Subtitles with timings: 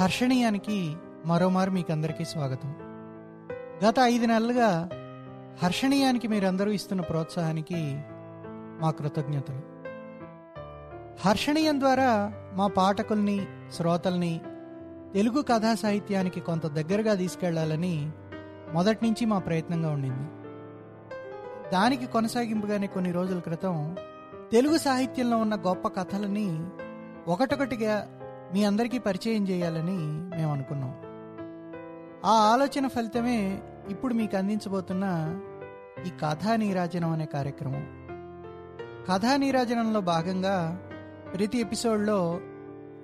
[0.00, 0.96] హర్షణీయానికి
[1.26, 2.76] మరోమారు మీకు అందరికీ స్వాగతం.
[3.86, 4.88] గత ఐదు నెలలుగా
[5.62, 8.02] హర్షణీయానికి మీరందరూ ఇస్తున్న ప్రోత్సాహానికి
[8.80, 9.60] మా కృతజ్ఞతలు.
[11.28, 14.40] హర్షణీయం ద్వారా మా పాఠకుల్ని శ్రోతల్ని
[15.14, 18.12] తెలుగు కథా సాహిత్యానికి కొంత దగ్గరగా తీసుకెళ్ళాలని
[18.72, 20.28] మొదటి నుంచి మా ప్రయత్నంగా ఉండింది.
[21.70, 23.96] దానికి కొనసాగింపుగానే కొన్ని రోజుల క్రితం
[24.52, 26.66] తెలుగు సాహిత్యంలో ఉన్న గొప్ప కథలని
[27.28, 28.17] ఒకటొకటిగా
[28.54, 29.96] మీ అందరికీ పరిచయం చేయాలని
[30.36, 30.94] మేము అనుకున్నాం.
[32.24, 35.04] ఆ ఆలోచన ఫలితమే ఇప్పుడు మీకు అందించబోతున్న
[36.06, 38.06] ఈ కథా నీరాజనం అనే కార్యక్రమం.
[39.10, 40.80] కథా నీరాజనంలో భాగంగా
[41.34, 42.40] ప్రతి ఎపిసోడ్లో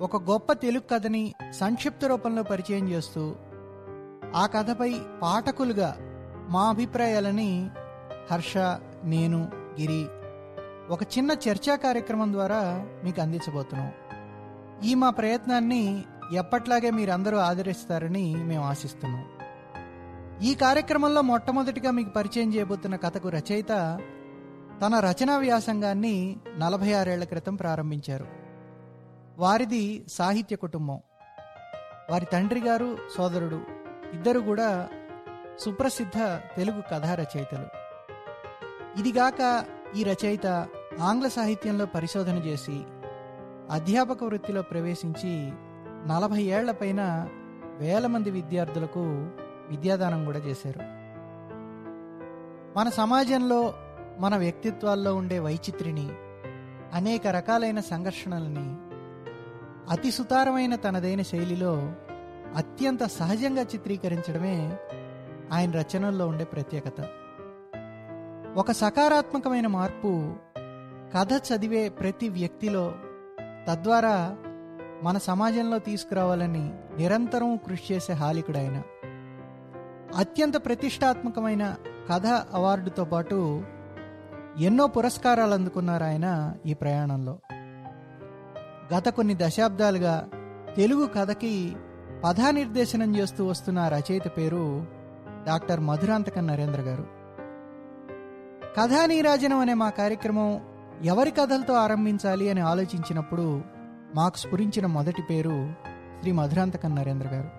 [0.00, 3.34] ఒక గొప్ప తెలుగు కథని సంక్షిప్త రూపంలో పరిచయం చేస్తూ
[4.34, 5.96] ఆ కథపై పాఠకులుగా
[6.48, 7.70] మా అభిప్రాయాలని
[8.32, 8.56] హర్ష
[9.04, 9.48] నేను
[9.80, 10.06] గిరి
[10.88, 13.92] ఒక చిన్న చర్చా కార్యక్రమం ద్వారా మీకు అందించబోతున్నాం.
[14.82, 19.24] ఈ మా ప్రయత్నాన్ని ఎప్పట్లాగే మీరందరూ ఆదరిస్తారని మేము ఆశిస్తున్నాం.
[20.42, 23.98] ఈ కార్యక్రమంలో మొట్టమొదటిగా మీకు పరిచయం చేయబోతున్న కథకు రచయిత
[24.82, 28.26] తన రచనా వ్యాసంగాన్ని నలభై ఆరేళ్ళ క్రితం ప్రారంభించారు.
[29.38, 31.00] వారిది సాహిత్య కుటుంబం.
[32.10, 33.60] వారి తండ్రి గారు సోదరుడు
[34.14, 34.88] ఇద్దరు కూడా
[35.60, 36.18] సుప్రసిద్ధ
[36.56, 37.66] తెలుగు కథా రచయితలు.
[38.98, 39.64] ఇదిగాక
[39.96, 40.46] ఈ రచయిత
[41.00, 42.82] ఆంగ్ల సాహిత్యంలో పరిశోధన చేసి
[43.70, 45.52] అధ్యాపక వృత్తిలో ప్రవేశించి
[46.08, 47.28] నలభై ఏళ్ళ పైన
[47.78, 49.00] వేల మంది విద్యార్థులకు
[49.68, 50.78] విద్యాదానం కూడా చేశారు.
[52.78, 53.74] మన సమాజంలో
[54.18, 56.08] మన వ్యక్తిత్వాల్లో ఉండే వైచిత్రిని
[56.92, 58.76] అనేక రకాలైన సంఘర్షణలని
[59.90, 61.92] అతి సుతారమైన తనదైన శైలిలో
[62.56, 64.76] అత్యంత సహజంగా చిత్రీకరించడమే
[65.52, 67.08] ఆయన రచనల్లో ఉండే ప్రత్యేకత.
[68.56, 70.34] ఒక సకారాత్మకమైన మార్పు
[71.14, 72.94] కథ చదివే ప్రతి వ్యక్తిలో
[73.68, 74.36] తద్వారా
[75.02, 78.82] మన సమాజంలో తీసుకురావాలని నిరంతరం కృషి చేసే హాలికుడైన ఆయన
[80.16, 81.76] అత్యంత ప్రతిష్టాత్మకమైన
[82.12, 83.62] కథ అవార్డుతో పాటు
[84.58, 87.38] ఎన్నో పురస్కారాలు అందుకున్నారు ఆయన ఈ ప్రయాణంలో.
[88.96, 90.28] గత కొన్ని దశాబ్దాలుగా
[90.76, 91.76] తెలుగు కథకి
[92.24, 94.86] పదానిర్దేశనం చేస్తూ వస్తున్న రచయిత పేరు
[95.46, 97.04] డాక్టర్ మధురాంతకన్ నరేంద్ర గారు.
[98.80, 103.62] కథానీరాజనం అనే మా కార్యక్రమం ఎవరి కథలతో ఆరంభించాలి అని ఆలోచించినప్పుడు
[104.14, 105.72] మాకు స్ఫురించిన మొదటి పేరు
[106.20, 107.50] శ్రీ మధురాంతకన్ నరేంద్ర గారు.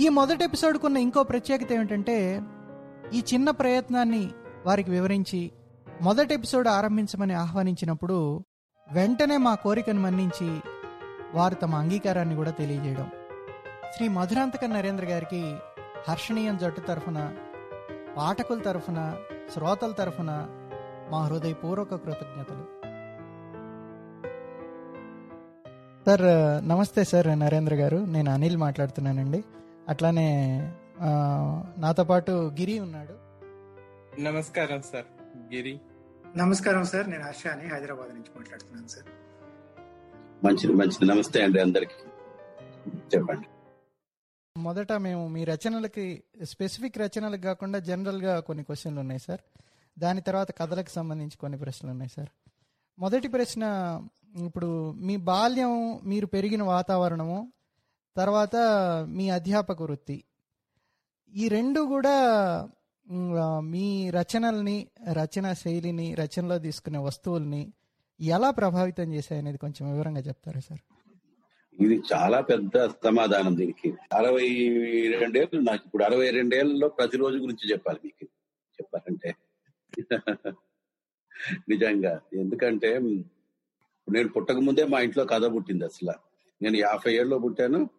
[0.00, 2.42] ఈ మొదటి ఎపిసోడ్కున్న ఇంకో ప్రత్యేకత ఏమిటంటే
[3.12, 4.30] ఈ చిన్న ప్రయత్నాన్ని
[4.66, 5.52] వారికి వివరించి
[6.02, 8.44] మొదటి ఎపిసోడ్ ఆరంభించమని ఆహ్వానించినప్పుడు
[8.92, 10.60] వెంటనే మా కోరికను మన్నించి
[11.34, 13.10] వారు తమ అంగీకారాన్ని కూడా తెలియజేయడం.
[13.96, 15.56] శ్రీ మధురాంతకన్ నరేంద్ర గారికి
[16.08, 17.34] హర్షణీయం జట్టు తరఫున
[18.16, 19.16] పాఠకుల తరఫున
[19.54, 20.46] శ్రోతల తరఫున
[21.10, 22.78] మా హృదయపూర్వక కృతజ్ఞతలు.
[26.06, 27.96] సార్ నమస్తే సార్ నరేంద్ర గారు.
[27.96, 29.44] నేను అనిల్ మాట్లాడుతున్నానండి.
[29.88, 30.58] అట్లానే
[31.00, 31.08] ఆ,
[31.78, 33.14] నాతో పాటు గిరి ఉన్నాడు.
[34.20, 35.04] నమస్కారం సార్
[35.54, 35.80] గిరి.
[36.36, 39.06] నమస్కారం సార్ నేను అని హైదరాబాద్ నుంచి మాట్లాడుతున్నాను సార్.
[40.44, 41.04] మంచిది మంచిది.
[41.04, 41.92] నమస్తే అండి అందరికి.
[43.16, 43.46] చెప్పండి.
[44.60, 49.40] మొదట మేము మీ రచనలకి స్పెసిఫిక్ రచనలకు కాకుండా జనరల్గా కొన్ని క్వశ్చన్లు ఉన్నాయి సార్.
[49.98, 52.30] దాని తర్వాత కథలకు సంబంధించి కొన్ని ప్రశ్నలు ఉన్నాయి సార్.
[52.98, 53.64] మొదటి ప్రశ్న
[54.46, 54.70] ఇప్పుడు
[55.08, 57.38] మీ బాల్యం మీరు పెరిగిన వాతావరణము
[58.16, 58.56] తర్వాత
[59.16, 60.18] మీ అధ్యాపక వృత్తి.
[61.34, 62.16] ఈ రెండు కూడా
[63.72, 64.76] మీ రచనల్ని
[65.18, 67.62] రచన శైలిని రచనలో తీసుకునే వస్తువుల్ని
[68.20, 70.82] ఎలా ప్రభావితం చేశాయి అనేది కొంచెం వివరంగా చెప్తారా సార్?
[71.84, 73.88] ఇది చాలా పెద్ద సమాధానం దీనికి.
[74.12, 74.48] అరవై
[75.20, 78.24] రెండేళ్ళు నాకు ఇప్పుడు అరవై రెండేళ్ళలో ప్రతిరోజు గురించి చెప్పాలి మీకు.
[78.78, 79.30] చెప్పాలంటే
[81.68, 82.20] నిజంగా.
[82.32, 82.98] ఎందుకంటే
[84.10, 86.12] నేను పుట్టక ముందే మా ఇంట్లో కథ పుట్టింది అసలు.
[86.62, 87.90] నేను యాభై ఏళ్ళలో పుట్టాను.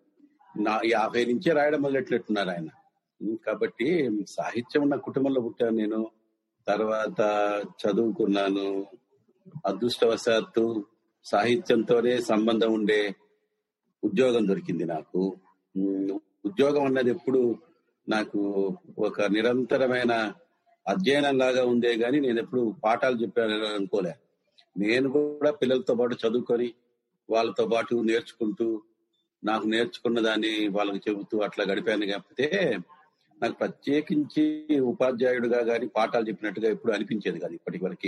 [0.60, 2.68] నా యాభై నుంచే రాయడం మొదలెట్లెట్టున్నారు ఆయన.
[3.46, 6.12] కాబట్టి సాహిత్యం ఉన్న కుటుంబంలో పుట్టాను నేను.
[6.68, 7.20] తర్వాత
[7.66, 8.86] చదువుకున్నాను.
[9.66, 10.86] అదృష్టవశాత్తు
[11.26, 13.16] సాహిత్యంతోనే సంబంధం ఉండే
[14.04, 15.38] ఉద్యోగం దొరికింది నాకు.
[16.46, 17.56] ఉద్యోగం అన్నది ఎప్పుడు
[18.10, 18.40] నాకు
[19.00, 20.34] ఒక నిరంతరమైన
[20.88, 24.16] అధ్యయనం లాగా ఉందే గాని నేను ఎప్పుడు పాఠాలు చెప్పాను అనుకోలే.
[24.78, 26.74] నేను కూడా పిల్లలతో పాటు చదువుకొని
[27.30, 28.82] వాళ్ళతో పాటు నేర్చుకుంటూ
[29.44, 32.78] నాకు నేర్చుకున్న దాన్ని వాళ్ళకి చెబుతూ అట్లా గడిపాను కాకపోతే
[33.42, 38.08] నాకు ప్రత్యేకించి ఉపాధ్యాయుడుగా గాని పాఠాలు చెప్పినట్టుగా ఎప్పుడు అనిపించేది కాదు ఇప్పటి వరకు.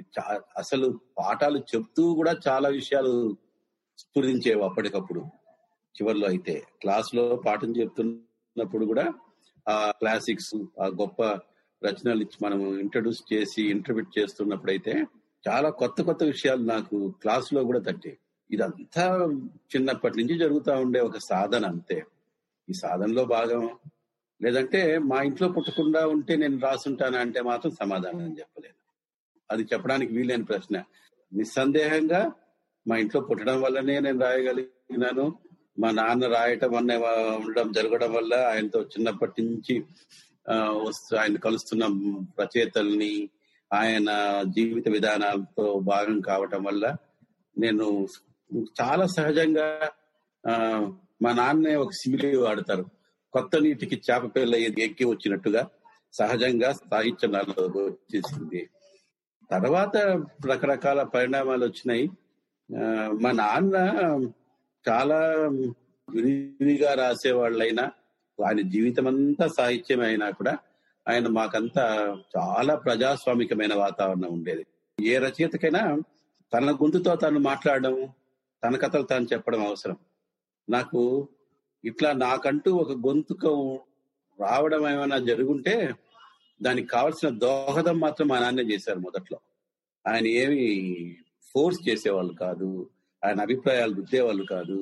[0.00, 3.36] చా- అసలు పాఠాలు చెప్తూ కూడా చాలా విషయాలు
[3.98, 5.20] స్ఫురించేవి అప్పటికప్పుడు.
[5.96, 9.12] చివరిలో అయితే క్లాస్లో పాఠం చెప్తున్నప్పుడు కూడా
[9.68, 11.22] ఆ క్లాసిక్స్ ఆ గొప్ప
[11.84, 15.04] రచనలు ఇచ్చి మనం ఇంట్రడ్యూస్ చేసి ఇంటర్ప్రిట్ చేస్తున్నప్పుడు అయితే
[15.48, 18.18] చాలా కొత్త కొత్త విషయాలు నాకు క్లాస్లో కూడా తట్టాయి.
[18.50, 19.26] ఇదంతా
[19.76, 22.04] చిన్నప్పటి నుంచి జరుగుతూ ఉండే ఒక సాధన అంతే.
[22.70, 23.70] ఈ సాధనలో భాగం.
[24.42, 28.78] లేదంటే మా ఇంట్లో పుట్టకుండా ఉంటే నేను రాసుంటానా అంటే మాత్రం సమాధానం చెప్పలేను.
[29.50, 30.84] అది చెప్పడానికి వీలైన ప్రశ్న.
[31.32, 32.32] నిస్సందేహంగా
[32.88, 35.38] మా ఇంట్లో పుట్టడం వల్లనే నేను రాయగలిగినాను.
[35.78, 36.96] మా నాన్న రాయటం అనే
[37.36, 39.74] ఉండడం జరగడం వల్ల ఆయనతో చిన్నప్పటి నుంచి
[40.84, 41.84] వస్తు ఆయన కలుస్తున్న
[42.40, 43.12] రచయితల్ని
[43.70, 44.10] ఆయన
[44.46, 46.84] జీవిత విధానాలతో భాగం కావటం వల్ల
[47.56, 47.86] నేను
[48.80, 49.66] చాలా సహజంగా
[50.44, 50.52] ఆ,
[51.22, 52.84] మా నాన్నే ఒక సిమిలి వాడతారు.
[53.34, 55.62] కొత్త నీటికి చేప పిల్ల ఎక్కి వచ్చినట్టుగా
[56.12, 58.60] సహజంగా సాహిత్యం నాలో వచ్చేసింది.
[59.50, 59.96] తర్వాత
[60.46, 62.06] రకరకాల పరిణామాలు వచ్చినాయి.
[63.20, 63.76] మా నాన్న
[64.88, 65.18] చాలా
[66.10, 67.92] విరివిగా రాసేవాళ్ళైనా
[68.46, 70.58] ఆయన జీవితం అంతా సాహిత్యం అయినా కూడా
[71.08, 74.66] ఆయన మాకంతా చాలా ప్రజాస్వామికమైన వాతావరణం ఉండేది.
[75.00, 76.00] ఏ రచయితకైనా
[76.54, 78.08] తన గొంతుతో తను మాట్లాడడం
[78.64, 79.96] తన కథలు తాను చెప్పడం అవసరం.
[80.70, 81.28] నాకు
[81.84, 83.46] ఇట్లా నాకంటూ ఒక గొంతుక
[84.40, 85.94] రావడం ఏమైనా జరుగుంటే
[86.62, 89.38] దానికి కావాల్సిన దోహదం మాత్రం మా నాన్నే చేశారు మొదట్లో.
[90.06, 92.90] ఆయన ఏమి ఫోర్స్ చేసేవాళ్ళు కాదు.
[93.24, 94.78] ఆయన అభిప్రాయాలు రుద్దేవాళ్ళు కాదు.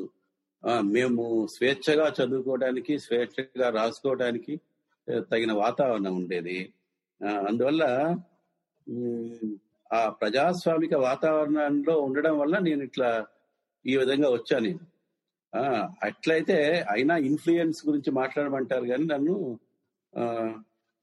[0.82, 4.54] మేము స్వేచ్ఛగా చదువుకోవడానికి స్వేచ్ఛగా రాసుకోవడానికి
[5.30, 6.58] తగిన వాతావరణం ఉండేది.
[7.48, 7.84] అందువల్ల
[9.92, 13.10] ఆ ప్రజాస్వామిక వాతావరణంలో ఉండడం వల్ల నేను ఇట్లా
[13.84, 14.82] ఈ విధంగా వచ్చా నేను.
[16.02, 19.36] అట్లయితే అయినా ఇన్ఫ్లుయెన్స్ గురించి మాట్లాడమంటారు కానీ నన్ను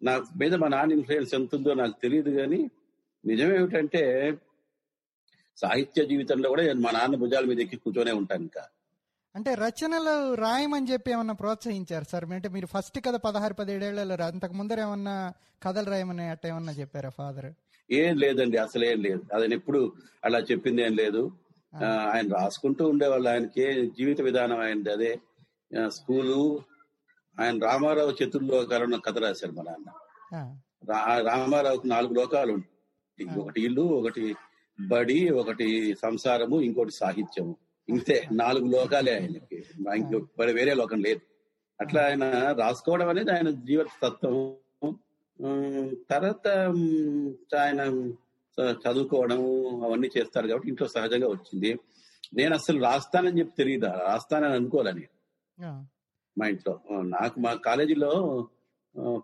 [0.01, 2.61] నా మీద మా నాన్న ఇన్ఫ్లుయెన్స్ ఎంత ఉందో నాకు తెలియదు కానీ
[3.25, 4.03] నిజమేమిటంటే
[5.57, 8.65] సాహిత్య జీవితంలో కూడా నేను మా నాన్న భుజాల మీద ఎక్కి కూర్చొనే ఉంటాను ఇంకా.
[9.35, 12.25] అంటే రచనలు రాయమని చెప్పి ఏమన్నా ప్రోత్సహించారు సార్?
[12.25, 15.33] అంటే మీరు ఫస్ట్ కథ పదహారు పదిహేడేళ్ళలో రా- అంతకు ముందర ఏమన్నా
[15.63, 17.51] కథలు రాయమని అట్ట ఏమన్నా చెప్పారా ఫాదర్?
[17.91, 19.21] ఏం లేదండి అసలు ఏం లేదు.
[19.33, 19.93] ఆయన ఎప్పుడు
[20.25, 21.31] అలా చెప్పింది ఏం లేదు.
[22.11, 23.29] ఆయన రాసుకుంటూ ఉండేవాళ్ళు.
[23.29, 25.19] ఆయనకి జీవిత విధానం ఆయనది అదే.
[25.87, 26.61] స్కూలు
[27.39, 30.57] ఆయన రామారావు చతుర్లోకాలను కథ రాశారు మా నాన్న.
[31.27, 33.39] రామారావుకి నాలుగు లోకాలు ఉంటాయి.
[33.39, 34.35] ఒకటి ఇల్లు ఒకటి
[34.79, 37.53] బడి ఒకటి సంసారము ఇంకోటి సాహిత్యము.
[37.87, 39.57] ఇంతే నాలుగు లోకాలే ఆయనకి.
[39.97, 41.21] ఇంకో మరి వేరే లోకం లేదు.
[41.79, 42.23] అట్లా ఆయన
[42.61, 44.35] రాసుకోవడం అనేది ఆయన జీవిత తత్వం
[45.39, 46.45] ఉమ్, తర్వాత
[47.59, 47.81] ఆయన
[48.83, 49.39] చదువుకోవడం
[49.85, 51.71] అవన్నీ చేస్తారు కాబట్టి ఇంట్లో సహజంగా వచ్చింది.
[52.33, 55.05] నేను అసలు రాస్తానని చెప్పి తెలియదు రాస్తానని అనుకోవాలని
[56.37, 56.73] మా ఇంట్లో.
[57.15, 58.11] నాకు మా కాలేజీలో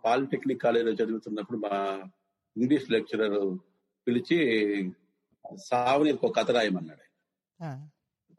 [0.05, 1.75] పాలిటెక్నిక్ కాలేజీలో చదువుతున్నప్పుడు మా
[2.55, 3.37] ఇంగ్లీష్ లెక్చరర్
[4.07, 4.37] పిలిచి
[5.55, 7.01] సావనికి ఒక కథ రాయమన్నాడు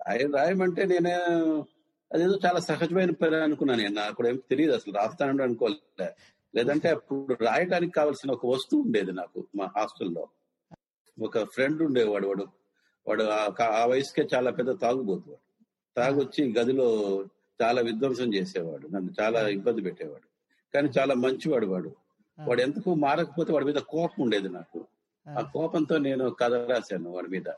[0.08, 0.36] ఆయన.
[0.36, 1.08] రాయమంటే నేను
[2.14, 3.94] అదేదో చాలా సహజమైన పని అనుకున్నాను నేను.
[3.94, 6.14] నాకు ఏం తెలియదు అసలు రాస్తానని అనుకోలే.
[6.54, 10.28] లేదంటే అప్పుడు రాయడానికి కావాల్సిన ఒక వస్తువు ఉండేది నాకు మా హాస్టల్లో.
[11.22, 12.46] ఒక ఫ్రెండ్ ఉండేవాడు వాడు
[13.08, 13.22] వాడు
[13.62, 15.64] ఆ- వయసుకే చాలా పెద్ద తాగుబోతు వాడు
[15.96, 17.24] తాగొచ్చి గదిలో
[17.62, 20.30] చాలా విధ్వంసం చేసేవాడు నన్ను చాలా ఇబ్బంది పెట్టేవాడు.
[20.74, 21.94] కానీ చాలా మంచివాడు వాడు.
[22.46, 24.86] వాడు ఎందుకు మారకపోతే వాడి మీద కోపం ఉండేది నాకు.
[25.28, 25.50] ఆ.
[25.54, 27.48] కోపంతో నేను కథ రాశాను వాడి మీద.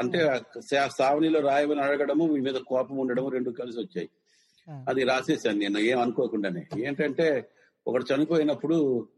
[0.00, 0.40] అంటే
[0.98, 4.10] సావనిలో రాయమని అడగడము మీ మీద కోపం ఉండడము రెండు కలిసి వచ్చాయి.
[4.88, 6.66] అది రాసేసాను నేను ఏం అనుకోకుండానే.
[6.78, 7.48] ఏంటంటే
[7.86, 9.08] ఒకడు చనిపోయినప్పుడు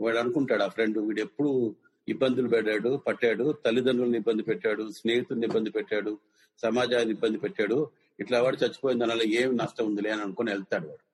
[0.00, 1.76] వాడు అనుకుంటాడు ఆ ఫ్రెండ్ వీడు ఎప్పుడు
[2.08, 6.18] ఇబ్బందులు పెట్టాడు పట్టాడు తల్లిదండ్రులను ఇబ్బంది పెట్టాడు స్నేహితుల్ని ఇబ్బంది పెట్టాడు
[6.62, 7.90] సమాజాన్ని ఇబ్బంది పెట్టాడు.
[8.20, 11.04] ఇట్లా వాడు చచ్చిపోయిన దానివల్ల ఏం నష్టం ఉందిలే అని అనుకుని వెళ్తాడు వాడు.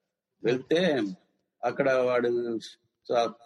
[0.44, 1.02] వెళ్తే
[1.64, 2.58] అక్కడ వాడు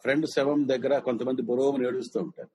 [0.03, 2.51] ఫ్రెండ్ శవం దగ్గర కొంతమంది బురోమని ఏడుస్తూ ఉంటారు.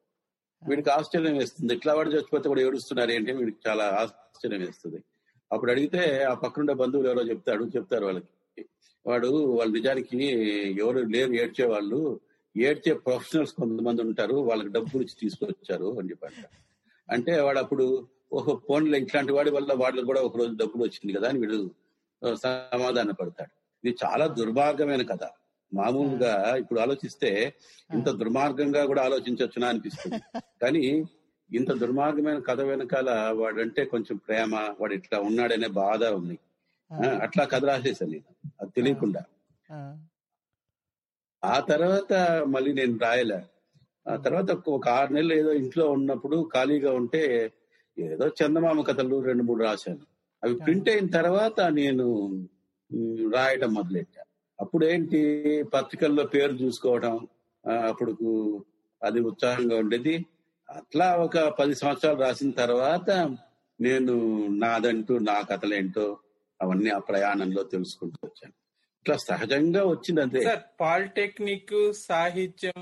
[0.67, 1.73] వీడికి ఆశ్చర్యం వేస్తుంది.
[1.73, 3.31] ఇట్లా వాడు చచ్చిపోతే కూడా ఏడుస్తున్నారు ఏంటి?
[3.31, 5.03] వీడికి చాలా ఆశ్చర్యం వేస్తుంది.
[5.51, 8.65] అప్పుడు అడిగితే ఆ పక్కనుండే బంధువులు ఎవరో చెప్తాడు చెప్తారు వాళ్ళకి.
[9.07, 10.17] వాడు వాళ్ళు నిజానికి
[10.79, 12.19] ఎవరు లేరు ఏడ్చే వాళ్ళు
[12.57, 16.47] ఏడ్చే ప్రొఫెషనల్స్ కొంతమంది ఉంటారు వాళ్ళకి డబ్బులు ఇచ్చి తీసుకొచ్చారు అని చెప్పాడు
[17.09, 21.29] అంటే వాడు అప్పుడు ఓహో ఫోన్లో ఇట్లాంటి వాడి వల్ల వాళ్ళకి కూడా ఒక రోజు డబ్బులు వచ్చింది కదా
[21.29, 21.71] అని వీడు
[22.35, 23.51] సమాధాన పడతాడు.
[23.83, 25.23] ఇది చాలా దుర్భాగ్యమైన కథ.
[25.73, 27.53] మామూలుగా ఇప్పుడు ఆలోచిస్తే
[27.93, 30.21] ఇంత దుర్మార్గంగా కూడా ఆలోచించవచ్చునా అనిపిస్తుంది.
[30.61, 31.05] కానీ
[31.53, 36.39] ఇంత దుర్మార్గమైన కథ వెనకాల వాడంటే కొంచెం ప్రేమ వాడు ఇట్లా ఉన్నాడనే బాధ ఉంది.
[37.21, 38.51] అట్లా కథ రాసేసాను నేను.
[38.61, 39.23] అది తెలియకుండా.
[39.71, 41.59] ఆ.
[41.59, 42.13] తర్వాత
[42.47, 43.39] మళ్ళీ నేను రాయలే.
[44.07, 47.51] ఆ తర్వాత ఒక- ఆరు నెలలు ఏదో ఇంట్లో ఉన్నప్పుడు ఖాళీగా ఉంటే
[47.99, 49.99] ఏదో చందమామ కథలు రెండు మూడు రాశాను.
[50.43, 52.27] అవి ప్రింట్ అయిన తర్వాత నేను
[52.93, 54.21] మ్, రాయటం మొదలెట్టా.
[54.59, 55.19] అప్పుడు ఏంటి
[55.73, 57.15] పత్రికల్లో పేరు చూసుకోవడం
[57.89, 58.13] అప్పుడు
[59.01, 60.13] అది ఉత్సాహంగా ఉండేది.
[60.69, 63.09] అట్లా ఒక పది సంవత్సరాలు రాసిన తర్వాత
[63.79, 64.13] నేను
[64.57, 66.05] నాదంటూ నా కథలేంటో
[66.59, 68.55] అవన్నీ ఆ ప్రయాణంలో తెలుసుకుంటూ వచ్చాను.
[69.01, 71.75] ఇట్లా సహజంగా వచ్చింది అంతే సార్ పాలిటెక్నిక్
[72.07, 72.79] సాహిత్యం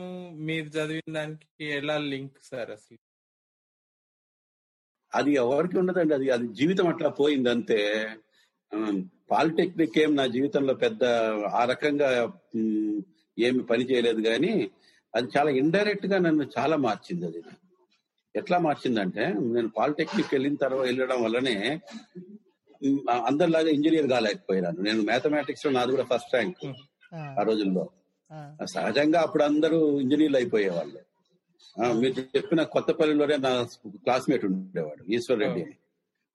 [0.47, 2.99] మీరు చదివిన దానికి ఎలా లింక్ సార్ అసలు?
[5.13, 6.13] అది ఎవరికి ఉండదండి.
[6.13, 7.79] అది అది జీవితం అట్లా పోయింది అంతే
[9.31, 11.03] పాలిటెక్నిక్ ఏం నా జీవితంలో పెద్ద
[11.53, 12.09] ఆ రకంగా
[13.37, 14.51] ఏమి పని చేయలేదు కానీ
[15.13, 17.41] అది చాలా ఇండైరెక్ట్గా నన్ను చాలా మార్చింది అది.
[18.35, 21.55] ఎట్లా మార్చిందంటే నేను పాలిటెక్నిక్ వెళ్ళిన తర్వాత వెళ్ళడం వల్లనే
[23.25, 24.79] అందరిలాగా ఇంజనీర్ కాలేకపోయినాను.
[24.81, 26.59] నేను మ్యాథమెటిక్స్లో నాది కూడా ఫస్ట్ ర్యాంక్
[27.13, 27.83] ఆ, రోజుల్లో.
[28.73, 30.99] సహజంగా అప్పుడు అందరూ ఇంజనీర్లు అయిపోయేవాళ్ళు.
[31.99, 33.51] మీరు చెప్పిన కొత్తపల్లిలోనే నా
[34.03, 35.75] క్లాస్మేట్ ఉండేవాడు ఈశ్వర్ రెడ్డి అని.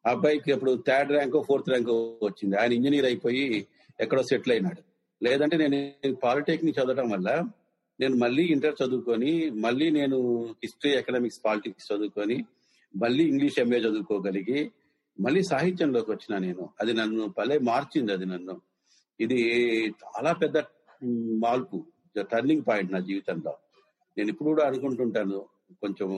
[0.07, 1.91] అబ్బాయికి అప్పుడు థర్డ్ ర్యాంక్ ఫోర్త్ ర్యాంక్
[2.25, 2.57] వచ్చింది.
[2.57, 3.67] ఆయన ఇంజనీర్ అయిపోయి
[4.01, 4.83] ఎక్కడో సెటిల్ అయినాడు.
[5.23, 7.45] లేదంటే నేను పాలిటెక్నిక్ చదవడం వల్ల
[8.01, 10.19] నేను మళ్ళీ ఇంటర్ చదువుకొని మళ్ళీ నేను
[10.63, 12.45] హిస్టరీ ఎకనామిక్స్ పాలిటిక్స్ చదువుకొని
[12.97, 14.71] మళ్ళీ ఇంగ్లీష్ ఎంఏ చదువుకోగలిగి
[15.21, 16.69] మళ్ళీ సాహిత్యంలోకి వచ్చిన నేను.
[16.81, 18.61] అది నన్ను భలే మార్చింది అది నన్ను.
[19.21, 19.41] ఇది
[19.87, 20.59] చాలా పెద్ద
[21.45, 21.87] మార్పు
[22.33, 23.57] టర్నింగ్ పాయింట్ నా జీవితంలో.
[24.19, 25.47] నేను ఇప్పుడు కూడా అనుకుంటుంటాను
[25.81, 26.09] కొంచెం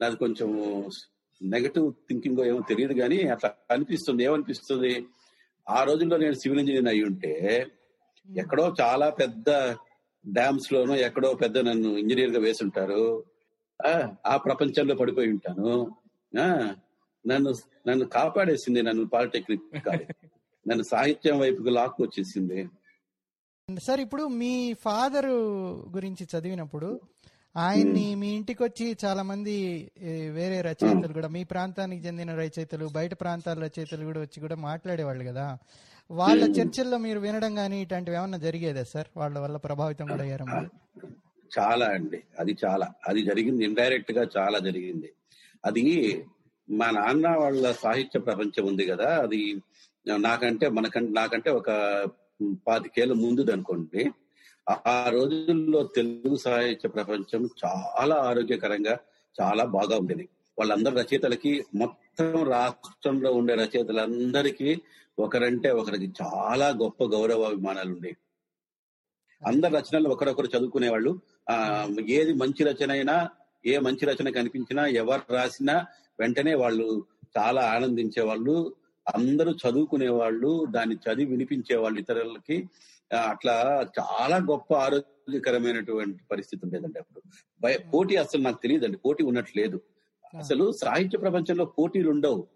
[0.00, 0.48] నాది కొంచెం
[1.42, 4.24] నెగటివ్ థింకింగ్ ఏమో తెలియదు కానీ అట్లా అనిపిస్తుంది.
[4.24, 5.06] ఏమనిపిస్తుంది?
[5.68, 7.66] ఆ రోజుల్లో నేను సివిల్ ఇంజనీర్ అయి ఉంటే
[8.36, 9.50] ఎక్కడో చాలా పెద్ద
[10.28, 13.24] డ్యామ్స్ లోనో ఎక్కడో పెద్ద నన్ను ఇంజనీర్గా వేసుంటారు.
[13.86, 15.96] ఆ, ఆ ప్రపంచంలో పడిపోయి ఉంటాను.
[17.26, 17.54] నన్ను
[17.88, 20.12] నన్ను కాపాడేసింది నన్ను పాలిటెక్నిక్ కాలేజ్.
[20.68, 22.68] నన్ను సాహిత్యం వైపుకు లాక్కు వచ్చేసింది.
[23.78, 25.26] సార్ ఇప్పుడు మీ ఫాదర్
[25.96, 27.00] గురించి చదివినప్పుడు
[27.56, 29.54] ఆయన్ని మీ ఇంటికి వచ్చి చాలా మంది
[30.30, 35.58] వేరే రచయితలు కూడా మీ ప్రాంతానికి చెందిన రచయితలు బయట ప్రాంతాల రచయితలు కూడా వచ్చి కూడా మాట్లాడేవాళ్ళు కదా.
[36.10, 39.06] వాళ్ళ చర్చల్లో మీరు వినడం కానీ ఇట్లాంటివి ఏమన్నా జరిగేదా సార్?
[39.16, 40.68] వాళ్ళ వల్ల ప్రభావితం కూడా అయ్యారా?
[41.50, 42.22] చాలా అండి.
[42.38, 42.92] అది చాలా.
[43.08, 45.12] అది జరిగింది ఇండైరెక్ట్గా చాలా జరిగింది.
[45.64, 45.84] అది
[46.68, 49.22] మా నాన్న వాళ్ళ సాహిత్య ప్రపంచం ఉంది కదా.
[49.22, 49.40] అది
[50.18, 51.70] నాకంటే మనకంటే నాకంటే ఒక
[52.68, 54.10] పాతికేళ్ళ ముందుది అనుకోండి
[54.70, 58.98] ఆ- రోజుల్లో తెలుగు సాహిత్య ప్రపంచం చాలా ఆరోగ్యకరంగా
[59.40, 60.28] చాలా బాగా ఉండేది.
[60.58, 64.80] వాళ్ళందరి రచయితలకి మొత్తం రాష్ట్రంలో ఉండే రచయితలందరికీ
[65.18, 68.16] ఒకరంటే ఒకరికి చాలా గొప్ప గౌరవాభిమానాలు ఉండేవి
[69.46, 71.20] అందరి రచనలు ఒకరొకరు చదువుకునేవాళ్ళు.
[71.50, 73.28] ఆ ఏది మంచి రచన అయినా
[73.66, 75.86] ఏ మంచి రచన కనిపించినా ఎవరు రాసినా
[76.20, 77.04] వెంటనే వాళ్ళు
[77.38, 78.74] చాలా ఆనందించేవాళ్ళు.
[79.14, 82.68] అందరూ చదువుకునేవాళ్ళు దాన్ని చదివి వినిపించేవాళ్ళు ఇతరులకి.
[83.14, 87.22] అట్లా చాలా గొప్ప ఆరోగ్యకరమైనటువంటి పరిస్థితి ఉండేదండి అప్పుడు.
[87.60, 88.96] భయ- పోటీ అసలు నాకు తెలియదండి.
[88.96, 89.80] పోటీ ఉన్నట్లేదు.
[90.38, 92.46] అసలు సాహిత్య ప్రపంచంలో పోటీలు ఉండవు.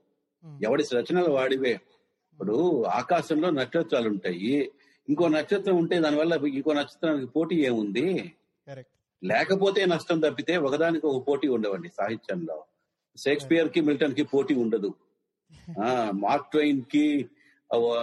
[0.63, 1.73] ఎవడి రచనలు వాడివే.
[2.33, 4.71] ఇప్పుడు ఆకాశంలో నక్షత్రాలు ఉంటాయి.
[5.09, 8.33] ఇంకో నక్షత్రం ఉంటే దానివల్ల ఇంకో నక్షత్రానికి పోటీ ఏముంది?
[9.25, 12.65] లేకపోతే నష్టం తప్పితే ఒకదానికి ఒక పోటీ ఉండవండి సాహిత్యంలో.
[13.17, 14.95] షేక్స్పియర్కి మిల్టన్కి పోటీ ఉండదు.
[15.85, 17.29] ఆ మార్క్ ట్వైన్కి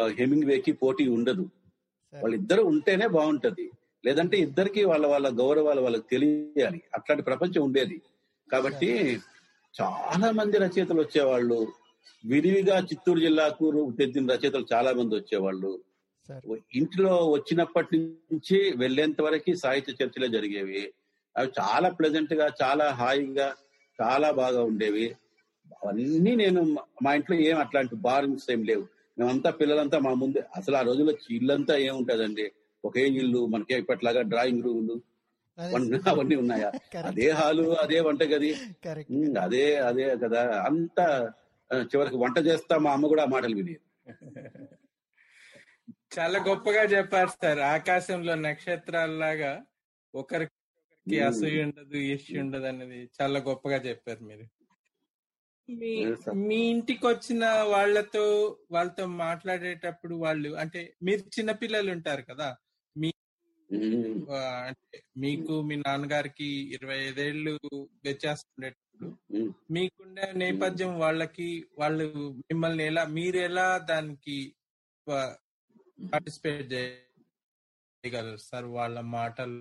[0.08, 1.50] హెమింగ్ వే కి పోటీ ఉండదు.
[2.15, 3.72] వాళ్ళిద్దరు ఉంటేనే బాగుంటది.
[4.06, 6.82] లేదంటే ఇద్దరికి వాళ్ళ వాళ్ళ గౌరవాలు వాళ్ళకి తెలియాలి.
[6.96, 8.01] అట్లాంటి ప్రపంచం ఉండేది.
[8.51, 9.20] కాబట్టి
[9.82, 11.68] చాలా మంది రచయితలు వచ్చేవాళ్ళు.
[12.25, 15.80] విరివిగా చిత్తూరు జిల్లాకు తెచ్చిన రచయితలు చాలా మంది వచ్చేవాళ్ళు.
[16.75, 20.94] ఇంట్లో వచ్చినప్పటి నుంచి వెళ్ళేంత వరకు సాహిత్య చర్చలే జరిగేవి.
[21.38, 23.53] అవి చాలా ప్లెజెంట్గా చాలా హాయిగా
[24.01, 25.15] చాలా బాగా ఉండేవి.
[25.84, 29.00] అవన్నీ నేను మా ఇంట్లో ఏం అట్లాంటి బారింగ్స్ ఏం లేవు.
[29.18, 30.41] మేమంతా పిల్లలంతా మా ముందే.
[30.56, 32.46] అసలు ఆ రోజుల్లో ఇల్లంతా ఏముంటదండి?
[32.84, 34.96] ఒకే ఇల్లు మనకే ఇప్పట్లాగా డ్రాయింగ్ రూములు
[36.12, 36.70] అవన్నీ ఉన్నాయా.
[37.03, 38.51] అదే హాలు అదే వంటగది.
[38.86, 40.41] కరెక్ట్ ఉమ్, అదే అదే కదా.
[40.68, 41.06] అంతా
[41.91, 43.82] చివరికి వంట చేస్తా మా అమ్మ కూడా ఆ మాటలు వినేది.
[46.15, 47.62] చాలా గొప్పగా చెప్పారు సార్.
[47.74, 49.51] ఆకాశంలో నక్షత్రాల్లాగా
[50.13, 50.56] ఒకరికి.
[51.25, 54.46] అసూయ ఉండదు ఈర్ష్య ఉండదు అనేది చాలా గొప్పగా చెప్పారు మీరు.
[55.74, 55.92] మీ.
[56.44, 58.24] మీ ఇంటికి వచ్చిన వాళ్ళతో
[58.72, 62.50] వాళ్ళతో మాట్లాడేటప్పుడు వాళ్ళు అంటే మీరు చిన్నపిల్లలు ఉంటారు కదా
[62.96, 63.10] మీ
[64.68, 67.54] అంటే మీకు మీ నాన్నగారికి ఇరవై ఐదేళ్ళు
[68.04, 69.51] వ్యత్యాసం ఉండేటప్పుడు ఉమ్.
[69.72, 71.50] మీకుండే నేపథ్యం వాళ్ళకి
[71.80, 72.08] వాళ్ళు
[72.42, 74.38] మిమ్మల్ని ఎలా మీరు ఎలా దానికి
[76.08, 79.60] పార్టిసిపేట్ చేయగలరు సార్ వాళ్ళ మాటలు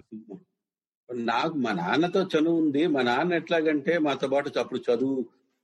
[1.27, 5.17] నాకు మా నాన్నతో చదువు ఉంది మా నాన్న ఎట్లాగంటే మాతో పాటు అప్పుడు చదువు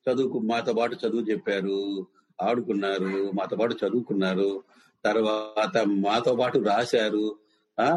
[0.06, 1.78] చదువుకు మాతో పాటు చదువు చెప్పారు
[2.38, 4.50] ఆడుకున్నారు మాతో పాటు చదువుకున్నారు.
[5.04, 7.24] తర్వాత మాతో పాటు రాశారు.
[7.78, 7.88] ఆ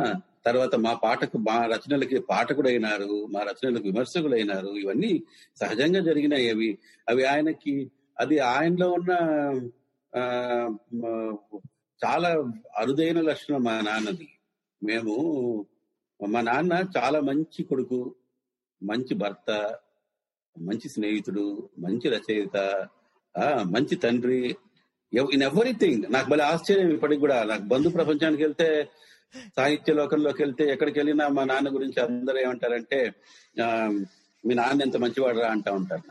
[0.46, 5.12] తర్వాత మా పాటకు మా రచనలకి పాఠకుడు అయినారు మా రచనలకు విమర్శకులు అయినారు ఇవన్నీ
[5.62, 6.70] సహజంగా జరిగినాయి అవి.
[7.08, 7.74] అవి ఆయనకి
[8.18, 9.12] అది ఆయనలో ఉన్న
[10.14, 10.22] ఆ,
[12.02, 12.30] చాలా
[12.78, 14.28] అరుదైన లక్షణం మా నాన్నది.
[14.82, 15.16] మేము
[16.20, 18.00] మా నాన్న చాలా మంచి కొడుకు
[18.82, 19.50] మంచి భర్త
[20.58, 22.58] మంచి స్నేహితుడు మంచి రచయిత
[23.36, 24.56] ఆ మంచి తండ్రి.
[25.14, 26.04] In everything.
[26.10, 27.44] నాకు భలే ఆశ్చర్యం ఇప్పటికి కూడా.
[27.44, 28.88] నాకు బంధు ప్రపంచానికి వెళ్తే
[29.58, 33.00] సాహిత్య లోకంలోకి వెళ్తే ఎక్కడికి వెళ్ళినా మా నాన్న గురించి అందరూ ఏమంటారంటే
[34.46, 36.04] మీ నాన్న ఎంత మంచివాడు రా అంటా ఉంటారు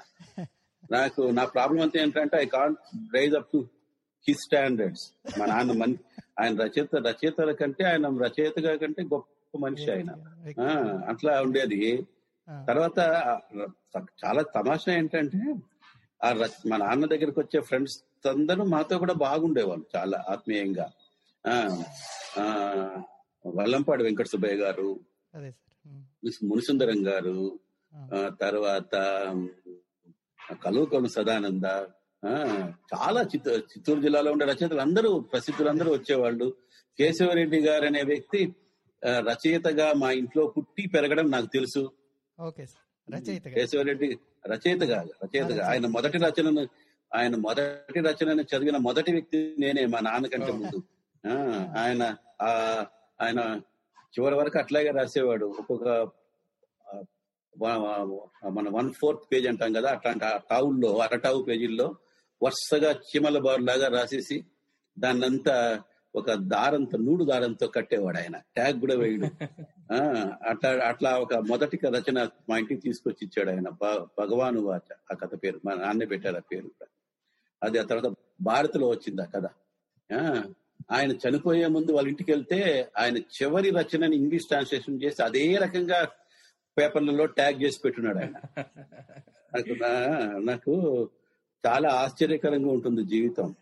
[0.92, 1.22] నాకు.
[1.22, 2.78] నా ప్రాబ్లం అంతా ఏంటంటే I can't
[3.14, 3.58] rise up to
[4.28, 5.04] his standards.
[5.38, 5.94] మా నాన్న మన్
[6.40, 10.10] ఆయన రచయిత రచయితల కంటే ఆయన రచయితగా కంటే గొప్ప మనిషి ఆయన.
[11.08, 12.06] అట్లా ఉండేది.
[12.66, 12.98] తర్వాత
[14.22, 15.40] చాలా తమాషా ఏంటంటే
[16.20, 16.28] ఆ
[16.66, 17.96] మా నాన్న దగ్గరికి వచ్చే ఫ్రెండ్స్
[18.28, 20.86] అందరూ మాతో కూడా బాగుండేవాళ్ళు చాలా ఆత్మీయంగా.
[21.44, 21.54] ఆ
[22.38, 22.44] ఆ,
[23.44, 24.88] వల్లంపాడు వెంకట సుబ్బయ్య గారు
[26.42, 27.36] మునిసుందరం గారు
[28.40, 28.94] తర్వాత
[30.62, 31.66] కలువకొను సదానంద
[32.22, 32.32] ఆ
[32.92, 36.46] చాలా చిత్తూరు చిత్తూరు జిల్లాలో ఉండే రచయితలు అందరూ ప్రసిద్ధులందరూ వచ్చేవాళ్ళు.
[36.98, 38.40] కేశవరెడ్డి గారు అనే వ్యక్తి
[39.26, 41.82] రచయితగా మా ఇంట్లో పుట్టి పెరగడం నాకు తెలుసు.
[42.38, 42.84] Okay sir.
[43.08, 44.08] రచయితగా కేశవరెడ్డి
[44.44, 46.62] రచయితగా రచయితగా ఆయన మొదటి రచనను
[47.12, 50.78] ఆయన మొదటి రచనను చదివిన మొదటి వ్యక్తి నేనే మా నాన్నకంటే ముందు.
[51.24, 51.34] ఆ,
[51.78, 52.02] ఆయన
[52.42, 52.50] ఆ
[53.20, 53.40] ఆయన
[54.14, 55.46] చివరి వరకు అట్లాగే రాసేవాడు.
[55.60, 55.86] ఒక్కొక్క
[58.48, 61.86] మన వన్ ఫోర్త్ పేజ్ అంటాం కదా అట్లాంటి ఆ టావుల్లో అరటావు పేజీల్లో
[62.40, 64.36] వరుసగా చిమల బారు లాగా రాసేసి
[64.96, 65.56] దాన్నంతా
[66.14, 68.36] ఒక దారంతో నూడు దారంతో కట్టేవాడు ఆయన.
[68.36, 69.22] ట్యాగ్ కూడా వేయడు.
[69.92, 69.98] ఆ,
[70.48, 73.68] అట్లా అట్లా ఒక మొదటి రచన మా ఇంటికి తీసుకొచ్చి ఇచ్చాడు ఆయన
[74.18, 75.60] భగవాను వాచ ఆ కథ పేరు.
[75.64, 76.86] మా నాన్నే పెట్టారు ఆ పేరు కూడా.
[77.62, 79.46] అది ఆ తర్వాత భారత్లో వచ్చింది ఆ కథ.
[80.90, 86.08] ఆయన చనిపోయే ముందు వాళ్ళ ఇంటికి వెళ్తే ఆయన చివరి రచనని ఇంగ్లీష్ ట్రాన్స్లేషన్ చేసి అదే రకంగా
[86.78, 88.36] పేపర్లలో ట్యాగ్ చేసి పెట్టున్నాడు ఆయన.
[89.54, 89.74] నాకు
[90.44, 90.72] నాకు
[91.66, 93.54] చాలా ఆశ్చర్యకరంగా ఉంటుంది జీవితం.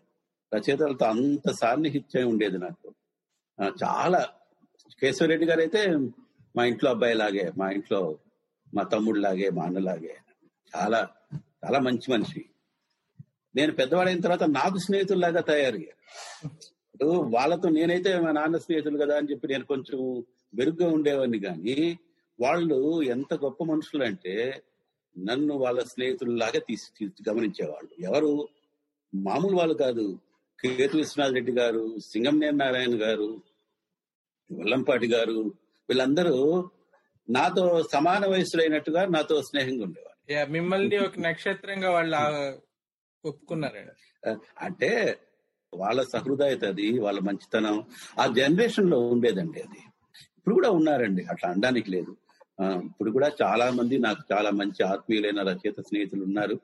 [0.53, 2.93] రచయితలతో అంత సాన్నిహిత్యం ఉండేది నాకు.
[3.83, 4.29] చాలా.
[5.01, 5.87] కేశవరెడ్డి గారు అయితే
[6.55, 8.17] మా ఇంట్లో అబ్బాయి లాగే మా ఇంట్లో
[8.73, 10.15] మా తమ్ముడు లాగే మా అన్నలాగే
[10.75, 12.45] చాలా చాలా మంచి మనిషి.
[13.55, 15.97] నేను పెద్దవాడైన తర్వాత నాకు స్నేహితుల్లాగా తయారయ్యారు.
[16.93, 20.23] ఇప్పుడు వాళ్ళతో నేనైతే మా నాన్న స్నేహితులు కదా అని చెప్పి నేను కొంచెం
[20.55, 21.99] మెరుగ్గా ఉండేవాడిని కానీ
[22.39, 24.61] వాళ్ళు ఎంత గొప్ప మనుషులు అంటే
[25.17, 27.89] నన్ను వాళ్ళ స్నేహితుల్లాగా తీసి తీసి గమనించేవాళ్ళు.
[27.99, 28.47] ఎవరు?
[29.15, 30.19] మామూలు వాళ్ళు కాదు.
[30.59, 33.27] కేతు విశ్వనాథ్ రెడ్డి గారు సింగంనేని నారాయణ గారు
[34.49, 35.37] వెల్లంపాటి గారు
[35.89, 36.35] వీళ్ళందరూ
[37.27, 40.15] నాతో సమాన వయసులైనట్టుగా నాతో స్నేహంగా ఉండేవారు.
[40.31, 42.27] యా, మిమ్మల్ని ఒక నక్షత్రంగా వాళ్ళు ఆ
[43.23, 43.93] ఒప్పుకున్నారండి
[44.61, 44.89] అంటే
[45.73, 47.77] వాళ్ళ సహృదయత అది వాళ్ళ మంచితనం.
[48.19, 49.81] ఆ జనరేషన్లో ఉండేదండి అది.
[50.37, 52.11] ఇప్పుడు కూడా ఉన్నారండి అట్లా అనడానికి లేదు.
[52.89, 56.55] ఇప్పుడు కూడా చాలా మంది నాకు చాలా మంచి ఆత్మీయులైన రచయిత స్నేహితులు ఉన్నారు.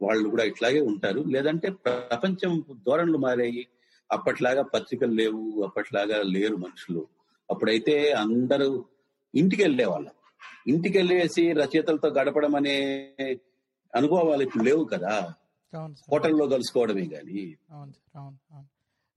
[0.00, 1.20] వాళ్ళు కూడా ఇట్లాగే ఉంటారు.
[1.34, 2.52] లేదంటే ప్రపంచం
[2.86, 3.62] ధోరణులు మారాయి.
[4.10, 7.02] అప్పట్లాగా పత్రికలు లేవు అప్పట్లాగా లేరు మనుషులు.
[7.48, 8.68] అప్పుడైతే అందరూ
[9.34, 10.14] ఇంటికి వెళ్ళేవాళ్ళం
[10.66, 12.74] ఇంటికి వెళ్ళేసి రచయితలతో గడపడం అనే
[13.94, 15.14] అనుభవాలు ఇప్పుడు లేవు కదా.
[16.08, 17.40] హోటల్లో కలుసుకోవడమే గాని.
[17.72, 18.68] అవును సార్ అవును అవును.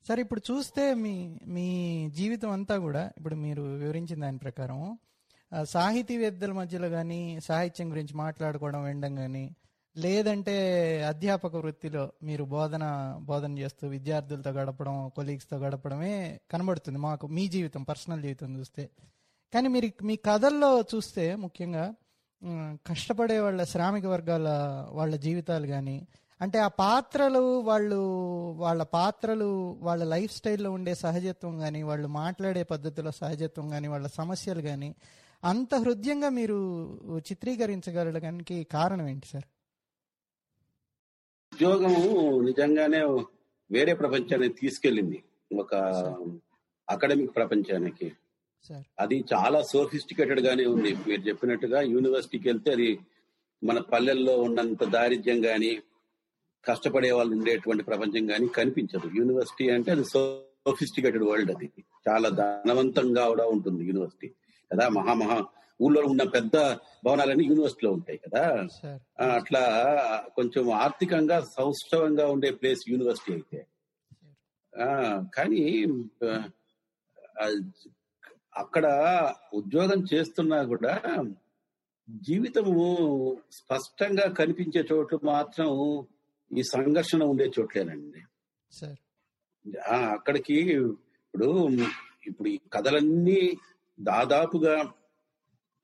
[0.05, 1.13] సార్ ఇప్పుడు చూస్తే మీ
[1.55, 1.67] మీ
[2.17, 4.79] జీవితం అంతా కూడా ఇప్పుడు మీరు వివరించిన దాని ప్రకారం
[5.71, 9.43] సాహితీవేత్తల మధ్యలో కానీ సాహిత్యం గురించి మాట్లాడుకోవడం వినడం కానీ
[9.95, 10.55] లేదంటే
[11.08, 12.86] అధ్యాపక వృత్తిలో మీరు బోధన
[13.19, 16.15] బోధన చేస్తూ విద్యార్థులతో గడపడం కొలీగ్స్తో గడపడమే
[16.51, 18.84] కనబడుతుంది మాకు మీ జీవితం పర్సనల్ జీవితం చూస్తే.
[19.53, 21.86] కానీ మీరు మీ కథల్లో చూస్తే ముఖ్యంగా
[22.86, 24.47] కష్టపడే వాళ్ళ శ్రామిక వర్గాల
[24.91, 25.97] వాళ్ళ జీవితాలు కానీ
[26.41, 27.99] అంటే ఆ పాత్రలు వాళ్ళు
[28.58, 29.49] వాళ్ళ పాత్రలు
[29.81, 34.89] వాళ్ళ లైఫ్ స్టైల్లో ఉండే సహజత్వం కానీ వాళ్ళు మాట్లాడే పద్ధతిలో సహజత్వం కానీ వాళ్ళ సమస్యలు కానీ
[35.43, 36.58] అంత హృదయంగా మీరు
[37.29, 39.47] చిత్రీకరించగలడానికి కారణం ఏంటి సార్?
[41.55, 43.03] ఉద్యోగము నిజంగానే
[43.71, 45.23] వేరే ప్రపంచానికి తీసుకెళ్ళింది.
[45.59, 45.75] ఒక
[46.89, 48.11] అకాడమిక్ ప్రపంచానికి.
[48.99, 50.95] అది చాలా సోఫిస్టికేటెడ్ గానే ఉంది.
[51.07, 52.99] మీరు చెప్పినట్టుగా యూనివర్సిటీకి వెళ్తే అది
[53.63, 55.81] మన పల్లెల్లో ఉన్నంత దారిద్ర్యం గాని
[56.65, 59.11] కష్టపడే వాళ్ళు ఉండేటువంటి ప్రపంచం గాని కనిపించదు.
[59.15, 61.69] యూనివర్సిటీ అంటే అది సోఫిస్టికేటెడ్ వరల్డ్ అది.
[62.09, 64.27] చాలా ధనవంతంగా కూడా ఉంటుంది యూనివర్సిటీ.
[64.73, 65.45] కదా మహామహా
[65.79, 66.55] ఊళ్ళో ఉన్న పెద్ద
[67.05, 68.43] భవనాలన్నీ యూనివర్సిటీలో ఉంటాయి కదా.
[69.31, 69.63] అట్లా
[70.35, 73.59] కొంచెం ఆర్థికంగా సౌష్ఠవంగా ఉండే ప్లేస్ యూనివర్సిటీ అయితే.
[74.73, 74.88] ఆ,
[75.33, 75.63] కానీ
[78.55, 78.85] అక్కడ
[79.53, 80.93] ఉద్యోగం చేస్తున్నా కూడా
[82.21, 82.75] జీవితము
[83.51, 85.69] స్పష్టంగా కనిపించే చోట్లు మాత్రం
[86.51, 88.21] ఈ సంఘర్షణ ఉండే చోట్లేనండి.
[90.13, 90.57] అక్కడికి
[91.23, 91.49] ఇప్పుడు
[92.27, 93.41] ఇప్పుడు ఈ కథలన్నీ
[93.99, 94.75] దాదాపుగా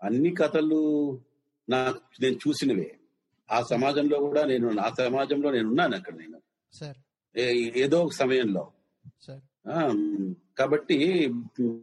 [0.03, 0.79] అన్ని కథలు
[1.69, 2.97] నాకు నేను చూసినవే.
[3.51, 6.37] ఆ సమాజంలో కూడా నేను నా సమాజంలో నేను ఉన్నాను అక్కడ నేను.
[7.75, 8.71] ఏదో ఒక సమయంలో.
[9.69, 9.79] ఆ,
[10.57, 10.97] కాబట్టి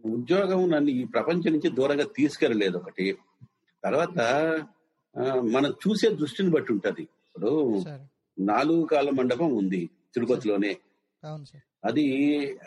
[0.05, 3.19] ఉద్యోగం నన్ను ఈ ప్రపంచం నుంచి దూరంగా తీసుకెళ్ళలేదు ఒకటి.
[3.85, 4.19] తర్వాత
[5.17, 7.03] ఆ, మనం చూసే దృష్టిని బట్టి ఉంటది.
[7.03, 7.51] ఇప్పుడు
[8.39, 10.77] నాలుగు కాళ్ళ మండపం ఉంది తిరుపతిలోనే.
[11.85, 12.07] అది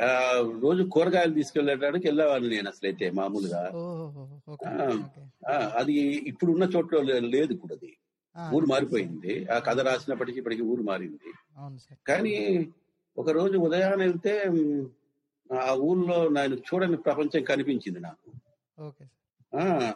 [0.02, 0.12] ఆ
[0.62, 3.62] రోజు కూరగాయలు తీసుకెళ్ళడానికి వెళ్ళేవాడిని నేను అసలైతే మామూలుగా.
[5.76, 5.94] అది
[6.28, 7.98] ఇప్పుడు ఉన్న చోట్ల లేదు ఇప్పుడు అది.
[8.56, 9.48] ఊరు మారిపోయింది.
[9.50, 11.30] ఆ కథ రాసినప్పటికీ ఇప్పటికి ఊరు మారింది.
[12.08, 12.36] కానీ
[13.18, 14.34] ఒక రోజు ఉదయాన్నే వెళ్తే
[15.54, 18.30] ఆ ఊర్లో నేను చూడని ప్రపంచం కనిపించింది నాకు.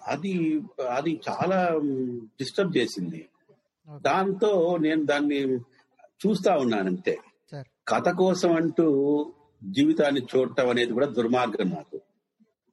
[0.07, 1.79] అది అది చాలా
[2.39, 3.29] డిస్టర్బ్ చేసింది.
[4.01, 5.39] దాంతో నేను దాన్ని
[6.23, 7.17] చూస్తా ఉన్నాను అంతే.
[7.87, 8.85] కథ కోసం అంటూ
[9.63, 12.01] జీవితాన్ని చూడటం అనేది కూడా దుర్మార్గం నాకు.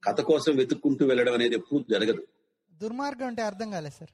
[0.04, 2.22] కథ కోసం వెతుక్కుంటూ వెళ్ళడం అనేది ఎప్పుడు జరగదు.
[2.82, 4.12] దుర్మార్గం అంటే అర్థం కాలేదు సార్.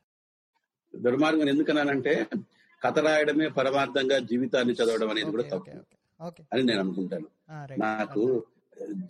[0.96, 2.26] దుర్మార్గం ఎందుకన్నానంటే
[2.82, 7.28] కథ రాయడమే పరమార్థంగా జీవితాన్ని చదవడం అనేది కూడా తప్పు అని నేను అనుకుంటాను.
[7.78, 8.46] నాకు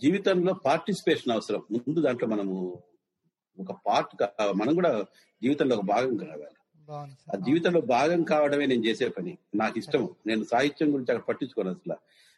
[0.02, 1.62] జీవితంలో పార్టిసిపేషన్ అవసరం.
[1.72, 2.82] ముందు దాంట్లో మనము
[3.60, 4.14] ఒక పార్ట్
[4.56, 4.92] మనం కూడా
[5.42, 6.57] జీవితంలో ఒక భాగం కావాలి.
[7.34, 9.38] ఆ జీవితంలో భాగం కావడమే నేను చేసే పని.
[9.54, 10.08] నాకు ఇష్టం.
[10.26, 11.96] నేను సాహిత్యం గురించి అక్కడ పట్టించుకోను అసలు.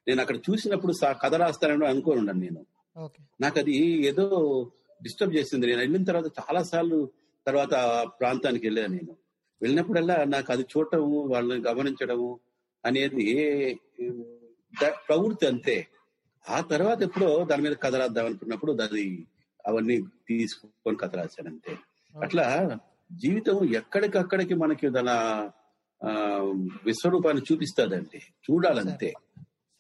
[0.08, 2.66] నేను అక్కడ చూసినప్పుడు కథ రాస్తానని అనుకోను ఉన్నాను నేను.
[3.40, 3.72] నాకు అది
[4.06, 4.26] ఏదో
[5.02, 5.66] డిస్టర్బ్ చేసింది.
[5.66, 7.10] నేను వెళ్ళిన తర్వాత చాలా సార్లు
[7.46, 7.74] తర్వాత
[8.20, 9.16] ప్రాంతానికి వెళ్ళాను నేను.
[9.62, 12.40] వెళ్ళినప్పుడల్లా నాకు అది చూడటము వాళ్ళని గమనించడము
[12.84, 13.24] అనేది
[15.08, 15.86] ప్రవృత్తి అంతే.
[16.50, 19.26] ఆ తర్వాత ఎప్పుడో దాని మీద కథ రాద్దాం అనుకున్నప్పుడు అది
[19.66, 21.76] అవన్నీ తీసుకొని కథ రాశాను అంతే.
[22.20, 22.78] అట్లా
[23.12, 25.08] జీవితం ఎక్కడికక్కడికి మనకి తన
[26.04, 26.10] ఆ,
[26.84, 28.18] విశ్వరూపాన్ని చూపిస్తాదండి.
[28.18, 29.12] చూడాలంతే.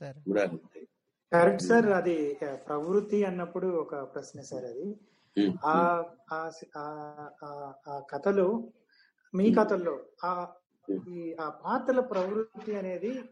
[0.00, 0.16] సార్.
[0.16, 0.80] చూడాలంతే.
[1.32, 2.38] కరెక్ట్ సార్ అది
[2.68, 4.94] ప్రవృత్తి అన్నప్పుడు ఒక ప్రశ్న సార్ అది.
[5.66, 8.68] ఆ ఆ ఆ- ఆ- ఆ కథలో
[9.34, 10.46] మీ కథల్లో ఆ
[11.08, 13.22] ఈ ఆ పాత్రల ప్రవృత్తి అనేది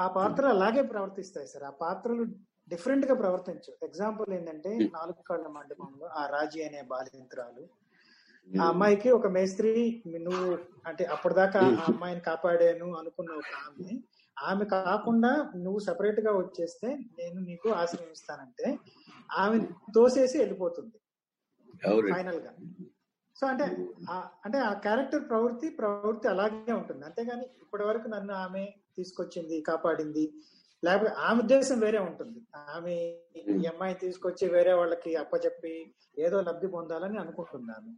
[0.00, 1.64] ఆ పాత్ర అలాగే ప్రవర్తిస్తాయి సార్.
[1.64, 2.24] ఆ పాత్రలు
[2.68, 7.81] డిఫరెంట్గా ప్రవర్తించు ఎగ్జాంపుల్ ఏంటంటే నాలుగు కళ్ళ మండపంలో ఆ రాజీ అనే బాలింత్రాలు
[8.50, 13.92] ఆ అమ్మాయికి ఒక మేస్త్రి నువ్వు అంటే అప్పటిదాకా ఆ అమ్మాయిని కాపాడాను అనుకున్న ఒక ఆమె.
[14.36, 18.78] ఆమె కాకుండా నువ్వు సెపరేట్గా వచ్చేస్తే నేను నీకు ఆశ్రయం ఇస్తానంటే
[19.38, 19.58] ఆమె
[19.94, 20.98] తోసేసి వెళ్ళిపోతుంది.
[22.14, 22.52] ఫైనల్గా
[23.36, 23.64] సో అంటే
[24.44, 27.04] అంటే ఆ క్యారెక్టర్ ప్రవృత్తి ప్రవృత్తి అలాగే ఉంటుంది.
[27.04, 28.64] అంతేగాని ఇప్పటి వరకు నన్ను ఆమె
[28.96, 30.24] తీసుకొచ్చింది కాపాడింది.
[30.84, 32.40] లేకపోతే ఆమె ఉద్దేశం వేరే ఉంటుంది.
[32.56, 32.94] ఆమె
[33.36, 37.92] ఈ అమ్మాయిని తీసుకొచ్చి వేరే వాళ్ళకి అప్పచెప్పి ఏదో లబ్ధి పొందాలని అనుకుంటుంది ఆమె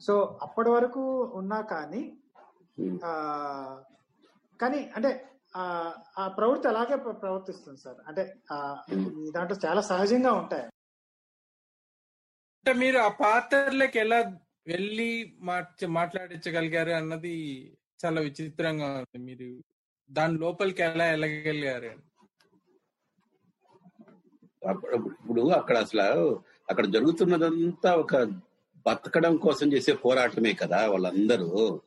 [0.00, 2.16] సో అప్పటి వరకు ఉన్నా కానీ
[4.60, 7.96] కానీ అంటే ఆ ఆ ప్రవృత్తి అలాగే ప్ర- ప్రవర్తిస్తుంది సార్.
[8.06, 8.34] అంటే
[9.30, 10.62] దాంట్లో చాలా సహజంగా ఉంటాయి.
[12.66, 14.18] అంటే మీరు ఆ పాత్రలకు ఎలా
[14.66, 17.36] వెళ్ళి మార్చ మాట్లాడించగలిగారు అన్నది
[18.04, 19.18] చాలా విచిత్రంగా ఉంది.
[19.18, 19.62] మీరు
[20.12, 21.86] దాని లోపలికి ఎలా వెళ్ళగలిగారు?
[24.68, 28.16] అప్పుడు ఇప్పుడు అక్కడ అసలు అక్కడ జరుగుతున్నదంతా ఒక
[28.86, 31.80] బతకడం కోసం చేసే పోరాటమే కదా వాళ్ళందరూ.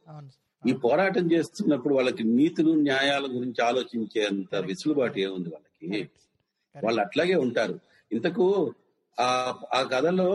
[0.64, 6.10] ఈ పోరాటం చేస్తున్నప్పుడు వాళ్ళకి నీతులు న్యాయాల గురించి ఆలోచించేంత వెసులుబాటు ఏముంది వాళ్ళకి?
[6.84, 7.80] వాళ్ళు అట్లాగే ఉంటారు.
[8.12, 8.46] ఇంతకు
[9.20, 9.28] ఆ
[9.74, 10.30] ఆ కథలో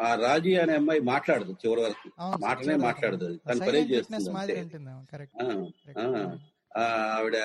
[0.00, 2.08] ఆ రాజీ అనే అమ్మాయి మాట్లాడదు చివరి వరకు.
[2.40, 3.36] మాటనే మాట్లాడదు.
[3.48, 4.30] తను witness చేస్తుంది
[7.14, 7.36] ఆవిడ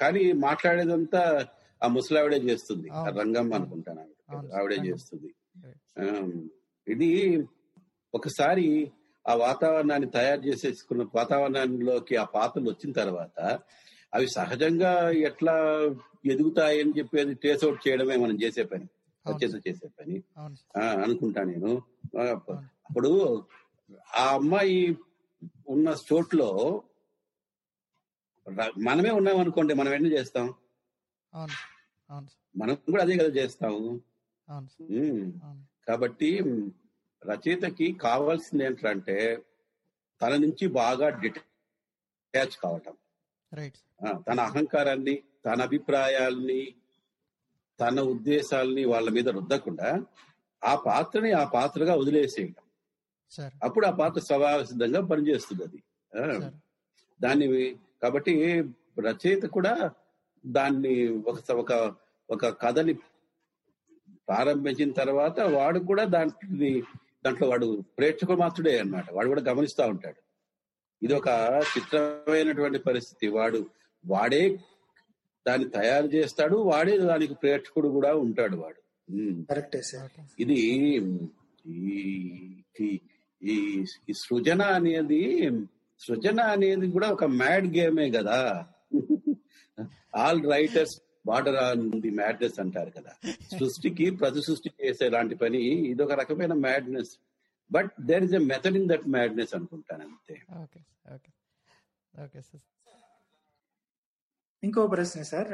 [0.00, 1.22] కానీ మాట్లాడేదంతా
[1.82, 2.88] ఆ ముసలావిడే చేస్తుంది.
[3.20, 4.00] రంగమ్మ అనుకుంటాను
[4.58, 4.72] ఆవిడ.
[4.86, 5.30] చేస్తుంది.
[6.86, 7.10] ఇది
[8.14, 8.66] ఒకసారి
[9.24, 13.36] ఆ వాతావరణాన్ని తయారు చేసేసుకున్న వాతావరణంలోకి ఆ పాత్రలు వచ్చిన తర్వాత
[14.12, 14.92] అవి సహజంగా
[15.28, 15.54] ఎట్లా
[16.26, 18.86] ఎదుగుతాయని చెప్పేది ట్రేస్ అవుట్ చేయడమే మనం చేసే పని.
[19.26, 20.16] వచ్చేసి చేసే పని.
[21.04, 21.70] అనుకుంటా నేను.
[22.84, 23.10] అప్పుడు
[24.16, 24.76] ఆ అమ్మాయి
[25.68, 26.48] ఉన్న చోట్లో
[28.82, 30.46] మనమే ఉన్నాం అనుకోండి మనం ఎన్ని చేస్తాం?
[32.54, 33.82] మనం కూడా అదే కదా చేస్తాము
[35.90, 36.30] కాబట్టి
[37.22, 39.16] రచయితకి కావాల్సింది ఏంటంటే
[40.20, 42.94] తన నుంచి బాగా డిటాచ్ కావటం.
[44.26, 45.14] తన అహంకారాన్ని
[45.46, 46.60] తన అభిప్రాయాల్ని
[47.78, 49.88] తన ఉద్దేశాల్ని వాళ్ళ మీద రుద్దకుండా
[50.62, 52.64] ఆ పాత్రని ఆ పాత్రగా వదిలేసేయటం.
[53.62, 55.80] అప్పుడు ఆ పాత్ర స్వభావ సిద్ధంగా పనిచేస్తుంది అది.
[57.20, 57.46] దాన్ని
[58.02, 58.32] కాబట్టి
[59.00, 59.72] రచయిత కూడా
[60.44, 60.94] దాన్ని
[61.30, 61.72] ఒక ఒక
[62.28, 62.92] ఒక కథని
[64.30, 66.80] ప్రారంభించిన తర్వాత వాడు కూడా దాంట్లో
[67.24, 69.06] దాంట్లో వాడు ప్రేక్షకుడు మాత్రుడే అన్నమాట.
[69.12, 70.20] వాడు కూడా గమనిస్తా ఉంటాడు.
[71.02, 71.28] ఇది ఒక
[71.72, 73.26] చిత్రమైనటువంటి పరిస్థితి.
[73.28, 73.60] వాడు
[74.04, 74.42] వాడే
[75.46, 78.80] దాన్ని తయారు చేస్తాడు వాడే దానికి ప్రేక్షకుడు కూడా ఉంటాడు వాడు.
[80.42, 80.58] ఇది
[83.42, 83.56] ఈ
[84.16, 85.22] సృజన అనేది
[86.00, 88.38] సృజన అనేది కూడా ఒక మ్యాడ్ గేమే కదా.
[90.16, 90.96] All writers
[91.30, 93.12] border on the madness అంటారు కదా.
[93.58, 95.60] సృష్టికి ప్రతి సృష్టి చేసే లాంటి పని
[95.92, 97.12] ఇది ఒక రకమైన madness.
[97.70, 100.36] But there is a method in that madness అనుకుంటాను అంతే.
[100.62, 100.80] Okay
[101.14, 101.30] okay.
[102.14, 102.64] Okay sir.
[104.62, 105.52] ఇంకో ప్రశ్న సార్.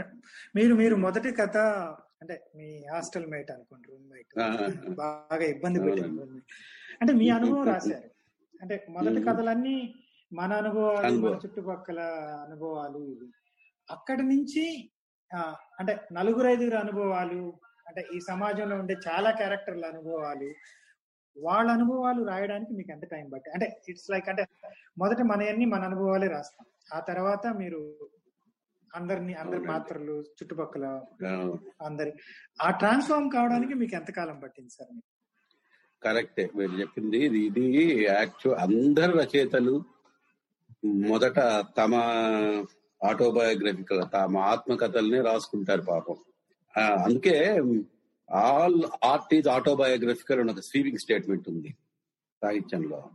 [0.57, 1.57] మీరు మీరు మొదటి కథ
[2.23, 4.31] అంటే మీ హాస్టల్ మేట్ అనుకోండి రూమ్ మేట్.
[4.97, 6.41] బాగా ఇబ్బంది roommate.
[7.01, 8.09] అంటే మీ అనుభవం రాశారు.
[8.63, 9.23] అంటే మొదటి.
[9.23, 9.77] కథలన్నీ
[10.33, 11.35] మన అనుభవాలు మన.
[11.45, 12.01] చుట్టుపక్కల
[12.47, 13.29] అనుభవాలు ఇవి.
[13.91, 14.65] అక్కడి నుంచి
[15.81, 17.41] అంటే నలుగురు ఐదుగురు అనుభవాలు
[17.89, 20.49] అంటే ఈ సమాజంలో ఉండే చాలా క్యారెక్టర్ల అనుభవాలు
[21.37, 24.45] వాళ్ళ అనుభవాలు రాయడానికి మీకు ఎంత టైం పట్టి అంటే ఇట్స్ లైక్ అంటే
[24.99, 26.67] మొదట మనయన్ని మన అనుభవాలే రాస్తాం.
[26.93, 27.81] ఆ తర్వాత మీరు
[28.91, 29.65] అందరిని అందరి.
[29.67, 30.85] పాత్రలు చుట్టుపక్కల
[31.81, 32.13] అందరి
[32.61, 35.09] ఆ ట్రాన్స్ఫార్మ్ కావడానికి మీకు ఎంత కాలం పట్టింది సార్ మీకు?
[36.03, 36.45] కరెక్టే.
[36.57, 37.67] మీరు చెప్పింది ఇది ఇది
[38.11, 39.75] యాక్చువల్ అందరు రచయితలు
[41.07, 41.39] మొదట
[41.79, 41.93] తమ
[43.05, 46.17] ఆటోబయోగ్రఫికల్ తమ ఆత్మకథల్ని రాసుకుంటారు పాపం.
[47.05, 47.63] అందుకే
[48.33, 51.77] ఆల్ ఆర్ట్ ఈజ్ ఆటోబయోగ్రఫికల్ అని ఒక స్వీపింగ్ స్టేట్మెంట్ ఉంది
[52.43, 53.11] సాహిత్యంలో.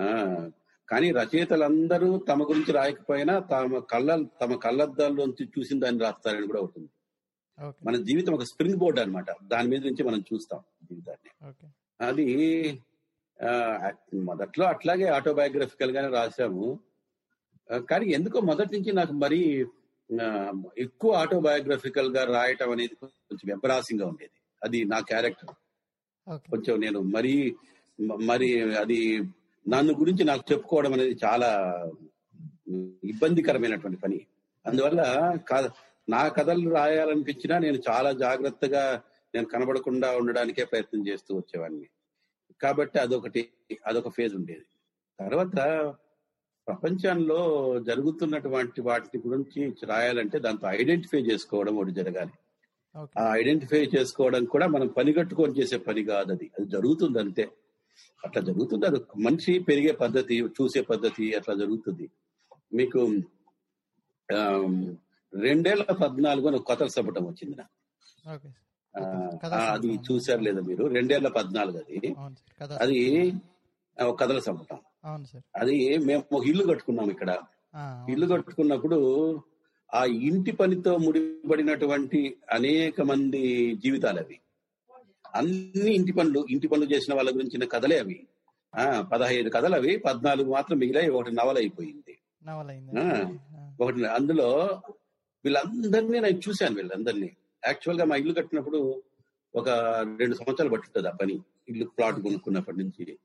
[0.00, 0.50] ఆ,
[0.88, 6.88] కానీ రచయితలందరూ తమ గురించి రాయకపోయినా తమ కళ్ళ తమ కళ్ళద్దాల్లోంచి చూసిన దాన్ని రాస్తారని కూడా ఉంటుంది
[7.68, 7.86] ఓకే.
[7.86, 9.26] మన జీవితం ఒక స్ప్రింగ్ బోర్డ్ అన్నమాట.
[9.42, 11.30] దాని మీద నుంచి మనం చూస్తాం జీవితాన్ని.
[12.00, 12.80] అది
[14.14, 16.72] మొదట్లో అట్లాగే ఆటోబయోగ్రఫికల్ గానే రాశాము.
[16.72, 16.87] ఆ,
[17.90, 19.66] కానీ ఎందుకో మొదటి నుంచి నాకు మరీ
[20.78, 24.36] ఎక్కువ ఆటోబయోగ్రఫికల్గా రాయటం అనేది కొంచెం ఎంబరాసింగ్గా ఉండేది.
[24.64, 25.52] అది నా క్యారెక్టర్
[26.52, 27.34] కొంచెం నేను మరీ
[28.30, 28.48] మరి
[28.82, 29.00] అది
[29.68, 31.50] నన్ను గురించి నాకు చెప్పుకోవడం అనేది చాలా
[33.04, 34.18] ఇబ్బందికరమైనటువంటి పని.
[34.66, 35.02] అందువల్ల
[36.08, 39.02] నా కథలు రాయాలనిపించినా నేను చాలా జాగ్రత్తగా
[39.34, 41.88] నేను కనబడకుండా ఉండడానికే ప్రయత్నం చేస్తూ వచ్చేవాడిని.
[42.62, 43.42] కాబట్టి అదొకటి
[43.86, 44.66] అదొక ఫేజ్ ఉండేది.
[45.20, 45.58] తర్వాత
[46.68, 52.30] ప్రపంచంలో జరుగుతున్నటువంటి వాటి గురించి రాయాలంటే దాంతో ఐడెంటిఫై చేసుకోవడం ఒకటి జరగాలి.
[53.18, 56.50] ఆ ఐడెంటిఫై చేసుకోవడం కూడా మనం పని కట్టుకొని చేసే పని కాదు అది.
[56.58, 57.48] అది జరుగుతుంది అంతే.
[58.26, 58.86] అట్లా జరుగుతుంది.
[58.86, 62.10] అది మనిషి పెరిగే పద్ధతి చూసే పద్ధతి అట్లా జరుగుతుంది.
[62.74, 62.98] మీకు
[65.34, 67.74] రెండేళ్ళ పద్నాలుగు అని కథల సంపుటం వచ్చింది నాకు.
[68.98, 70.86] ఆ, అది చూసారు లేదా మీరు?
[70.86, 72.14] రెండేళ్ళ పద్నాలుగు అది.
[72.80, 73.32] అది
[74.20, 74.78] కథల సంపుటం
[75.56, 77.38] అది మేము ఒక ఇల్లు కట్టుకున్నాం ఇక్కడ.
[78.10, 78.26] ఇల్లు.
[78.26, 78.98] కట్టుకున్నప్పుడు
[79.94, 84.40] ఆ ఇంటి పనితో ముడిపడినటువంటి అనేక మంది జీవితాలు అవి.
[85.34, 88.26] అన్ని ఇంటి పనులు ఇంటి పనులు చేసిన వాళ్ళ గురించిన కథలే అవి.
[88.76, 92.18] ఆ పదహైదు కథలు అవి పద్నాలుగు మాత్రం మిగిలాయి ఒకటి నవల అయిపోయింది.
[93.80, 94.80] ఒకటి అందులో
[95.44, 97.30] వీళ్ళందరినీ నేను చూశాను వీళ్ళందరినీ.
[97.66, 99.02] యాక్చువల్గా మా ఇల్లు కట్టినప్పుడు
[99.54, 99.68] ఒక
[100.18, 101.40] రెండు సంవత్సరాలు పట్టుంటది ఆ పని.
[101.68, 103.18] ఇల్లు ప్లాట్ కొనుక్కున్నప్పటి నుంచి.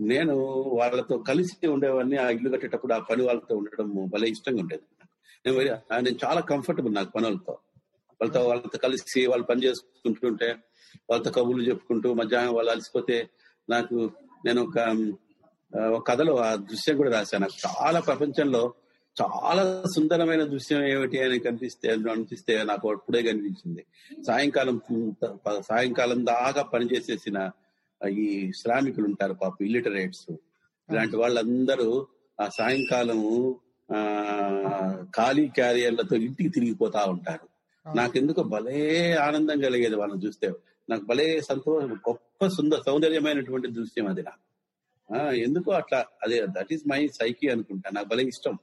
[0.00, 0.34] నేను
[0.78, 4.84] వాళ్ళతో కలిసి ఉండేవాడిని ఆ ఇల్లు కట్టేటప్పుడు ఆ పని వాళ్ళతో ఉండడం భలే ఇష్టంగా ఉండేది
[6.02, 7.54] నేను చాలా కంఫర్టబుల్ నాకు పనులతో.
[8.20, 10.48] వాళ్ళతో వాళ్ళతో కలిసి వాళ్ళు పని చేసుకుంటుంటే
[11.10, 13.16] వాళ్ళతో కబుర్లు చెప్పుకుంటూ మధ్యాహ్నం వాళ్ళు అలసిపోతే
[13.70, 13.96] నాకు
[14.44, 17.42] నేను ఒక కథలో ఆ దృశ్యం కూడా రాశాను.
[17.42, 18.62] నాకు చాలా ప్రపంచంలో
[19.16, 19.62] చాలా
[19.94, 23.82] సుందరమైన దృశ్యం ఏమిటి అని కనిపిస్తే అనిపిస్తే నాకు అప్పుడే కనిపించింది.
[24.26, 24.76] సాయంకాలం
[25.60, 27.38] సాయంకాలం దాకా పనిచేసేసిన
[28.04, 30.30] ఈ శ్రామికులు ఉంటారు పాప ఇల్లిటరేట్స్
[30.92, 32.06] ఇలాంటి వాళ్ళందరూ
[32.40, 33.60] ఆ సాయంకాలము
[33.94, 34.00] ఆ
[35.16, 37.48] ఖాళీ క్యారియర్లతో ఇంటికి తిరిగిపోతా ఉంటారు.
[37.96, 40.52] నాకెందుకో భలే ఆనందం కలిగేది వాళ్ళని చూస్తే.
[40.90, 44.46] నాకు భలే సంతోషం గొప్ప సుందర సౌందర్యమైనటువంటి దృశ్యం అది నాకు.
[45.14, 47.90] ఆ, ఎందుకో అట్లా అదే దట్ ఈస్ మై సైకి అనుకుంటా.
[47.90, 48.58] నాకు భలే ఇష్టం.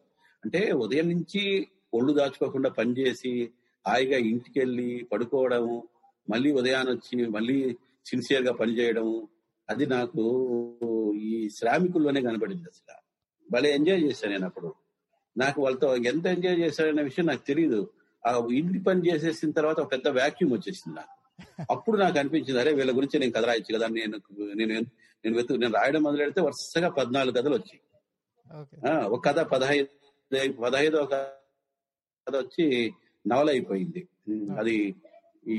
[0.45, 3.51] అంటే ఉదయం నుంచి ఒళ్ళు దాచుకోకుండా పనిచేసి
[3.87, 5.87] హాయిగా ఇంటికి వెళ్ళి పడుకోవడము
[6.29, 9.15] మళ్ళీ ఉదయాన్ని వచ్చి మళ్ళీ సిన్సియర్గా పనిచేయడము
[9.69, 10.23] అది నాకు
[11.21, 12.99] ఈ శ్రామికుల్లోనే కనబడింది అసలు.
[13.51, 14.69] భలే ఎంజాయ్ చేశాను నేను అప్పుడు.
[15.35, 17.79] నాకు వాళ్ళతో ఎంత ఎంజాయ్ చేశాననే విషయం నాకు తెలియదు
[18.23, 21.13] ఆ ఇంటి పని చేసేసిన తర్వాత ఒక పెద్ద వ్యాక్యూమ్ వచ్చేసింది నాకు.
[21.71, 24.17] అప్పుడు నాకు అనిపించింది అరే వీళ్ళ గురించి నేను కథ రాయొచ్చు కదా నేను
[24.53, 24.81] నేను
[25.23, 27.81] నేను వెతు నేను రాయడం మొదలెడితే వరుసగా పద్నాలుగు కథలు వచ్చాయి.
[29.05, 29.87] ఒక కథ పదహైదు
[30.61, 32.65] పదహైదో కథ వచ్చి
[33.25, 34.01] నవల అయిపోయింది
[34.59, 34.75] అది
[35.47, 35.57] ఈ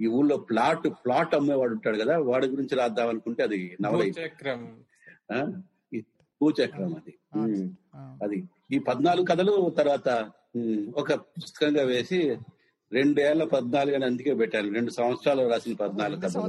[0.00, 3.98] ఈ ఊళ్ళో ప్లాట్ ప్లాట్ అమ్మేవాడు ఉంటాడు కదా వాడి గురించి రాద్దాం అనుకుంటే అది నవల.
[6.42, 6.94] భూచక్రం.
[7.42, 7.70] అది.
[8.22, 8.44] అది.
[8.72, 10.30] ఈ పద్నాలుగు కథలు తర్వాత
[10.96, 12.36] ఒక పుస్తకంగా వేసి
[12.92, 14.72] రెండేళ్ళ పద్నాలుగు అని అందుకే పెట్టాను.
[14.72, 16.42] రెండు సంవత్సరాలు రాసిన పద్నాలుగు కథలు.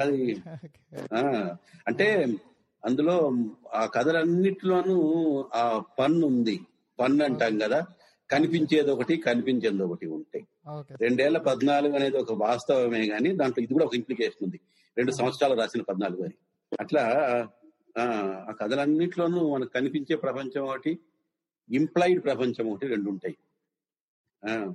[0.00, 0.36] అది.
[1.86, 2.36] అంటే
[2.84, 3.32] అందులో
[3.74, 4.96] ఆ కథలన్నిటిలోనూ
[5.54, 6.60] ఆ పన్ను ఉంది.
[7.00, 7.86] పన్ను అంటాం కదా.
[8.30, 10.46] కనిపించేది ఒకటి కనిపించేది ఒకటి ఉంటాయి
[10.90, 14.60] రెండేళ్ళ పద్నాలుగు అనేది ఒక వాస్తవమే గాని దాంట్లో ఇది కూడా ఒక ఇంప్లికేషన్ ఉంది.
[14.96, 16.34] రెండు సంవత్సరాలు రాసిన పద్నాలుగు అని.
[16.80, 17.48] అట్లా ఆ
[18.48, 20.98] ఆ కథలన్నిట్లోనూ మనకు కనిపించే ప్రపంచం ఒకటి
[21.70, 23.36] ఇంప్లాయిడ్ ప్రపంచం ఒకటి రెండు ఉంటాయి.
[24.44, 24.74] ఆ.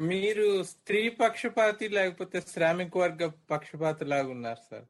[0.00, 4.84] మీరు స్త్రీ పక్షపాతి లేకపోతే శ్రామిక వర్గ పక్షపాతి లాగా ఉన్నారు సార్.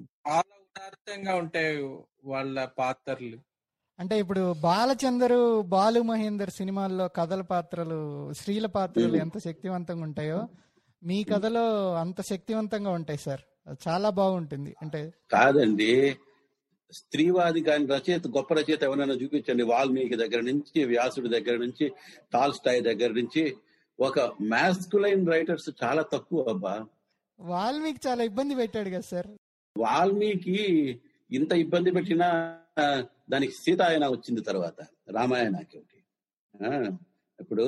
[0.00, 1.82] చాలా ఉదార్థంగా ఉంటాయి
[2.24, 3.51] వాళ్ళ పాత్రలు.
[4.02, 10.48] అంటే ఇప్పుడు బాలచందరు బాలు మహేందర్ సినిమాల్లో కథల పాత్రలు స్త్రీల పాత్రలు ఎంత శక్తివంతంగా ఉంటాయో
[11.04, 13.40] మీ కథలో అంత శక్తివంతంగా ఉంటాయి సార్.
[13.88, 14.76] చాలా బాగుంటుంది.
[14.82, 16.16] అంటే కాదండి.
[16.92, 19.62] స్త్రీవాది కాని రచయిత గొప్ప రచయిత ఎవరైనా చూపించండి.
[19.62, 21.92] వాల్మీకి దగ్గర నుంచి వ్యాసుడి దగ్గర నుంచి
[22.32, 23.56] టాల్స్టాయ్ దగ్గర నుంచి.
[24.00, 26.86] ఒక మాస్కులైన్ రైటర్స్ చాలా తక్కువ అబ్బా.
[27.40, 29.26] వాల్మీకి చాలా ఇబ్బంది పెట్టాడు కదా సార్.
[29.78, 30.58] వాల్మీకి
[31.32, 32.58] ఇంత ఇబ్బంది పెట్టినా
[33.32, 35.98] దానికి సీతాయన వచ్చింది తర్వాత రామాయణకి ఒకటి.
[36.66, 36.96] ఆ,
[37.40, 37.66] ఇప్పుడు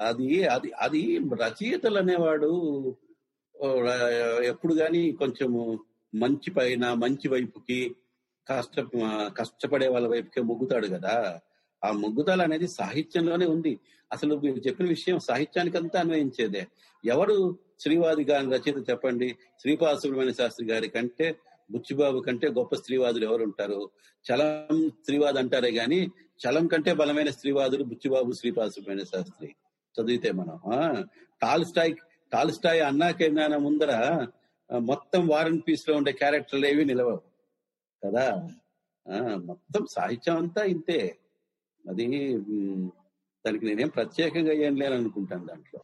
[0.00, 2.50] అది అది అది రచయితలు అనేవాడు
[4.44, 5.80] ఎప్పుడు గాని కొంచెము
[6.14, 7.96] మంచి పైన మంచి వైపుకి
[8.48, 8.80] కష్ట
[9.38, 11.40] కష్టపడే వాళ్ళ వైపుకే మొగ్గుతాడు కదా.
[11.84, 13.80] ఆ మొగ్గుదల అనేది సాహిత్యంలోనే ఉంది.
[14.12, 16.66] అసలు మీరు చెప్పిన విషయం సాహిత్యానికంతా అన్వయించేదే.
[17.04, 19.36] ఎవరు శ్రీవాది గారి రచయిత చెప్పండి?
[19.60, 21.36] శ్రీపాద సుబ్రహ్మణ్య శాస్త్రి గారి కంటే
[21.70, 23.90] బుచ్చిబాబు కంటే గొప్ప స్త్రీవాదులు ఎవరు ఉంటారు
[24.24, 29.54] చలం స్త్రీవాది అంటారే గాని చలం కంటే బలమైన స్త్రీవాదులు బుచ్చిబాబు శ్రీపాద సుబ్రహ్మణ్య శాస్త్రి.
[29.94, 31.04] చదివితే మనం టాల్ ఆ,
[31.42, 31.94] టాల్స్టాయ్
[32.32, 34.26] టాల్స్టాయ్ అన్నాకైనా ముందర
[34.78, 37.20] మొత్తం వారన్ పీస్లో ఉండే క్యారెక్టర్లు ఏవి నిలవవు.
[38.06, 38.48] కదా?
[39.10, 41.18] ఆ, మొత్తం సాహిత్యం అంతా ఇంతే.
[41.88, 42.38] అది
[43.46, 45.80] దానికి నేనేం ప్రత్యేకంగా ఏం లేననుకుంటాను దాంట్లో.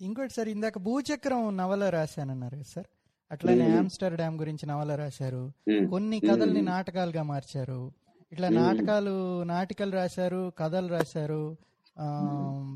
[0.00, 2.86] ఇంకోటి సార్ ఇందాక భూచక్రం నవల రాశానన్నారు కదా సార్.
[3.32, 3.78] అట్లానే మ్మ్.
[3.78, 5.52] ఆమ్స్టర్ డ్యామ్ గురించి నవల రాశారు.
[5.90, 6.62] కొన్ని కథల్ని.
[6.62, 7.92] నాటకాలుగా మార్చారు.
[8.32, 8.48] ఇట్లా.
[8.48, 11.56] నాటకాలు నాటికలు రాశారు కథలు రాశారు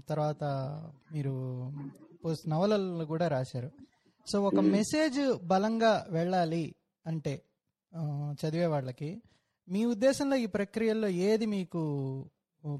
[0.08, 0.44] తర్వాత
[1.12, 1.34] మీరు
[2.48, 3.70] నవలలు కూడా రాశారు.
[4.26, 4.54] సో ఒక.
[4.54, 6.74] మెసేజ్ బలంగా వెళ్ళాలి
[7.06, 7.42] అంటే
[8.32, 9.22] చదివే వాళ్ళకి
[9.68, 11.82] మీ ఉద్దేశంలో ఈ ప్రక్రియల్లో ఏది మీకు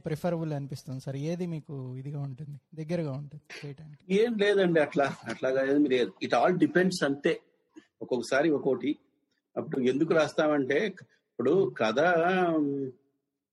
[0.06, 1.16] ప్రిఫరబుల్ అనిపిస్తుంది సార్?
[1.16, 5.60] ఏది మీకు ఇదిగా ఉంటుంది దగ్గరగా ఉంటుంది చేయడానికి ఏం లేదండి అట్లా అట్లాగా
[6.22, 7.40] ఇట్ ఆల్ డిపెండ్స్ అంతే.
[8.02, 8.90] ఒక్కొక్కసారి ఒక్కోటి.
[9.56, 12.00] అప్పుడు ఎందుకు రాస్తామంటే ఇప్పుడు కథ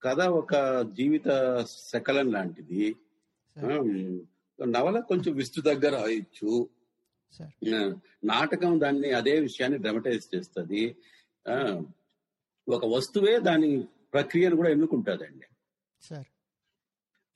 [0.02, 0.54] కథ ఒక
[0.98, 1.28] జీవిత
[1.68, 2.96] శకలం లాంటిది.
[4.60, 6.52] నవల కొంచెం విస్తృతంగా రాయొచ్చు.
[8.24, 10.84] నాటకం దాన్ని అదే విషయాన్ని డ్రమటైజ్ చేస్తుంది.
[12.70, 13.72] ఒక వస్తువే దాని
[14.14, 15.48] ప్రక్రియను కూడా ఎన్నుకుంటుందండి.
[16.02, 16.30] సార్.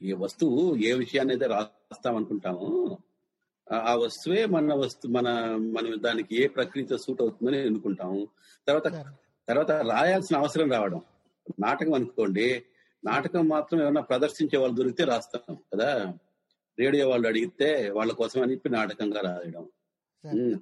[0.02, 2.70] ఈ వస్తువు ఏ విషయాన్ని అయితే రాస్తాం అనుకుంటామో
[3.72, 8.28] ఆ- వస్తువే మన వస్తు మన మనం దానికి ఏ ప్రక్రియతో సూట్ అవుతుందని ఎన్నుకుంటాము.
[8.68, 8.88] తర్వాత
[9.48, 11.02] తర్వాత రాయాల్సిన అవసరం రావడం.
[11.60, 12.64] నాటకం అనుకోండి.
[13.06, 16.14] నాటకం మాత్రం ఏమన్నా ప్రదర్శించే వాళ్ళు దొరికితే రాస్తాం కదా.
[16.80, 19.70] రేడియో వాళ్ళు అడిగితే వాళ్ళ కోసం అని చెప్పి నాటకంగా రాయడం.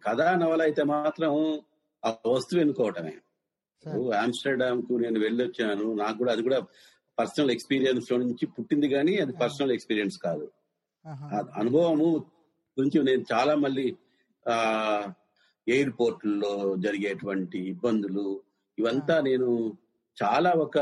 [0.08, 1.62] కథా నవల అయితే మాత్రం
[2.06, 3.14] ఆ వస్తువు ఎన్నుకోవటమే.
[4.12, 5.94] ఆమ్స్టర్డామ్కు నేను వెళ్ళొచ్చాను.
[5.94, 6.60] నాకు కూడా అది కూడా
[7.20, 10.52] పర్సనల్ ఎక్స్పీరియన్స్లో నుంచి పుట్టింది కానీ అది పర్సనల్ ఎక్స్పీరియన్స్ కాదు.
[11.56, 12.26] అనుభవము
[12.78, 13.88] గురించి నేను చాలా మళ్ళీ
[14.46, 14.56] ఆ
[15.68, 18.26] ఎయిర్పోర్ట్లో జరిగేటువంటి ఇబ్బందులు
[18.78, 19.50] ఇవంతా నేను
[20.18, 20.78] చాలా ఒక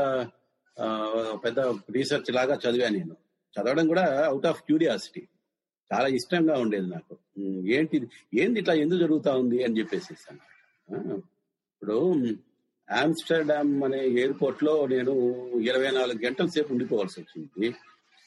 [1.44, 3.14] పెద్ద రీసెర్చ్ లాగా చదివాను నేను.
[3.54, 5.22] చదవడం కూడా అవుట్ ఆఫ్ క్యూరియాసిటీ
[5.90, 7.14] చాలా ఇష్టంగా ఉండేది నాకు.
[7.76, 7.96] ఏంటి?
[8.34, 10.12] ఏంది ఇట్లా ఎందుకు జరుగుతా ఉంది అని చెప్పేసి
[11.72, 11.96] ఇప్పుడు
[12.88, 15.12] ఆమ్స్టర్డామ్ అనే ఎయిర్పోర్ట్లో నేను
[15.60, 17.68] ఇరవై నాలుగు గంటల సేపు ఉండిపోవాల్సి వచ్చింది.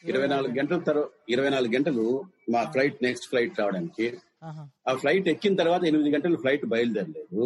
[0.03, 2.05] ఇరవై నాలుగు గంటల తర్వాత ఇరవై నాలుగు గంటలు
[2.53, 4.07] మా ఫ్లైట్ నెక్స్ట్ ఫ్లైట్ రావడానికి.
[4.87, 7.43] ఆ ఫ్లైట్ ఎక్కిన తర్వాత ఎనిమిది గంటలు ఫ్లైట్ బయలుదేరలేదు.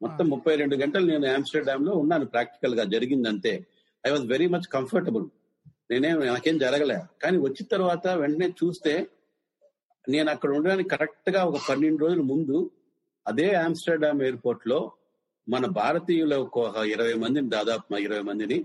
[0.00, 3.52] మొత్తం ముప్పై రెండు గంటలు నేను ఆమ్స్టర్డామ్లో ఉన్నాను ప్రాక్టికల్గా జరిగింది అంతే
[4.04, 5.26] I was very much comfortable.
[5.90, 6.98] నేనేం నాకేం జరగలే.
[7.22, 8.94] కానీ వచ్చిన తర్వాత వెంటనే చూస్తే
[10.08, 12.58] నేను అక్కడ ఉండడానికి కరెక్ట్గా ఒక పన్నెండు రోజుల ముందు
[13.26, 14.78] అదే ఆమ్స్టర్డామ్ ఎయిర్పోర్ట్లో
[15.48, 16.58] మన భారతీయుల ఒక
[16.94, 18.58] ఇరవై మందిని దాదాపు ఇరవై మందిని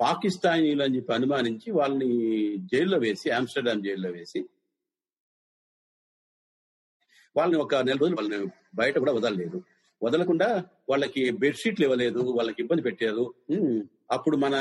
[0.00, 2.10] పాకిస్తానీలు అని చెప్పి అనుమానించి వాళ్ళని
[2.72, 4.44] జైల్లో వేసి ఆమ్స్టర్డామ్ జైల్లో వేసి
[7.36, 9.62] వాళ్ళని ఒక నెల రోజులు వాళ్ళని బయట కూడా వదలలేదు.
[10.02, 13.34] వదలకుండా వాళ్ళకి బెడ్షీట్లు ఇవ్వలేదు వాళ్ళకి ఇబ్బంది పెట్టారు.
[14.10, 14.54] అప్పుడు మన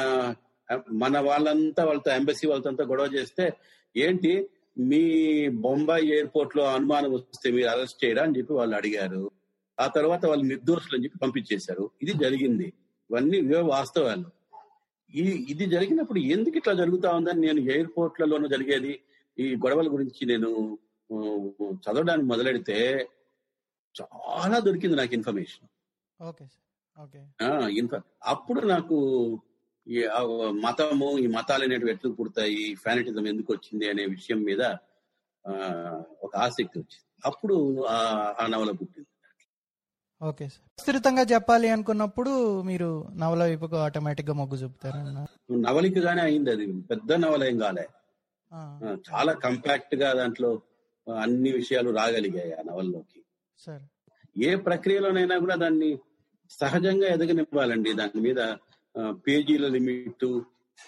[0.92, 3.54] మన వాళ్ళంతా వాళ్ళతో ఎంబసీ వాళ్ళతో గొడవ చేస్తే
[3.98, 4.50] ఏంటి?
[4.78, 9.32] మీ బొంబాయి ఎయిర్పోర్ట్లో అనుమానం వస్తే మీరు అరెస్ట్ చేయరా అని చెప్పి వాళ్ళు అడిగారు.
[9.80, 11.90] ఆ తర్వాత వాళ్ళు నిర్దోషులు అని చెప్పి పంపించేశారు.
[12.02, 12.74] ఇది జరిగింది.
[13.12, 14.43] ఇవన్నీ ఇవే వాస్తవాలు.
[15.14, 18.94] ఈ ఇది జరిగినప్పుడు ఎందుకు ఇట్లా జరుగుతా ఉందని నేను ఎయిర్పోర్ట్లలోనూ జరిగేది?
[19.38, 20.50] ఈ గొడవల గురించి నేను
[21.84, 22.78] చదవడానికి మొదలెడితే
[23.96, 25.68] చాలా దొరికింది నాకు ఇన్ఫర్మేషన్.
[28.24, 28.98] అప్పుడు నాకు
[29.88, 29.98] ఈ
[30.66, 32.76] మతము ఈ మతాలు అనేటివి ఎట్లు పుడతాయి?
[32.76, 34.62] ఫ్యానిటిజం ఎందుకు వచ్చింది అనే విషయం మీద
[36.26, 37.08] ఒక ఆసక్తి వచ్చింది.
[37.26, 37.56] అప్పుడు
[37.86, 37.98] ఆ
[38.42, 39.10] ఆ నవల పుట్టింది.
[40.30, 40.64] Okay sir.
[40.78, 45.26] విస్తృతంగా చెప్పాలి అనుకున్నప్పుడు మీరు నవల వైపుకు ఆటోమేటిక్గా మొగ్గు చూపుతారన్న
[45.66, 46.66] నవలికగానే అయింది అది.
[46.82, 47.86] పెద్ద నవల ఏం కాలే.
[49.10, 50.52] చాలా కంపాక్ట్గా దాంట్లో
[51.08, 53.20] అన్ని విషయాలు రాగలిగాయి ఆ నవల్లోకి.
[53.60, 53.84] సార్.
[54.38, 55.90] ఏ ప్రక్రియలోనైనా కూడా దాన్ని
[56.50, 57.94] సహజంగా ఎదగనివ్వాలండి.
[57.94, 58.40] దాని మీద
[59.28, 60.26] పేజీల లిమిట్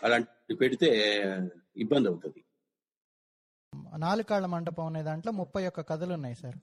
[0.03, 0.89] అలాంటి పెడితే
[1.77, 2.41] ఇబ్బంది అవుతుంది.
[3.97, 6.57] నాలుగు కాళ్ళ మంటపం అనే దాంట్లో ముప్పై ఒక్క కథలు ఉన్నాయి సార్.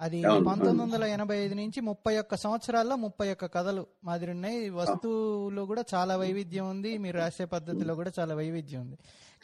[0.00, 0.82] అది పంతొమ్మిది.
[0.82, 6.16] వందల ఎనభై ఐదు నుంచి ముప్పై ఒక్క సంవత్సరాల్లో ముప్పై ఒక్క కథలు మాదిరి ఉన్నాయి వస్తువులో కూడా చాలా
[6.16, 6.98] వైవిధ్యం ఉంది.
[6.98, 8.96] మీరు రాసే పద్ధతిలో కూడా చాలా వైవిధ్యం ఉంది.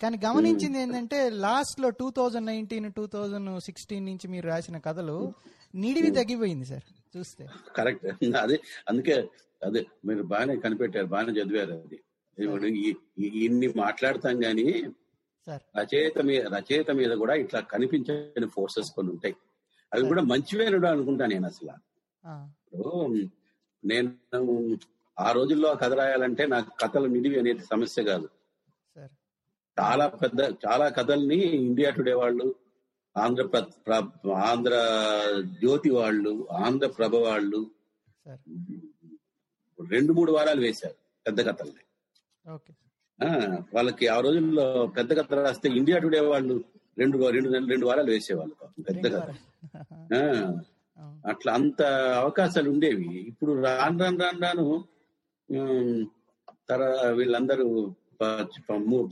[0.02, 5.32] కానీ గమనించింది ఏంటంటే లాస్ట్లో two thousand nineteen two thousand sixteen నుంచి మీరు రాసిన కథలు
[5.74, 7.46] నిడివి తగ్గిపోయింది సార్ చూస్తే.
[7.76, 8.06] కరెక్ట్.
[8.36, 9.28] అదే అందుకే
[9.66, 12.00] అదే మీరు బాగానే కనిపెట్టారు బాగానే చదివారు అది.
[13.18, 14.82] ఇన్ని మాట్లాడతాం గాని
[15.46, 15.62] సార్.
[15.78, 19.34] రచయిత మీద రచయిత మీద కూడా ఇట్లా కనిపించని ఫోర్సెస్ కొన్ని ఉంటాయి.
[19.92, 21.74] అవి కూడా మంచివేనడు అనుకుంటా నేను అసలు
[23.82, 24.10] నేను
[25.16, 28.26] ఆ రోజుల్లో కథ రాయాలంటే నాకు కథల నిడివి అనేది సమస్య కాదు.
[29.76, 32.46] చాలా పెద్ద చాలా కథల్ని ఇండియా టుడే వాళ్ళు
[33.16, 33.44] ఆంధ్ర
[34.46, 34.74] ఆంధ్ర
[35.60, 37.60] జ్యోతి వాళ్ళు ఆంధ్ర ప్రభ వాళ్ళు
[39.78, 41.82] రెండు మూడు వారాలు వేశారు పెద్ద కథల్ని.
[43.74, 44.66] వాళ్ళకి ఆ రోజుల్లో
[44.96, 46.56] పెద్ద కథ రాస్తే ఇండియా టుడే వాళ్ళు
[46.96, 48.54] రెండు రెండు నెలలు రెండు వారాలు వేసేవాళ్ళు
[48.88, 49.26] పెద్ద కథ.
[51.24, 51.80] అట్లా అంత
[52.22, 53.08] అవకాశాలు ఉండేవి.
[53.30, 54.64] ఇప్పుడు రాను రాను రాను రాను
[55.48, 56.00] ఉమ్,
[56.70, 56.80] తర
[57.18, 57.66] వీళ్ళందరూ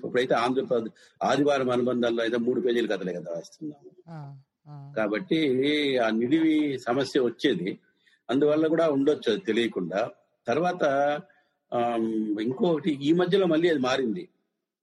[0.04, 3.90] ఇప్పుడైతే ఆంధ్రప్రదేశ్ ఆదివారం అనుబంధాల్లో అయితే మూడు పేజీల కథలే కదా రాస్తున్నాము.
[4.96, 5.38] కాబట్టి
[6.04, 6.56] ఆ నిడివి
[6.88, 7.70] సమస్య వచ్చేది.
[8.28, 10.00] అందువల్ల కూడా ఉండొచ్చు అది తెలియకుండా.
[10.46, 10.82] తర్వాత
[12.46, 14.24] ఇంకొకటి ఈ మధ్యలో మళ్ళీ అది మారింది.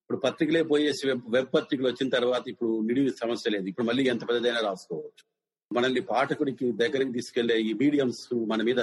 [0.05, 3.65] ఇప్పుడు పత్రికలే పోయేసి వెబ్ వెబ్ పత్రికలు వచ్చిన తర్వాత ఇప్పుడు నిడివి సమస్య లేదు.
[3.71, 5.23] ఇప్పుడు మళ్ళీ ఎంత పెద్దదైనా రాసుకోవచ్చు.
[5.71, 8.81] మనల్ని పాఠకుడికి దగ్గరికి తీసుకెళ్ళే ఈ మీడియంస్ మన మీద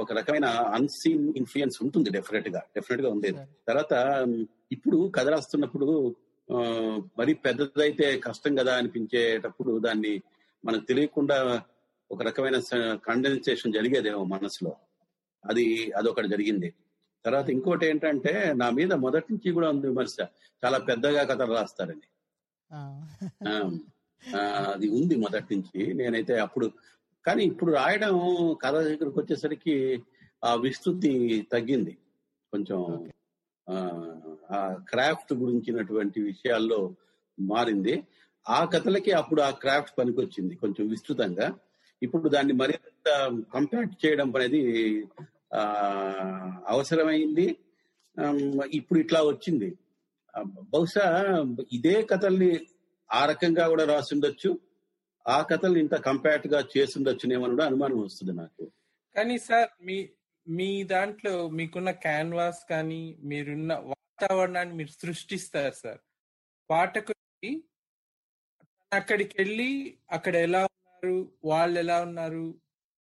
[0.00, 2.62] ఒక రకమైన అన్సీన్ ఇన్ఫ్లుయెన్స్ ఉంటుంది డెఫినెట్గా.
[2.76, 3.38] డెఫినెట్గా ఉండేది
[3.68, 3.92] తర్వాత
[4.72, 5.88] ఇప్పుడు కథ రాస్తున్నప్పుడు
[7.18, 10.14] మరీ పెద్దదైతే కష్టం కదా అనిపించేటప్పుడు దాన్ని
[10.64, 11.62] మనకు తెలియకుండా
[12.10, 12.56] ఒక రకమైన
[13.06, 14.72] కండెన్సేషన్ జరిగేదేమో మనసులో.
[15.44, 16.68] అది అదొకటి జరిగింది.
[17.24, 20.16] తర్వాత ఇంకోటి ఏంటంటే నా మీద మొదటి నుంచి కూడా ఉంది విమర్శ.
[20.64, 22.08] చాలా పెద్దగా కథలు రాస్తారని.
[24.74, 25.94] అది ఉంది మొదటి నుంచి.
[25.94, 26.70] నేనైతే అప్పుడు
[27.26, 28.18] కానీ ఇప్పుడు రాయడం
[28.62, 30.02] కథ దగ్గరకు వచ్చేసరికి
[30.44, 31.98] ఆ విస్తృతి తగ్గింది.
[32.52, 33.10] కొంచెం
[33.70, 33.76] ఆ,
[34.50, 36.94] ఆ క్రాఫ్ట్ గురించినటువంటి విషయాల్లో
[37.40, 38.02] మారింది.
[38.48, 41.54] ఆ కథలకి అప్పుడు ఆ క్రాఫ్ట్ పనికొచ్చింది కొంచెం విస్తృతంగా.
[42.02, 44.60] ఇప్పుడు దాన్ని మరింత కంపాక్ట్ చేయడం అనేది
[46.68, 47.46] అవసరమైంది.
[48.78, 49.68] ఇప్పుడు ఇట్లా వచ్చింది.
[50.74, 51.06] బహుశా
[51.72, 52.52] ఇదే కథల్ని
[53.10, 54.50] ఆ రకంగా కూడా రాసిండొచ్చు.
[55.26, 58.64] ఆ కథలు ఇంత కంపాక్ట్గా చేసిండొచ్చునేమని కూడా అనుమానం వస్తుంది నాకు.
[59.16, 59.98] కానీ సార్ మీ
[60.46, 66.00] మీ దాంట్లో మీకున్న క్యాన్వాస్ కానీ మీరున్న వాతావరణాన్ని మీరు సృష్టిస్తారు సార్.
[66.70, 67.52] పాఠకుడికి
[68.92, 69.70] అక్కడికి వెళ్ళి
[70.12, 72.44] అక్కడ ఎలా ఉన్నారు వాళ్ళు ఎలా ఉన్నారు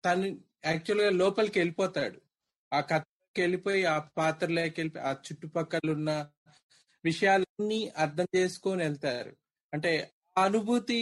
[0.04, 0.28] తను
[0.66, 2.18] యాక్చువల్గా లోపలికి వెళ్ళిపోతాడు
[2.74, 6.12] ఆ కథకి వెళ్ళిపోయి ఆ పాత్రలోకి వెళ్ళిపోయి ఆ చుట్టుపక్కల ఉన్న
[7.04, 9.32] విషయాలన్నీ అర్థం చేసుకొని వెళ్తారు.
[9.74, 9.92] అంటే
[10.38, 11.00] ఆ అనుభూతి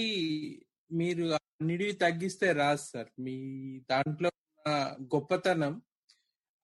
[0.91, 1.25] మీరు
[1.61, 3.09] నిడివి తగ్గిస్తే రాదు సార్.
[3.19, 3.35] మీ
[3.91, 4.71] దాంట్లో ఉన్న
[5.15, 5.73] గొప్పతనం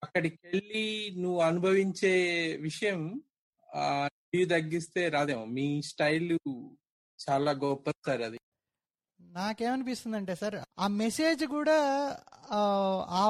[0.03, 0.85] అక్కడికి వెళ్ళి
[1.21, 2.13] నువ్వు అనుభవించే
[2.57, 3.01] విషయం
[3.69, 5.45] ఆ నిడివి తగ్గిస్తే రాదేమో.
[5.45, 6.37] మీ స్టైల్
[7.19, 8.39] చాలా గొప్ప సార్ అది.
[9.37, 11.77] నాకేమనిపిస్తుంది అంటే సార్ ఆ మెసేజ్ కూడా
[12.51, 12.59] ఆ,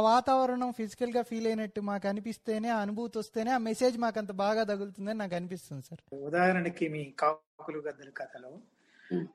[0.08, 5.20] వాతావరణం ఫిజికల్గా ఫీల్ అయినట్టు మాకు అనిపిస్తేనే ఆ అనుభూతి వస్తేనే ఆ మెసేజ్ మాకు అంత బాగా తగులుతుందని
[5.22, 6.02] నాకు అనిపిస్తుంది సార్.
[6.28, 8.52] ఉదాహరణకి మీ కాకులు గద్దల కథలో.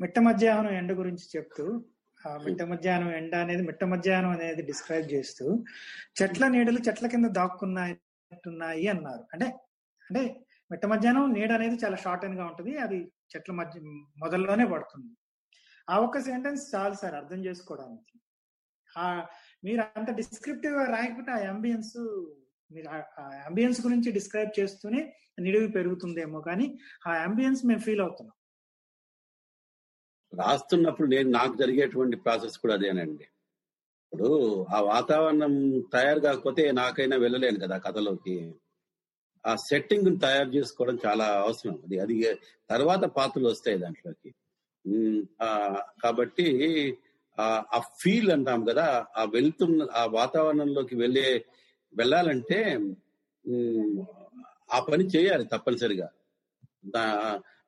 [0.03, 1.65] మిట్ట మధ్యాహ్నం ఎండ గురించి చెప్తూ
[2.21, 5.47] ఆ మిట్ట మధ్యాహ్నం ఎండ అనేది మిట్ట మధ్యాహ్నం అనేది డిస్క్రైబ్ చేస్తూ
[6.19, 7.95] చెట్ల నీడలు చెట్ల కింద దాక్కున్నాయి
[8.93, 9.25] అన్నారు.
[9.33, 9.49] అంటే
[10.03, 10.23] అంటే
[10.71, 12.99] మిట్ట మధ్యాహ్నం నీడ అనేది చాలా షార్ట్గా ఉంటుంది అది
[13.33, 13.81] చెట్ల మధ్య
[14.23, 15.11] మొదల్లోనే పడుతుంది.
[15.91, 18.21] ఆ ఒక్క సెంటెన్స్ చాలు సార్ అర్థం చేసుకోవడానికి.
[18.99, 19.27] ఆ
[19.65, 21.97] మీరు అంత డిస్క్రిప్టివ్గా రాయకపోతే ఆ అంబియన్స్
[22.73, 28.37] మీరు ఆ అంబియన్స్ గురించి డిస్క్రైబ్ చేస్తూనే నిడివి పెరుగుతుందేమో కానీ ఆ అంబియన్స్ మేము ఫీల్ అవుతున్నాం.
[30.35, 33.25] రాస్తున్నప్పుడు నేను నాకు జరిగేటువంటి ప్రాసెస్ కూడా అదేనండి.
[34.13, 38.55] ఇప్పుడు ఆ వాతావరణం తయారు కాకపోతే నాకైనా వెళ్ళలేను కదా కథలోకి.
[39.47, 41.81] ఆ సెట్టింగ్ తయారు చేసుకోవడం చాలా అవసరం.
[41.85, 42.39] అది అది
[42.71, 44.35] తర్వాత పాత్రలు వస్తాయి దాంట్లోకి.
[46.03, 46.47] కాబట్టి
[47.39, 51.45] ఆ ఫీల్ అంటాం కదా ఆ వెళ్తున్న ఆ వాతావరణంలోకి వెళ్ళే
[51.95, 52.59] వెళ్ళాలంటే
[54.73, 56.09] ఆ పని చేయాలి తప్పనిసరిగా.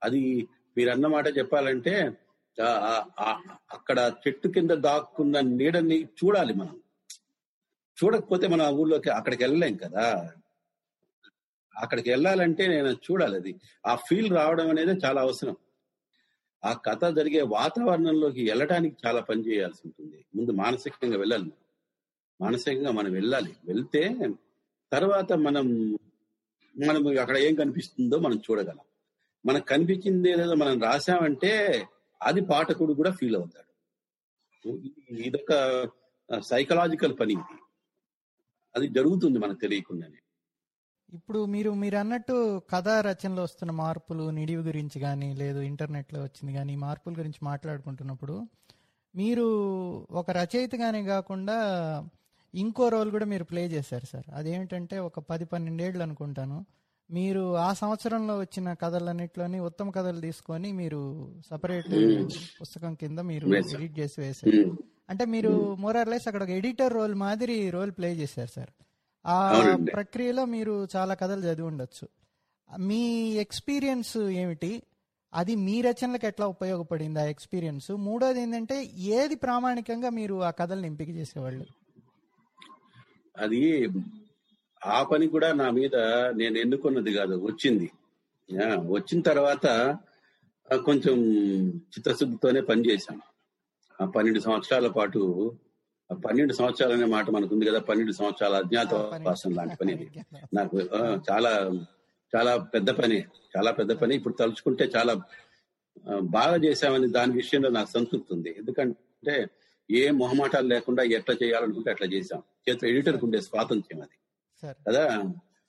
[0.02, 1.94] అది మీరు మాట చెప్పాలంటే
[3.70, 6.80] అక్కడ చెట్టు కింద దాక్కున్న నీడని చూడాలి మనం.
[7.98, 10.34] చూడకపోతే మనం ఆ ఊళ్ళోకి అక్కడికి వెళ్ళలేం కదా.
[11.76, 13.60] అక్కడికి వెళ్ళాలంటే నేను చూడాలి అది.
[13.86, 15.56] ఆ ఫీల్ రావడం అనేది చాలా అవసరం.
[16.64, 20.24] ఆ కథ జరిగే వాతావరణంలోకి వెళ్ళడానికి చాలా పని చేయాల్సి ఉంటుంది.
[20.36, 21.64] ముందు మానసికంగా వెళ్ళాలి మనం.
[22.40, 23.56] మానసికంగా మనం వెళ్ళాలి.
[23.64, 24.16] వెళ్తే
[24.92, 25.92] తర్వాత మనం
[26.86, 28.78] మనం అక్కడ ఏం కనిపిస్తుందో మనం చూడగలం.
[29.46, 31.84] మనకు కనిపించింది ఏదో మనం రాసామంటే
[32.22, 33.64] అది పాఠకుడు కూడా ఫీల్ అవుతాడు.
[35.10, 35.52] ఇదొక
[36.38, 37.58] సైకలాజికల్ పని ఇది.
[38.76, 40.18] అది జరుగుతుంది మనకు తెలియకుండానే.
[41.14, 46.72] ఇప్పుడు మీరు మీరు అన్నట్టు కథా రచనలో వస్తున్న మార్పులు నిడివి గురించి కానీ లేదు ఇంటర్నెట్లో వచ్చింది కానీ
[46.72, 48.46] ఈ మార్పుల గురించి మాట్లాడుకుంటున్నప్పుడు
[49.14, 49.44] మీరు
[50.10, 51.56] ఒక రచయితగానే కాకుండా
[52.54, 54.24] ఇంకో రోల్ కూడా మీరు ప్లే చేశారు సార్.
[54.34, 56.66] అదేమిటంటే ఒక పది పన్నెండేళ్ళు అనుకుంటాను.
[57.10, 61.88] మీరు ఆ సంవత్సరంలో వచ్చిన కథలన్నింటిలోని ఉత్తమ కథలు తీసుకొని మీరు సపరేట్
[62.60, 63.48] పుస్తకం కింద మీరు.
[63.74, 64.68] ఎడిట్ చేసి వేశారు.
[64.68, 64.76] ఉమ్.
[65.10, 68.70] అంటే మీరు మోరార్లెస్ అక్కడ ఒక ఎడిటర్ రోల్ మాదిరి రోల్ ప్లే చేశారు సార్.
[69.26, 69.76] ఆ.
[69.92, 72.08] ప్రక్రియలో మీరు చాలా కథలు చదివి ఉండొచ్చు.
[72.78, 74.82] మీ ఎక్స్పీరియన్స్ ఏమిటి?
[75.34, 77.90] అది మీ రచనలకు ఎట్లా ఉపయోగపడింది ఆ ఎక్స్పీరియన్స్?
[77.90, 81.64] మూడోది ఏంటంటే ఏది ప్రామాణికంగా మీరు ఆ కథల్ని ఎంపిక చేసేవాళ్ళు?
[83.36, 83.88] అది
[84.86, 85.96] ఆ పని కూడా నా మీద
[86.36, 87.90] నేను ఎన్నుకున్నది కాదు వచ్చింది.
[88.88, 89.66] వచ్చిన తర్వాత
[90.70, 91.16] కొంచెం
[91.78, 93.22] చిత్తశుద్ధితోనే పనిచేశాను
[94.02, 95.20] ఆ పన్నెండు సంవత్సరాల పాటు
[96.10, 99.94] పన్నెండు సంవత్సరాలు అనే మాట మనకు ఉంది కదా పన్నెండు సంవత్సరాల అజ్ఞాతవాసం లాంటి పని
[100.54, 100.76] నాకు
[101.30, 101.52] చాలా
[102.32, 103.18] చాలా పెద్ద పని
[103.54, 104.14] చాలా పెద్ద పని.
[104.14, 105.12] ఇప్పుడు తలుచుకుంటే చాలా
[106.36, 108.50] బాగా చేశామని దాని విషయంలో నాకు సంతృప్తి ఉంది.
[108.58, 109.34] ఎందుకంటే
[109.88, 112.40] ఏ మొహమాటాలు లేకుండా ఎట్లా చేయాలనుకుంటే అట్లా చేశాం.
[112.64, 114.16] చేతిలో ఎడిటర్కి ఉండే స్వాతంత్ర్యం అది.
[114.86, 115.04] కదా?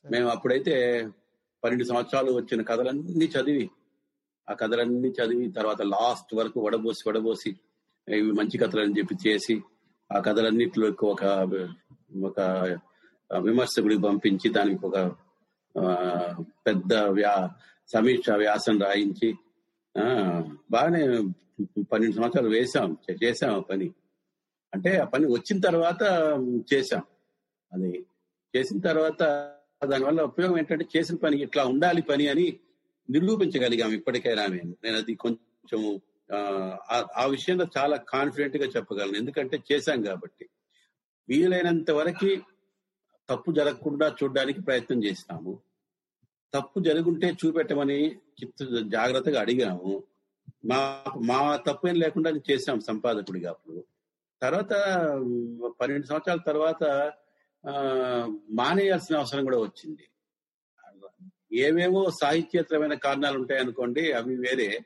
[0.05, 0.73] మేము అప్పుడైతే
[1.63, 3.65] పన్నెండు సంవత్సరాలు వచ్చిన కథలన్నీ చదివి
[4.47, 7.51] ఆ కథలన్నీ చదివి తర్వాత లాస్ట్ వరకు వడబోసి వడబోసి
[8.07, 9.55] ఇవి మంచి కథలని చెప్పి చేసి
[10.09, 11.23] ఆ కథలన్నింటిలోకి ఒక
[12.23, 12.39] ఒక
[13.29, 14.97] విమర్శకుడికి పంపించి దానికి ఒక
[16.65, 17.33] పెద్ద వ్యా
[17.89, 19.29] సమీక్ష వ్యాసం రాయించి
[20.69, 21.01] బాగానే
[21.91, 22.89] పన్నెండు సంవత్సరాలు వేసాం
[23.21, 23.87] చేసాం ఆ పని.
[24.73, 26.01] అంటే ఆ పని వచ్చిన తర్వాత
[26.71, 27.03] చేసాం
[27.71, 27.91] అది
[28.53, 29.21] చేసిన తర్వాత
[29.81, 32.47] దానివల్ల ఉపయోగం ఏంటంటే చేసిన పని ఇట్లా ఉండాలి పని అని
[33.09, 35.81] నిరూపించగలిగాం ఇప్పటికైనా నేను అది కొంచెం
[36.33, 39.17] ఆ, విషయంలో చాలా కాన్ఫిడెంట్గా చెప్పగలను.
[39.17, 40.49] ఎందుకంటే చేశాం కాబట్టి.
[41.29, 42.37] వీలైనంత వరకు
[43.29, 45.59] తప్పు జరగకుండా చూడడానికి ప్రయత్నం చేసినాము
[46.53, 50.03] తప్పు జరుగుంటే చూపెట్టమని చిత్త జాగ్రత్తగా అడిగాము.
[50.65, 53.85] మా మా తప్పు ఏం లేకుండా చేసాం సంపాదకుడిగా అప్పుడు.
[54.41, 54.73] తర్వాత
[55.81, 57.13] పన్నెండు సంవత్సరాల తర్వాత
[58.49, 60.07] మానేయాల్సిన అవసరం కూడా వచ్చింది.
[61.53, 64.85] ఏవేవో సాహిత్యేతరమైన కారణాలు ఉంటాయనుకోండి అవి వేరే.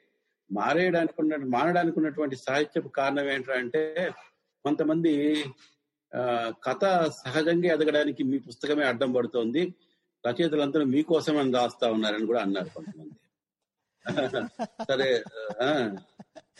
[0.49, 3.81] మారేయడానికి ఉన్న మారడానికి ఉన్నటువంటి సాహిత్యపు కారణం ఏంటంటే
[4.65, 5.13] కొంతమంది
[6.11, 6.21] ఆ,
[6.65, 6.83] కథ
[7.17, 9.61] సహజంగా ఎదగడానికి మీ పుస్తకమే అడ్డం పడుతోంది.
[10.23, 13.15] రచయితలందరూ మీకోసమని రాస్తా ఉన్నారని కూడా అన్నారు కొంతమంది.
[14.89, 15.09] సరే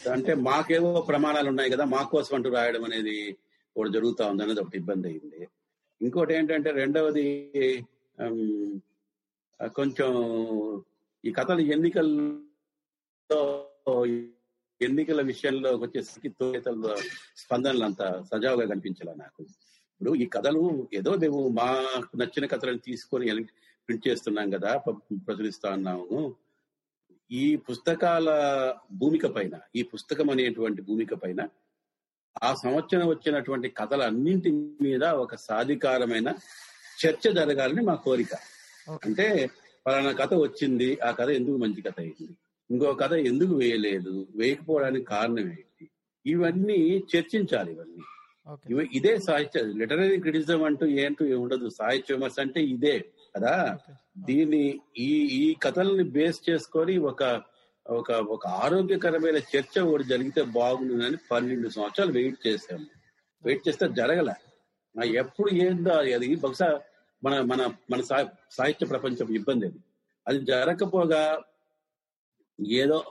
[0.09, 3.15] అంటే మాకేవో ప్రమాణాలు ఉన్నాయి కదా మా కోసం అంటూ రాయడం అనేది
[3.75, 5.41] ఒకటి జరుగుతా ఉంది అనేది ఒకటి ఇబ్బంది అయింది.
[6.01, 7.25] ఇంకోటి ఏంటంటే రెండవది
[9.75, 10.11] కొంచెం
[11.23, 13.41] ఈ కథలు ఎన్నికల్లో
[14.81, 16.95] ఎన్నికల విషయంలో వచ్చేసరికి తోటల
[17.37, 18.01] స్పందనలు అంత
[18.31, 19.41] సజావుగా కనిపించాల నాకు.
[20.01, 20.61] ఇప్పుడు ఈ కథలు
[20.93, 23.43] ఏదో మేము మాకు నచ్చిన కథలను తీసుకొని
[23.89, 24.71] ప్రింట్ చేస్తున్నాం కదా
[25.27, 26.19] ప్రచురిస్తా ఉన్నాము
[27.31, 28.27] ఈ పుస్తకాల
[28.91, 31.41] భూమిక పైన ఈ పుస్తకం అనేటువంటి భూమిక పైన
[32.43, 34.51] ఆ సంవత్సరం వచ్చినటువంటి కథలన్నింటి
[34.81, 36.29] మీద ఒక సాధికారమైన
[37.01, 38.33] చర్చ జరగాలని మా కోరిక.
[39.05, 39.25] అంటే
[39.85, 42.33] పలానా కథ వచ్చింది ఆ కథ ఎందుకు మంచి కథ అయింది?
[42.71, 44.27] ఇంకో కథ ఎందుకు వేయలేదు?
[44.35, 45.89] వేయకపోవడానికి కారణం ఏంటి?
[46.25, 48.03] ఇవన్నీ చర్చించాలి ఇవన్నీ.
[48.69, 49.63] ఇవి- ఇదే సాహిత్య.
[49.63, 51.69] లిటరీ క్రిటిసిజం అంటూ ఏంటూ ఉండదు.
[51.69, 53.05] సాహిత్య విమర్శ అంటే ఇదే
[53.35, 53.77] కదా?
[54.17, 57.41] దీన్ని ఈ ఈ కథల్ని బేస్ చేసుకొని ఒక
[57.87, 62.85] ఒక ఒక ఆరోగ్యకరమైన చర్చ ఒకటి జరిగితే బాగుంటుందని పన్నెండు సంవత్సరాలు వెయిట్ చేశాము.
[63.45, 64.33] వెయిట్ చేస్తే జరగల.
[65.03, 66.81] ఎప్పుడు ఏందో అది బహుశా
[67.23, 68.01] మన మన మన
[68.51, 69.77] సాహిత్య ప్రపంచం ఇబ్బంది అది.
[70.27, 71.39] అది జరగకపోగా
[72.67, 73.05] ఏదో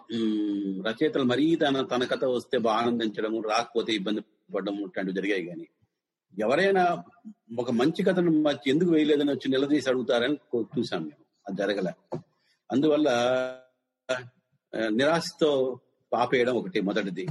[0.86, 4.20] రచయితలు మరీ తన తన కథ వస్తే బాగా ఆనందించడము రాకపోతే ఇబ్బంది
[4.55, 5.66] పడడం ఇట్లాంటివి జరిగాయి కానీ
[6.38, 7.05] ఎవరైనా
[7.59, 10.36] ఒక మంచి కథను ఎందుకు వేయలేదని వచ్చి నిలదీసి అడుగుతారని
[10.78, 11.24] చూసాం మేము.
[11.46, 11.92] అది జరగలే.
[12.72, 13.09] అందువల్ల
[14.88, 15.80] నిరాశతో
[16.16, 17.26] ఆపేయడం ఒకటి మొదటిది.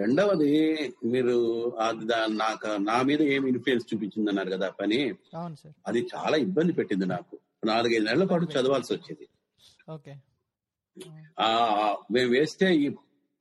[0.00, 0.52] రెండవది
[1.04, 1.36] మీరు
[2.26, 5.14] నాకు నా మీద ఏమి ఇన్ఫ్లుయెన్స్ చూపించింది అన్నారు కదా పని
[5.86, 7.38] అది చాలా ఇబ్బంది పెట్టింది నాకు.
[7.64, 9.28] నాలుగైదు నెలల పాటు చదవాల్సి వచ్చేది.
[9.92, 10.14] ఓకే.
[11.40, 12.94] ఆ మేము వేస్తే ఈ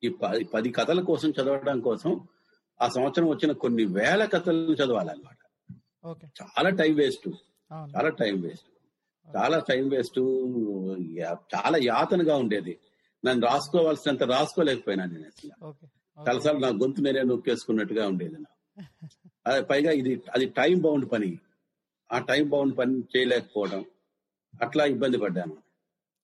[0.03, 0.09] ఈ
[0.53, 2.27] పది కథల కోసం చదవడం కోసం
[2.81, 5.37] ఆ సంవత్సరం వచ్చిన కొన్ని వేల కథలు చదవాలన్నమాట.
[6.25, 7.29] చాలా టైం వేస్ట్.
[7.97, 8.65] చాలా టైం వేస్ట్.
[9.37, 10.19] చాలా టైం వేస్ట్.
[11.55, 12.77] చాలా యాతనగా ఉండేది.
[13.25, 15.51] నన్ను రాసుకోవాల్సినంత రాసుకోలేకపోయినా నేను అసలు.
[16.29, 18.81] చాలాసార్లు నా గొంతు నేనే నొక్కేసుకున్నట్టుగా ఉండేది నాకు.
[19.47, 21.39] అది పైగా ఇది అది టైం బౌండ్ పని.
[22.11, 23.85] ఆ టైం బౌండ్ పని చేయలేకపోవడం.
[24.61, 25.64] అట్లా ఇబ్బంది పడ్డాను.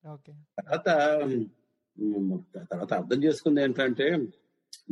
[0.06, 0.89] తర్వాత
[2.72, 4.28] తర్వాత అర్థం చేసుకుంది ఏంటంటే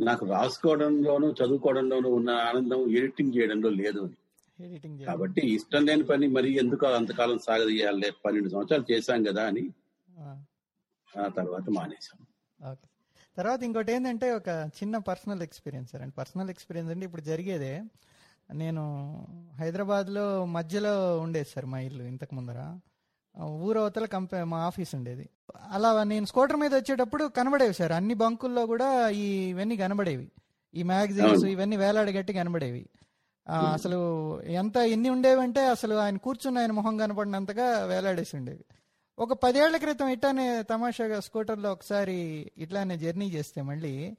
[0.00, 5.04] నాకు రాసుకోవడంలోనూ చదువుకోవడంలోనూ ఉన్న ఆనందం ఎడిటింగ్ చేయడంలో లేదు అని.
[5.04, 8.12] కాబట్టి ఇష్టం లేని పని మరి ఎందుకు అంతకాలం సాగదీయాలి?
[8.24, 9.70] పన్నెండు సంవత్సరాలు చేశాం కదా అని.
[10.20, 12.26] ఆ, తర్వాత మానేశాం.
[12.72, 12.88] ఓకే.
[13.36, 16.14] తర్వాత ఇంకోటి ఏంటంటే ఒక చిన్న పర్సనల్ ఎక్స్పీరియన్స్ అండి.
[16.18, 17.82] పర్సనల్ ఎక్స్పీరియన్స్ అంటే ఇప్పుడు జరిగేదే
[18.52, 18.82] నేను
[19.58, 22.78] హైదరాబాద్లో మధ్యలో ఉండేది సార్ మా ఇల్లు ఇంతకు ముందర.
[23.38, 25.28] ఆ, ఊరు అవతల కంపె మా ఆఫీస్ ఉండేది.
[25.70, 27.92] అలా నేను స్కూటర్ మీద వచ్చేటప్పుడు కనబడేవి సార్.
[27.92, 30.32] అన్ని బంకుల్లో కూడా ఈ ఇవన్నీ కనబడేవి.
[30.74, 31.44] ఈ మ్యాగజైన్స్.
[31.44, 32.86] ఇవన్నీ వేలాడగట్టి కనబడేవి.
[33.48, 33.98] ఆ, అసలు
[34.42, 38.64] ఎంత ఎన్ని ఉండేవంటే అసలు ఆయన కూర్చున్న ఆయన మొహం కనపడినంతగా వేలాడేసి ఉండేవి.
[39.18, 44.16] ఒక పదేళ్ళ క్రితం ఇట్లానే తమాషాగా స్కూటర్లో ఒకసారి ఇట్లానే జర్నీ చేస్తే మళ్ళీ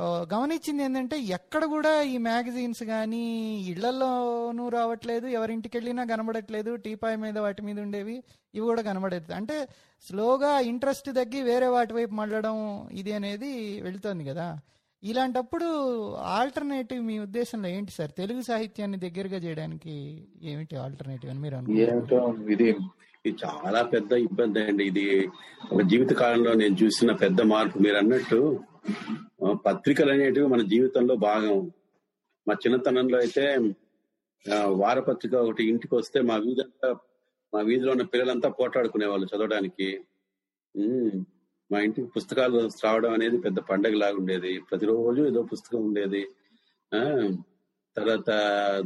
[0.00, 7.62] గమనించింది ఏంటంటే ఎక్కడ కూడా ఈ మ్యాగజైన్స్ కానీ ఇళ్ళలోనూ రావట్లేదు ఎవరింటికి వెళ్ళినా కనబడట్లేదు టీపాయ్ మీద వాటి
[7.62, 8.22] మీద ఉండేవి
[8.54, 9.34] ఇవి కూడా కనబడేది.
[9.34, 9.68] అంటే
[10.08, 14.58] స్లోగా ఇంట్రెస్ట్ తగ్గి వేరే వాటి వైపు మళ్ళడం ఇది అనేది వెళ్తోంది కదా.
[15.02, 15.68] ఇలాంటప్పుడు
[16.18, 18.10] ఆల్టర్నేటివ్ మీ ఉద్దేశంలో ఏంటి సార్?
[18.10, 22.50] తెలుగు సాహిత్యాన్ని దగ్గరగా చేయడానికి ఏమిటి ఆల్టర్నేటివ్ అని మీరు అనుకుంటున్నారు?
[22.50, 22.76] ఇది
[23.26, 24.84] ఇది చాలా పెద్ద ఇబ్బంది అండి.
[24.84, 25.28] ఇది
[25.72, 27.78] ఒక జీవిత కాలంలో నేను చూసిన పెద్ద మార్పు.
[27.78, 28.60] మీరు అన్నట్టు
[29.66, 31.58] పత్రికలు అనేటివి మన జీవితంలో భాగం.
[32.46, 33.44] మా చిన్నతనంలో అయితే
[34.74, 36.64] వారపత్రిక ఒకటి ఇంటికి వస్తే మా వీధి
[37.52, 39.88] మా వీధిలో ఉన్న పిల్లలంతా పోటాడుకునే వాళ్ళు చదవడానికి
[41.70, 44.58] మా ఇంటికి పుస్తకాలు రావడం అనేది పెద్ద పండగ లాగా ఉండేది.
[44.70, 46.22] ప్రతిరోజు ఏదో పుస్తకం ఉండేది.
[46.92, 47.00] ఆ
[47.96, 48.30] తర్వాత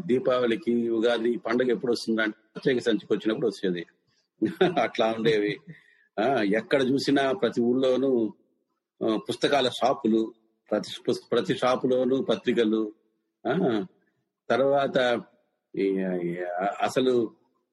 [0.07, 3.83] దీపావళికి ఉగాది పండగ ఎప్పుడు వస్తుందంటే ప్రత్యేక సంచికి వచ్చినప్పుడు వచ్చేది.
[4.85, 5.53] అట్లా ఉండేవి.
[6.17, 6.27] ఆ
[6.61, 8.11] ఎక్కడ చూసినా ప్రతి ఊళ్ళోనూ
[9.27, 10.21] పుస్తకాల షాపులు
[10.71, 10.91] ప్రతి
[11.31, 12.83] ప్రతి షాపులోనూ పత్రికలు
[13.45, 13.55] ఆ
[14.49, 14.97] తర్వాత
[16.87, 17.13] అసలు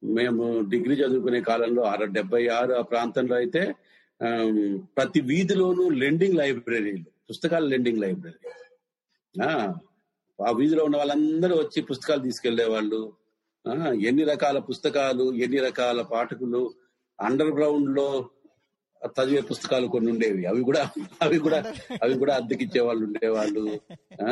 [0.01, 3.61] మేము డిగ్రీ చదువుకునే కాలంలో ఆరు డెబ్బై ఆరు ఆ ప్రాంతంలో అయితే
[4.97, 8.39] ప్రతి వీధిలోనూ లెండింగ్ లైబ్రరీలు పుస్తకాల లెండింగ్ లైబ్రరీ.
[9.35, 9.49] ఆ
[10.39, 13.01] ఆ వీధిలో ఉన్న వాళ్ళందరూ వచ్చి పుస్తకాలు తీసుకెళ్ళే వాళ్ళు
[13.65, 13.73] ఆ,
[14.07, 16.61] ఎన్ని రకాల పుస్తకాలు ఎన్ని రకాల పాఠకులు
[17.19, 18.07] అండర్ గ్రౌండ్లో
[19.05, 20.45] చదివే పుస్తకాలు కొన్ని ఉండేవి.
[20.45, 20.91] అవి కూడా
[21.21, 21.73] అవి కూడా
[22.03, 23.81] అవి కూడా అద్దెకిచ్చే వాళ్ళు ఉండేవాళ్ళు.
[24.23, 24.29] ఆ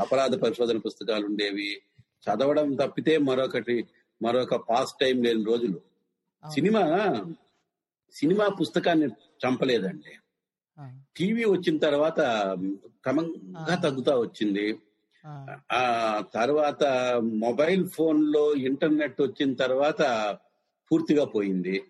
[0.00, 1.82] అపరాధ పరిశోధన పుస్తకాలు ఉండేవి.
[2.00, 3.84] చదవడం తప్పితే మరొకటి
[4.22, 5.80] మరొక పాస్ టైం లేని రోజులు.
[6.50, 6.82] సినిమా
[8.12, 9.06] సినిమా పుస్తకాన్ని
[9.46, 10.16] చంపలేదండి.
[11.16, 12.20] టీవీ వచ్చిన తర్వాత
[13.02, 14.76] క్రమంగా తగ్గుతా వచ్చింది.
[15.72, 16.22] ఆ.
[16.34, 16.84] తర్వాత
[17.22, 20.02] మొబైల్ ఫోన్లో ఇంటర్నెట్ వచ్చిన తర్వాత
[20.92, 21.82] పూర్తిగా పోయింది.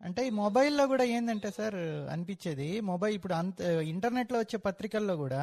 [0.00, 1.76] అంటే ఈ మొబైల్లో కూడా ఏంటంటే సార్
[2.10, 5.42] అనిపించేది మొబైల్ ఇప్పుడు అంత ఇంటర్నెట్లో వచ్చే పత్రికల్లో కూడా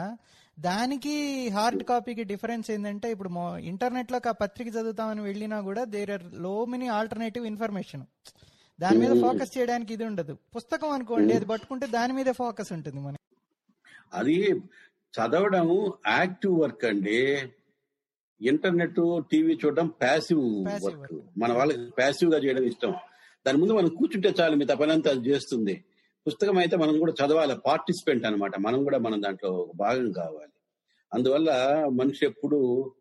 [0.58, 1.14] దానికి
[1.50, 6.88] హార్డ్ కాపీకి డిఫరెన్స్ ఏంటంటే ఇప్పుడు మొ- ఇంటర్నెట్లో ఆ పత్రిక చదువుతామని వెళ్ళినా కూడా దేర్ ఆర్లో మెనీ
[6.88, 8.04] ఆల్టర్నేటివ్ ఇన్ఫర్మేషన్
[8.80, 10.38] దాని మీద ఫోకస్ చేయడానికి ఇది ఉండదు.
[10.56, 13.24] పుస్తకం అనుకోండి అది పట్టుకుంటే దాని మీదే ఫోకస్ ఉంటుంది మనకి.
[14.14, 14.38] అది
[15.14, 15.68] చదవడం
[16.08, 17.20] యాక్టివ్ వర్క్ అండి.
[18.42, 18.96] ఇంటర్నెట్
[19.32, 20.42] టీవీ చూడడం ప్యాసివ్
[20.86, 21.14] వర్క్.
[21.38, 22.94] మన వాళ్ళకి ప్యాసివ్గా చేయడం ఇష్టం.
[23.48, 25.84] దాని ముందు మనం కూర్చుంటే చాలు మీ పనంతా చేస్తుంది.
[26.28, 28.60] పుస్తకం అయితే మనం కూడా చదవాలి పార్టిసిపెంట్ అన్నమాట.
[28.60, 30.52] మనం కూడా మనం దాంట్లో ఒక భాగం కావాలి.
[31.14, 31.52] అందువల్ల
[31.94, 32.92] మనిషి ఎప్పుడు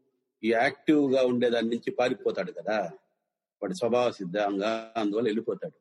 [0.45, 2.91] ఈ యాక్టివ్గా ఉండే దాని నుంచి పారిపోతాడు కదా.
[3.63, 5.79] వాడి స్వభావ సిద్ధంగా అందువల్ల వెళ్ళిపోతాడు.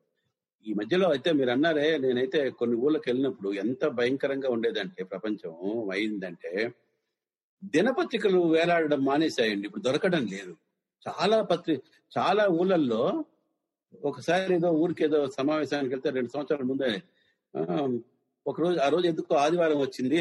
[0.66, 6.70] ఈ మధ్యలో అయితే మీరు అన్నారే నేనైతే కొన్ని ఊళ్ళకి వెళ్ళినప్పుడు ఎంత భయంకరంగా ఉండేదంటే ప్రపంచం అయిందంటే
[7.64, 9.66] దినపత్రికలు వేలాడడం మానేశాయండి.
[9.66, 10.56] ఇప్పుడు దొరకడం లేదు.
[11.08, 11.82] చాలా పత్రి
[12.18, 13.24] చాలా ఊళ్ళల్లో
[13.92, 16.90] ఒకసారి ఏదో ఊరికి ఏదో సమావేశానికి వెళ్తే రెండు సంవత్సరాల ముందే
[18.46, 20.20] ఒక రోజు ఆ రోజు ఎందుకో ఆదివారం వచ్చింది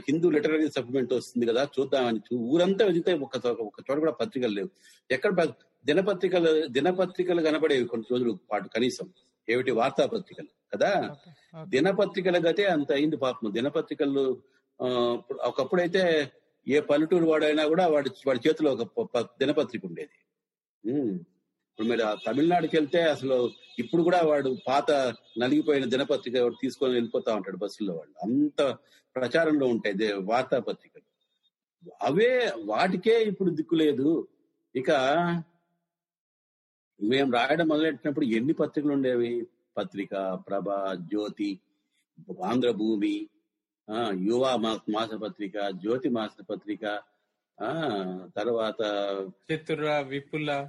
[0.00, 4.70] హిందూ లిటరీ సప్లిమెంట్ వస్తుంది కదా చూద్దామని ఊరంతా వెళ్తే ఒక చోట- ఒక చోట కూడా పత్రికలు లేవు
[5.10, 5.44] ఎక్కడ
[5.86, 9.06] దినపత్రికలు దినపత్రికలు కనబడేవి కొన్ని రోజుల పాటు కనీసం
[9.48, 10.90] ఏమిటి వార్తాపత్రికలు కదా.
[11.68, 14.24] దినపత్రికల గతే అంత అయింది పాపం దినపత్రికలు
[15.48, 16.02] ఒకప్పుడైతే
[16.66, 20.16] ఏ పల్లెటూరు వాడైనా కూడా వాడి వాడి చేతిలో ఒక దినపత్రిక ఉండేది.
[21.80, 24.90] ఇప్పుడు మీరు తమిళనాడుకి వెళ్తే అసలు ఇప్పుడు కూడా వాడు పాత
[25.38, 28.14] నలిగిపోయిన దినపత్రిక తీసుకొని వెళ్ళిపోతా ఉంటాడు బస్సుల్లో వాళ్ళు.
[28.22, 28.76] అంత
[29.16, 31.02] ప్రచారంలో ఉంటాయి దే- వార్తాపత్రికలు.
[32.02, 34.28] అవే వాటికే ఇప్పుడు దిక్కు లేదు.
[34.74, 34.90] ఇక
[37.00, 39.46] మేము రాయడం మొదలెట్టినప్పుడు ఎన్ని పత్రికలు ఉండేవి?
[39.76, 40.10] పత్రిక
[40.48, 40.70] ప్రభ
[41.08, 41.60] జ్యోతి
[42.44, 43.28] ఆంధ్రభూమి
[43.90, 46.84] ఆ యువ మా- పత్రిక జ్యోతి మాసపత్రిక
[47.58, 47.72] ఆ
[48.36, 48.82] తర్వాత
[49.52, 50.68] చతుర విపుల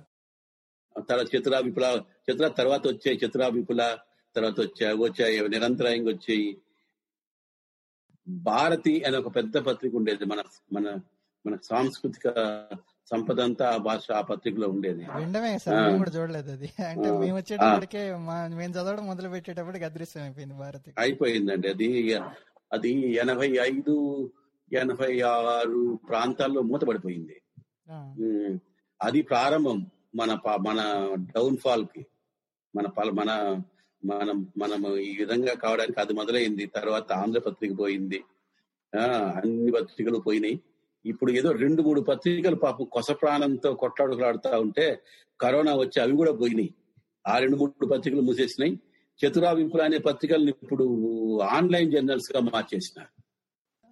[0.99, 3.97] తర్వాత చిత్రా విపుల చిత్ర తర్వాత వచ్చాయి చిత్రా విపుల
[4.35, 6.57] తర్వాత వచ్చాయి వచ్చాయి నిరంతరాయంగా వచ్చాయి.
[8.27, 10.97] భారతి అనే ఒక పెద్ద పత్రిక ఉండేది మన మన
[11.45, 12.29] మన సాంస్కృతిక
[13.11, 15.03] సంపద అంతా ఆ భాష ఆ పత్రికలో ఉండేది.
[15.03, 15.57] వినడమే
[15.97, 16.69] కూడా చూడలేదు అది.
[16.87, 17.11] అంటే.
[17.11, 18.11] మేము వచ్చేటప్పటికే
[18.55, 21.69] మేము చదవడం మొదలు పెట్టేటప్పటికి అదృశ్యం అయిపోయింది భారతి అయిపోయిందండి.
[21.69, 22.13] అది
[22.73, 24.31] అది ఎనభై ఐదు
[24.73, 27.41] ఎనభై ఆరు ప్రాంతాల్లో మూతపడిపోయింది.
[29.01, 29.85] అది ప్రారంభం.
[30.15, 32.05] మన మన డౌన్ ఫాల్కి
[32.75, 33.61] మన మన
[34.05, 36.65] మనం మనం ఈ విధంగా కావడానికి అది మొదలైంది.
[36.65, 38.23] తర్వాత ఆంధ్రపత్రిక పోయింది.
[38.99, 40.59] ఆ అన్ని పత్రికలు పోయినాయి.
[41.05, 45.01] ఇప్పుడు ఏదో రెండు మూడు పత్రికలు పాపం కొస ప్రాణంతో కొట్లాడుకులాడుతా ఉంటే
[45.41, 46.73] కరోనా వచ్చి అవి కూడా పోయినాయి.
[47.27, 48.79] ఆ రెండు మూడు పత్రికలు మూసేసినాయి.
[49.25, 50.85] చతురావింపులు అనే పత్రికలను ఇప్పుడు
[51.39, 53.20] ఆన్లైన్ జర్నల్స్గా మార్చేసినారు.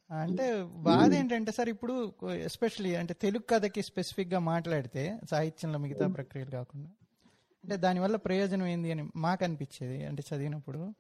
[0.10, 6.90] అంటే బాధ ఏంటంటే సార్ ఇప్పుడు ఎస్పెషల్లీ అంటే తెలుగు కథకి స్పెసిఫిక్గా మాట్లాడితే సాహిత్యంలో మిగతా ప్రక్రియలు కాకుండా
[7.64, 10.94] అంటే దానివల్ల ప్రయోజనం ఏంది అని మాకు అనిపించేది అంటే చదివినప్పుడు.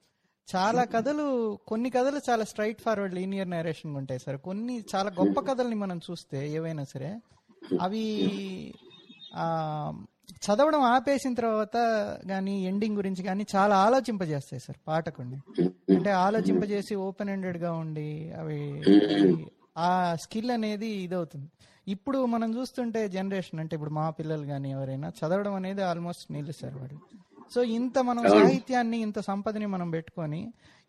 [0.55, 4.37] చాలా కథలు కొన్ని కథలు చాలా స్ట్రైట్ ఫార్వర్డ్ లీనియర్ నరేషన్ ఉంటాయి సార్.
[4.37, 7.19] కొన్ని చాలా గొప్ప కథల్ని మనం చూస్తే ఏవైనా సరే
[7.81, 8.03] అవి
[10.29, 11.77] చదవడం ఆపేసిన తర్వాత
[12.29, 15.39] కానీ ఎండింగ్ గురించి కానీ చాలా ఆలోచింపజేస్తాయి సార్ పాఠకుడిని
[15.95, 18.81] అంటే ఆలోచింపజేసి ఓపెన్ ఎండెడ్గా ఉండి అవి
[19.77, 21.49] ఆ స్కిల్ అనేది ఇదవుతుంది.
[21.87, 26.99] ఇప్పుడు మనం చూస్తుంటే జనరేషన్ అంటే ఇప్పుడు మా పిల్లలు కానీ ఎవరైనా చదవడం అనేది ఆల్మోస్ట్ నిలుస్తారు వాళ్ళు
[27.51, 30.41] సో ఇంత మనం సాహిత్యాన్ని ఇంత సంపదని మనం పెట్టుకొని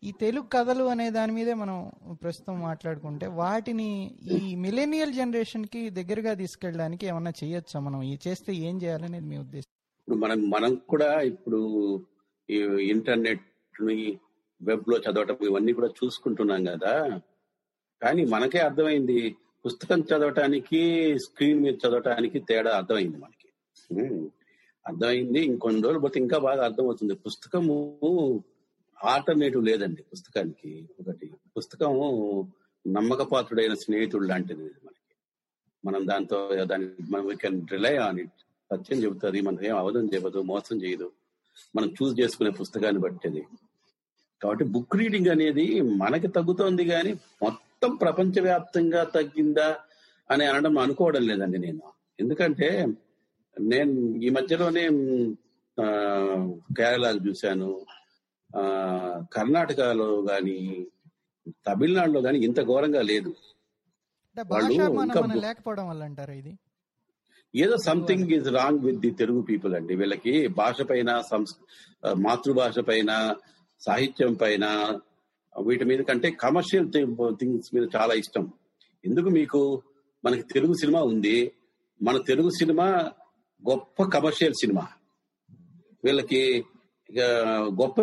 [0.03, 1.77] ఈ తెలుగు కథలు అనే దాని మీదే మనం
[2.23, 3.89] ప్రస్తుతం మాట్లాడుకుంటే వాటిని
[4.37, 7.81] ఈ మిలేనియల్ జనరేషన్కి దగ్గరగా తీసుకెళ్ళడానికి ఏమన్నా చేయొచ్చా?
[7.81, 9.71] మనం ఈ చేస్తే ఏం చేయాలనేది మీ ఉద్దేశం?
[9.99, 11.61] ఇప్పుడు మనం మనం కూడా ఇప్పుడు
[12.89, 13.99] ఇంటర్నెట్ని
[14.61, 16.95] వెబ్లో చదవటం ఇవన్నీ కూడా చూసుకుంటున్నాం కదా.
[18.03, 19.19] కానీ మనకే అర్థమైంది
[19.65, 20.81] పుస్తకం చదవటానికి
[21.25, 23.49] స్క్రీన్ మీద చదవటానికి తేడా అర్థమైంది మనకి.
[24.87, 25.41] అర్థమైంది.
[25.41, 27.15] ఇంకొన్ని రోజులు పోతే ఇంకా బాగా అర్థమవుతుంది.
[27.15, 27.99] పుస్తకము
[29.05, 30.89] ఆల్టర్నేటివ్ లేదండి పుస్తకానికి.
[31.01, 32.53] ఒకటి పుస్తకము
[32.89, 35.17] నమ్మకపాత్రుడైన స్నేహితుడు లాంటిది మనకి.
[35.85, 38.33] మనం దాంతో దాని మనం we can rely on it
[38.73, 41.13] సత్యం చెబుతుంది మనం ఏం అవధం చేయదు మోసం చేయదు.
[41.77, 43.47] మనం చూస్ చేసుకునే పుస్తకాన్ని బట్టేది.
[44.43, 49.77] కాబట్టి బుక్ రీడింగ్ అనేది మనకి తగ్గుతోంది కానీ మొత్తం ప్రపంచవ్యాప్తంగా తగ్గిందా
[50.31, 51.81] అని అనడం అనుకోవడం లేదండి నేను.
[52.21, 52.87] ఎందుకంటే
[53.61, 54.87] నేను ఈ మధ్యలోనే
[55.81, 55.85] ఆ,
[56.77, 57.87] కేరళకు చూశాను.
[58.57, 58.63] ఆ,
[59.33, 60.87] కర్ణాటకలో గాని
[61.67, 63.35] తమిళనాడులో గాని ఇంత ఘోరంగా లేదు.
[65.41, 66.59] లేకపోవడం వల్ల అంటారా ఇది?
[67.57, 69.97] ఏదో something is wrong with the Telugu people అండి.
[69.97, 71.23] వీళ్ళకి భాష పైన
[72.17, 73.35] మాతృభాష పైన
[73.81, 74.99] సాహిత్యం పైన
[75.63, 76.93] వీటి మీద కంటే కమర్షియల్
[77.39, 78.53] థింగ్స్ మీద చాలా ఇష్టం.
[79.05, 79.83] ఎందుకు మీకు?
[80.25, 81.53] మనకి తెలుగు సినిమా ఉంది.
[82.03, 83.13] మన తెలుగు సినిమా
[83.69, 84.85] గొప్ప కమర్షియల్ సినిమా.
[86.05, 86.41] వీళ్ళకి
[87.81, 87.97] గొప్ప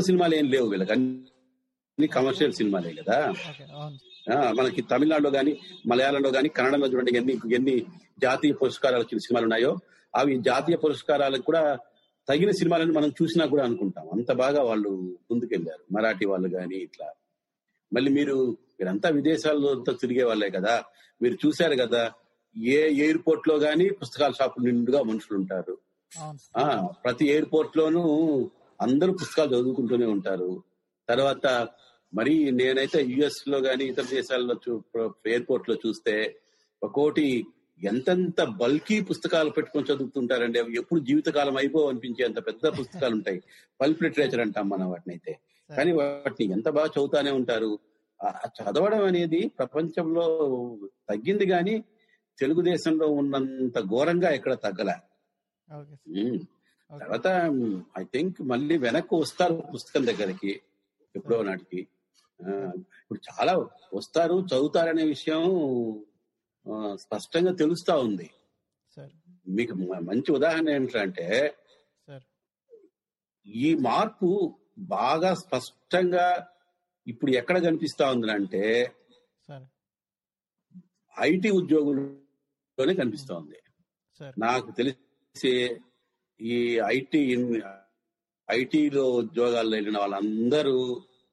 [0.00, 0.92] సినిమాలు ఏం లేవు వీళ్ళకి.
[0.92, 3.18] అన్ని కమర్షియల్ సినిమాలే కదా.
[4.58, 5.52] మనకి తమిళనాడులో గాని
[5.86, 7.74] మలయాళంలో గాని కన్నడంలో చూడండి ఎన్ని ఎన్ని
[8.22, 9.72] జాతీయ పురస్కారాలు వచ్చిన సినిమాలు ఉన్నాయో
[10.14, 11.62] అవి జాతీయ పురస్కారాలకు కూడా
[12.28, 14.06] తగిన సినిమాలను మనం చూసినా కూడా అనుకుంటాం.
[14.12, 14.90] అంత బాగా వాళ్ళు
[15.30, 17.08] ముందుకెళ్ళారు మరాఠీ వాళ్ళు గాని ఇట్లా.
[17.92, 18.36] మళ్ళీ మీరు
[18.78, 20.74] మీరంతా విదేశాల్లో అంతా తిరిగే వాళ్ళే కదా.
[21.22, 22.02] మీరు చూశారు కదా
[22.56, 25.74] ఏ ఎయిర్పోర్ట్లో గాని పుస్తకాల షాపులు నిండుగా మనుషులు ఉంటారు
[27.04, 28.02] ప్రతి ఎయిర్పోర్ట్ లోనూ
[28.80, 30.50] అందరూ పుస్తకాలు చదువుకుంటూనే ఉంటారు.
[31.08, 31.46] తర్వాత
[32.12, 34.54] మరి నేనైతే యుఎస్లో గాని ఇతర దేశాల్లో
[35.32, 36.14] ఎయిర్పోర్ట్లో చూస్తే
[36.82, 37.26] ఒక్కోటి
[37.80, 40.58] ఎంతెంత బల్కీ పుస్తకాలు పెట్టుకొని చదువుతుంటారండి.
[40.62, 43.40] అవి ఎప్పుడు జీవితకాలం అయిపో అనిపించే అంత పెద్ద పుస్తకాలు ఉంటాయి
[43.80, 45.32] పల్ప్ లిటరేచర్ అంటాం మనం వాటిని అయితే
[45.70, 47.70] కానీ వాటిని ఎంత బాగా చదువుతానే ఉంటారు.
[48.58, 50.24] చదవడం అనేది ప్రపంచంలో
[51.08, 51.74] తగ్గింది కానీ
[52.38, 54.96] తెలుగుదేశంలో ఉన్నంత ఘోరంగా ఎక్కడ తగ్గలే.
[56.90, 57.28] తర్వాత
[58.00, 60.52] ఐ థింక్ మళ్ళీ వెనక్కి వస్తారు పుస్తకం దగ్గరికి
[61.14, 61.80] ఎప్పుడో నాటికి.
[63.00, 63.52] ఇప్పుడు చాలా
[63.98, 65.42] వస్తారు చదువుతారనే విషయం
[67.04, 68.28] స్పష్టంగా తెలుస్తా ఉంది.
[69.48, 69.74] మీకు
[70.08, 71.26] మంచి ఉదాహరణ ఏంటంటే
[72.08, 72.24] సార్.
[73.46, 74.28] ఈ మార్పు
[74.94, 76.26] బాగా స్పష్టంగా
[77.06, 78.62] ఇప్పుడు ఎక్కడ కనిపిస్తా ఉంది అంటే
[81.16, 82.25] ఐటీ ఉద్యోగుల్లోనే
[82.78, 83.58] కనిపిస్తా ఉంది
[84.20, 84.34] సార్.
[84.38, 85.52] నాకు తెలిసి
[86.40, 86.56] ఈ
[86.86, 87.22] ఐటీ
[88.48, 90.76] ఐటీలో ఉద్యోగాల్లో వెళ్ళిన వాళ్ళందరూ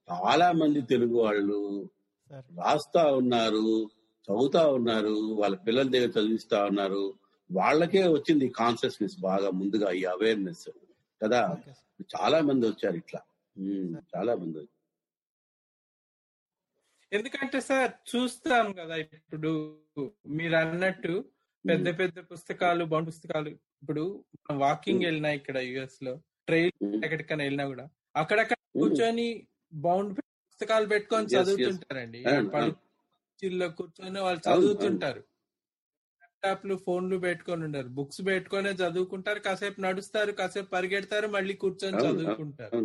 [0.08, 1.58] చాలా మంది తెలుగు వాళ్ళు
[2.32, 2.46] సార్.
[2.58, 3.66] రాస్తా ఉన్నారు
[4.28, 7.04] చదువుతా ఉన్నారు వాళ్ళ పిల్లల దగ్గర చదివిస్తా ఉన్నారు.
[7.50, 10.68] వాళ్ళకే వచ్చింది కాన్షియస్నెస్ బాగా ముందుగా ఈ అవేర్నెస్
[11.22, 11.42] కదా?
[12.16, 13.22] చాలా మంది వచ్చారు ఇట్లా.
[14.14, 14.64] చాలా మంది.
[17.12, 19.52] ఎందుకంటే సార్ చూస్తాం కదా ఇప్పుడు
[20.30, 21.14] మీరు అన్నట్టు
[21.66, 23.50] పెద్ద పెద్ద పుస్తకాలు బౌండ్ పుస్తకాలు
[23.84, 24.04] ఇప్పుడు
[24.38, 26.14] మనం వాకింగ్ వెళ్ళినా ఇక్కడ యుఎస్లో
[26.48, 26.72] ట్రైన్
[27.06, 27.86] ఎక్కడికైనా వెళ్ళినా కూడా
[28.16, 29.28] అక్కడక్కడ కూర్చొని
[29.86, 31.28] బౌండ్ పుస్తకాలు పెట్టుకొని.
[31.28, 32.20] చదువుతుంటారండి.
[32.24, 34.42] కుర్చీల్లో కూర్చొని వాళ్ళు.
[34.50, 35.22] చదువుతుంటారు.
[36.20, 37.90] ల్యాప్టాప్లు ఫోన్లు పెట్టుకొని ఉండరు.
[37.90, 39.40] బుక్స్ పెట్టుకొనే చదువుకుంటారు.
[39.40, 42.82] కాసేపు నడుస్తారు కాసేపు పరిగెడతారు మళ్ళీ కూర్చొని చదువుకుంటారు.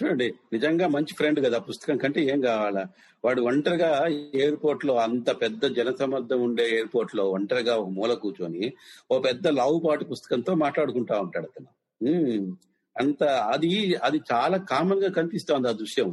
[0.00, 2.82] చూడండి నిజంగా మంచి ఫ్రెండ్ కదా పుస్తకం కంటే ఏం కావాలా?
[3.24, 3.88] వాడు ఒంటరిగా
[4.38, 8.64] ఎయిర్పోర్ట్లో అంత పెద్ద జనసమర్థం ఉండే ఎయిర్పోర్ట్లో ఒంటరిగా ఒక మూల కూర్చొని
[9.10, 11.68] ఓ పెద్ద లావుపాటి పుస్తకంతో మాట్లాడుకుంటా ఉంటాడు అతను.
[12.96, 13.22] అంత
[13.52, 13.70] అది
[14.02, 16.08] అది చాలా కామన్గా కనిపిస్తోంది ఆ దృశ్యం.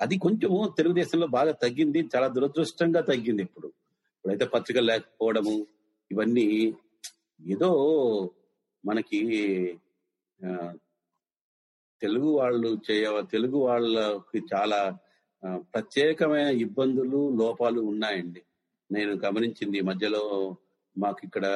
[0.00, 3.68] అది కొంచెము తెలుగుదేశంలో బాగా తగ్గింది చాలా దురదృష్టంగా తగ్గింది ఇప్పుడు.
[4.16, 5.54] ఇప్పుడైతే పత్రికలు లేకపోవడము
[6.10, 6.46] ఇవన్నీ
[7.40, 7.70] ఏదో
[8.84, 9.20] మనకి
[10.40, 10.50] ఆ,
[12.02, 14.98] తెలుగు వాళ్ళు చేయ తెలుగు వాళ్ళకి చాలా
[15.56, 18.42] ప్రత్యేకమైన ఇబ్బందులు లోపాలు ఉన్నాయండి.
[18.92, 19.78] నేను గమనించింది.
[19.78, 20.56] ఈ మధ్యలో
[20.98, 21.46] మాకు ఇక్కడ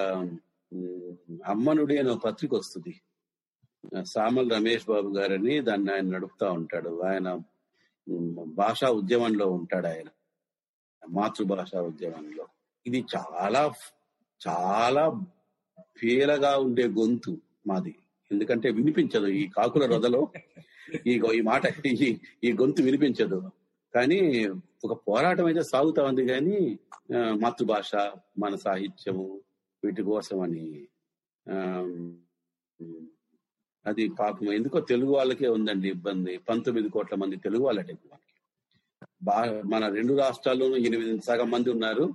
[1.46, 3.00] అమ్మనుడి అనే పత్రిక వస్తుంది.
[4.04, 7.02] సామల్ రమేష్ బాబు గారని దాన్ని ఆయన నడుపుతా ఉంటాడు.
[7.02, 7.38] ఆయన
[8.44, 10.06] భాషా ఉద్యమంలో ఉంటాడు ఆయన.
[11.08, 12.46] మాతృభాష ఉద్యమంలో.
[12.86, 13.72] ఇది చాలా
[14.48, 15.20] చాలా
[16.02, 17.36] పేలగా ఉండే గొంతు
[17.66, 17.94] మాది.
[18.30, 20.22] ఎందుకంటే వినిపించదు ఈ కాకుల రొదలో
[21.10, 22.08] ఈ ఈ మాట ఈ
[22.46, 23.38] ఈ గొంతు వినిపించదు.
[23.94, 24.18] కానీ
[24.86, 26.58] ఒక పోరాటం అయితే సాగుతా ఉంది కానీ
[27.42, 27.90] మాతృభాష
[28.42, 29.26] మన సాహిత్యము
[29.82, 30.64] వీటి కోసం అని
[33.86, 36.32] అది పాపం ఎందుకో తెలుగు వాళ్ళకే ఉందండి ఇబ్బంది.
[36.48, 38.32] పంతొమ్మిది కోట్ల మంది తెలుగు వాళ్ళటే మనకి.
[39.72, 42.06] మన రెండు రాష్ట్రాల్లోనూ ఎనిమిది సగం మంది ఉన్నారు.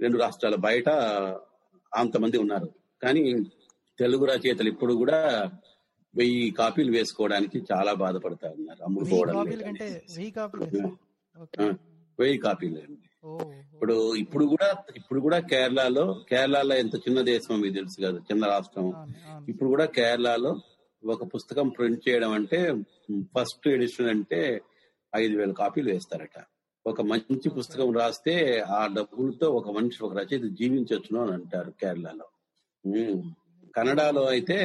[0.00, 0.88] రెండు రాష్ట్రాల బయట
[1.92, 2.68] అంతమంది ఉన్నారు.
[3.02, 3.22] కానీ
[3.98, 5.20] తెలుగు రచయితలు ఇప్పుడు కూడా
[6.14, 8.80] వెయ్యి కాపీలు వేసుకోవడానికి చాలా బాధపడతా ఉన్నారు
[9.42, 10.16] అనేసి.
[12.18, 12.80] వెయ్యి కాపీలు
[13.72, 18.86] ఇప్పుడు ఇప్పుడు కూడా ఇప్పుడు కూడా కేరళలో కేరళలో ఎంత చిన్న దేశం మీకు తెలుసు కదా చిన్న రాష్ట్రం.
[19.48, 20.52] ఇప్పుడు కూడా కేరళలో
[21.02, 22.58] ఒక పుస్తకం ప్రింట్ చేయడం అంటే
[23.34, 24.40] ఫస్ట్ ఎడిషన్ అంటే
[25.12, 26.36] ఐదు వేల కాపీలు వేస్తారట.
[26.86, 28.34] ఒక మంచి పుస్తకం రాస్తే
[28.78, 32.26] ఆ డబ్బులతో ఒక మనిషి ఒక రచయిత జీవించవచ్చును అని అంటారు కేరళలో.
[33.76, 34.58] కన్నడలో అయితే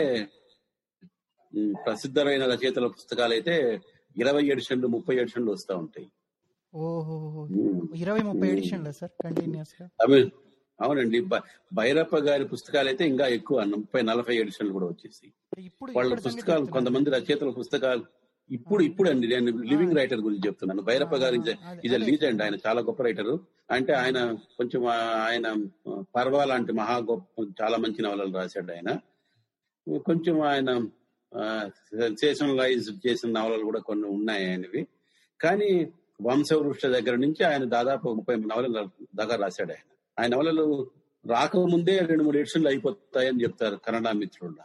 [1.86, 3.56] ప్రసిద్ధమైన రచయితల పుస్తకాలు అయితే
[4.16, 6.08] ఇరవై ఎడిషన్లు ముప్పై ఎడిషన్లు వస్తూ ఉంటాయి.
[8.02, 8.48] ఇరవై ముప్పై.
[8.50, 9.76] ఎడిషన్లు సార్ కంటిన్యూస్
[10.80, 11.20] అవునండి
[11.74, 15.28] భైరప్ప గారి పుస్తకాలు అయితే ఇంకా ఎక్కువ ముప్పై నలభై ఎడిషన్లు కూడా వచ్చేసి
[15.96, 16.66] వాళ్ళ పుస్తకాలు.
[16.66, 18.04] కొంతమంది రచయితల పుస్తకాలు
[18.52, 20.82] ఇప్పుడు ఇప్పుడు అండి నేను లివింగ్ రైటర్ గురించి చెప్తున్నాను.
[20.82, 21.54] భైరప్ప గారి అదే.
[21.98, 23.46] లీజెండ్ ఆయన చాలా గొప్ప రైటరు.
[23.72, 24.86] అంటే ఆయన కొంచెం
[25.24, 25.66] ఆయన
[26.16, 28.98] పర్వ లాంటి మహా గొప్ప చాలా మంచి నవలలు రాశాడు ఆయన.
[29.98, 30.86] కొంచెం ఆయన
[31.68, 34.88] సెన్సేషనలైజ్ చేసిన నవలలు కూడా కొన్ని ఉన్నాయి ఆయనవి.
[35.42, 35.92] కానీ
[36.22, 39.96] వంశవృష్ట దగ్గర నుంచి ఆయన దాదాపు ముప్పై నవలలు దాకా రాశాడు ఆయన.
[40.20, 40.92] ఆయన నవలలు
[41.26, 44.56] రాకముందే రెండు మూడు ఎడిషన్లు అయిపోతాయని చెప్తారు కన్నడ మిత్రుల.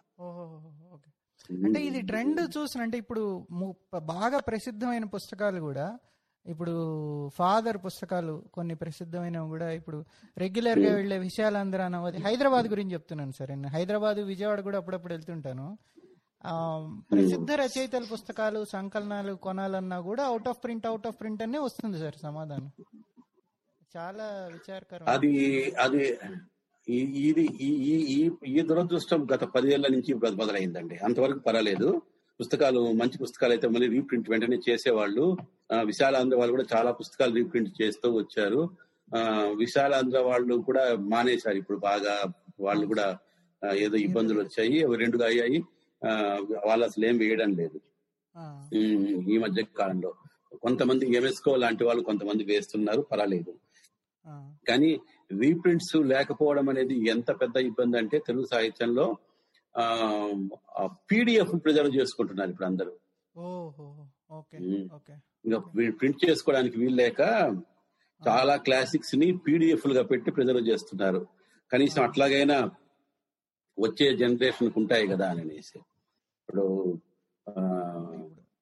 [1.51, 3.23] అంటే ఇది ట్రెండ్ చూసిన అంటే ఇప్పుడు
[4.13, 5.87] బాగా ప్రసిద్ధమైన పుస్తకాలు కూడా
[6.47, 6.75] ఇప్పుడు
[7.37, 9.99] ఫాదర్ పుస్తకాలు కొన్ని ప్రసిద్ధమైనవి కూడా ఇప్పుడు
[10.37, 13.69] రెగ్యులర్గా వెళ్ళే విషయాలందరూ అనవది హైదరాబాద్ గురించి చెప్తున్నాను సార్ నేను.
[13.69, 15.67] హైదరాబాద్ విజయవాడ కూడా అప్పుడప్పుడు వెళ్తుంటాను.
[16.45, 16.53] ఆ,
[17.11, 22.17] ప్రసిద్ధ రచయితల పుస్తకాలు సంకలనాలు కొనాలన్నా కూడా out of print out of print అనే వస్తుంది సార్
[22.19, 22.71] సమాధానం.
[23.97, 25.33] చాలా విచారకరం అది
[25.81, 26.03] అది
[26.89, 27.69] ఇది ఈ
[28.23, 30.97] ఈ- ఈ దురదృష్టం గత పదేళ్ళ నుంచి మొదలైందండి.
[30.97, 32.03] అంతవరకు పర్వాలేదు.
[32.41, 35.37] పుస్తకాలు మంచి పుస్తకాలు అయితే మళ్ళీ రీప్రింట్ వెంటనే చేసేవాళ్ళు.
[35.83, 38.71] విశాలాంధ్ర వాళ్ళు కూడా చాలా పుస్తకాలు రీప్రింట్ చేస్తూ వచ్చారు.
[39.17, 41.57] ఆ, విశాలాంధ్ర వాళ్ళు కూడా మానేశారు.
[41.57, 43.19] ఇప్పుడు బాగా వాళ్ళు కూడా
[43.75, 44.97] ఏదో ఇబ్బందులు వచ్చాయి.
[44.97, 45.63] రెండుగా అయ్యాయి.
[46.09, 47.81] ఆ, వాళ్ళు అసలు ఏం వేయడం లేదు.
[49.31, 50.15] ఈ మధ్య కాలంలో.
[50.63, 53.01] కొంతమంది ఎంఎస్కో లాంటి వాళ్ళు కొంతమంది వేస్తున్నారు.
[53.01, 53.55] పర్వాలేదు.
[54.69, 55.01] కానీ
[55.31, 59.07] రీప్రింట్స్ లేకపోవడం అనేది ఎంత పెద్ద ఇబ్బంది అంటే తెలుగు సాహిత్యంలో
[61.11, 62.93] పీడిఎఫ్ ప్రిజర్వ్ చేసుకుంటున్నారు ఇప్పుడు అందరూ.
[65.45, 65.59] ఇంకా
[65.99, 67.21] ప్రింట్ చేసుకోవడానికి వీలు లేక
[68.23, 71.21] చాలా క్లాసిక్స్ని పీడిఎఫ్ లుగా పెట్టి ప్రిజర్వ్ చేస్తున్నారు.
[71.71, 72.57] కనీసం అట్లాగైనా
[73.79, 75.79] వచ్చే జనరేషన్ ఉంటాయి కదా అని అనేసి.
[76.39, 76.65] ఇప్పుడు
[77.47, 77.61] ఆ,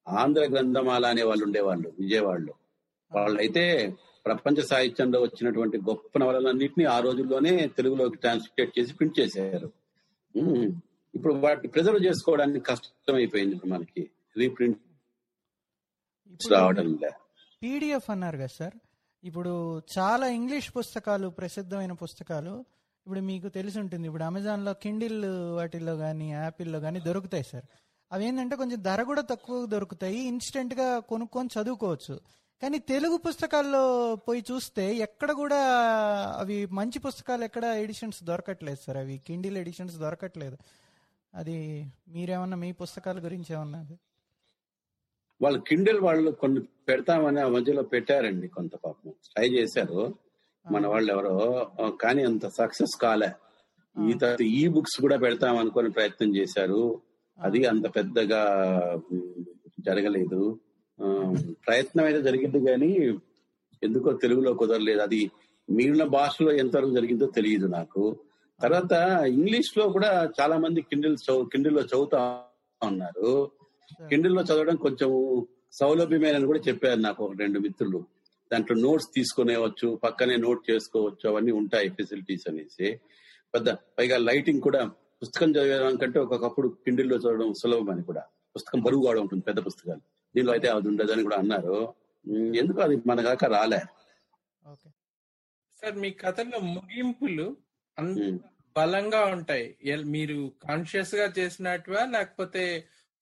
[0.07, 2.53] ఆంధ్ర గ్రంథమాల అనే వాళ్ళు ఉండేవాళ్ళు విజయవాడలో.
[3.11, 3.63] వాళ్ళైతే
[4.33, 9.71] ప్రపంచ సాహిత్యంలో వచ్చినటువంటి గొప్ప నవలలన్నింటినీ ఆ రోజుల్లోనే తెలుగులోకి ట్రాన్స్లేట్ చేసి ప్రింట్ చేశారు.
[11.15, 14.09] ఇప్పుడు వాటిని ప్రిజర్వ్ చేసుకోవడానికి కష్టం అయిపోయింది ఇప్పుడు మనకి.
[14.37, 14.77] రీప్రింట్
[16.51, 17.11] రావడం లే.
[17.63, 18.73] పీడిఎఫ్ అన్నారు కదా సార్.
[19.23, 22.59] ఇప్పుడు చాలా ఇంగ్లీష్ పుస్తకాలు ప్రసిద్ధమైన పుస్తకాలు
[23.05, 24.07] ఇప్పుడు మీకు తెలిసి ఉంటుంది.
[24.07, 25.25] ఇప్పుడు అమెజాన్లో కిండిల్
[25.55, 27.65] వాటిల్లో కానీ యాపిల్లో కానీ దొరుకుతాయి సార్.
[28.11, 30.19] అవి ఏంటంటే కొంచెం ధర కూడా తక్కువ దొరుకుతాయి.
[30.19, 32.19] ఇన్స్టెంట్గా కొనుక్కొని చదువుకోవచ్చు.
[32.61, 35.57] కానీ తెలుగు పుస్తకాల్లో పోయి చూస్తే ఎక్కడ కూడా
[36.37, 38.97] అవి మంచి పుస్తకాలు ఎక్కడ ఎడిషన్స్ దొరకట్లేదు సార్.
[38.97, 40.57] అవి కిండిల్ ఎడిషన్స్ దొరకట్లేదు.
[41.35, 43.85] అది మీరేమన్నా మీ పుస్తకాల గురించి ఏమన్నా
[45.41, 49.11] వాళ్ళు కిండెల్ వాళ్ళు కొన్ని పెడతామని ఆ మధ్యలో పెట్టారండి కొంత పాపం.
[49.11, 50.15] ట్రై చేశారు.
[50.71, 53.29] మన వాళ్ళు ఎవరో కానీ అంత సక్సెస్ కాలే.
[54.09, 57.01] ఈ తర్వాత ఈ బుక్స్ కూడా పెడతాం అనుకొని ప్రయత్నం చేశారు.
[57.41, 58.43] అది అంత పెద్దగా
[59.79, 60.59] జరగలేదు.
[61.67, 63.17] ప్రయత్నం అయితే జరిగింది కానీ
[63.83, 65.01] ఎందుకో తెలుగులో కుదరలేదు.
[65.01, 65.31] అది
[65.69, 68.19] మిగిలిన భాషలో ఎంతవరకు జరిగిందో తెలియదు నాకు.
[68.61, 68.91] తర్వాత
[69.25, 72.43] ఇంగ్లీష్లో కూడా చాలా మంది కిండిల్ కిండిల్లో చదువుతా
[72.83, 73.51] ఉన్నారు.
[74.09, 78.05] కిండిల్లో చదవడం కొంచెం సౌలభ్యమేనని కూడా చెప్పారు నాకు ఒక రెండు మిత్రులు.
[78.53, 82.99] దాంట్లో నోట్స్ తీసుకునేవచ్చు పక్కనే నోట్ చేసుకోవచ్చు అవన్నీ ఉంటాయి ఫెసిలిటీస్ అనేసి.
[83.53, 84.91] పెద్ద పైగా లైటింగ్ కూడా
[85.21, 88.23] పుస్తకం చదివేదానికంటే ఒకప్పుడు కిండిల్లో చదవడం సులభం అని కూడా.
[88.55, 90.16] పుస్తకం బరువు కూడా ఉంటుంది పెద్ద పుస్తకాలు.
[90.35, 91.77] దీనిలో అయితే అది ఉండదని కూడా అన్నారు.
[92.25, 93.81] ఉమ్, ఎందుకు అది మన దాకా రాలే?
[94.63, 94.89] ఓకే.
[95.81, 97.47] సార్ మీ కథలో ముగింపులు
[97.97, 98.39] అంత ఉమ్.
[98.75, 99.67] బలంగా ఉంటాయి.
[100.07, 102.63] మీరు కాన్షియస్గా చేసినట్టువా లేకపోతే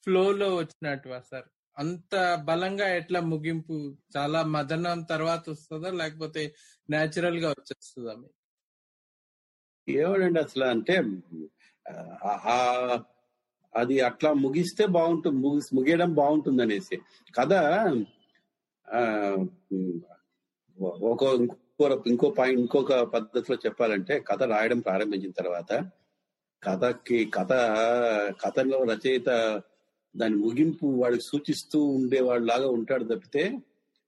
[0.08, 1.47] ఫ్లో లో వచ్చినట్టువా సార్?
[1.78, 3.78] అంత బలంగా ఎట్లా ముగింపు?
[4.16, 6.43] చాలా మదనం తర్వాత వస్తుందా లేకపోతే
[6.89, 8.36] నేచురల్గా వచ్చేస్తుందా మీకు?
[9.88, 10.95] ఏమనండి అసలు అంటే
[11.86, 12.56] ఆ,
[13.76, 16.95] అది అట్లా ముగిస్తే బాగుంటుంది ముగి ముగియడం బాగుంటుంది అనేసి
[17.36, 17.53] కథ
[20.82, 25.91] ఒక ఇంకో ఇంకో పాయింట్ ఇంకొక పద్ధతిలో చెప్పాలంటే కథ రాయడం ప్రారంభించిన తర్వాత
[26.63, 27.53] కథకి కథ
[28.45, 29.30] కథలో రచయిత
[30.15, 33.57] దాని ముగింపు వాడికి సూచిస్తూ ఉండేవాడు లాగా ఉంటాడు తప్పితే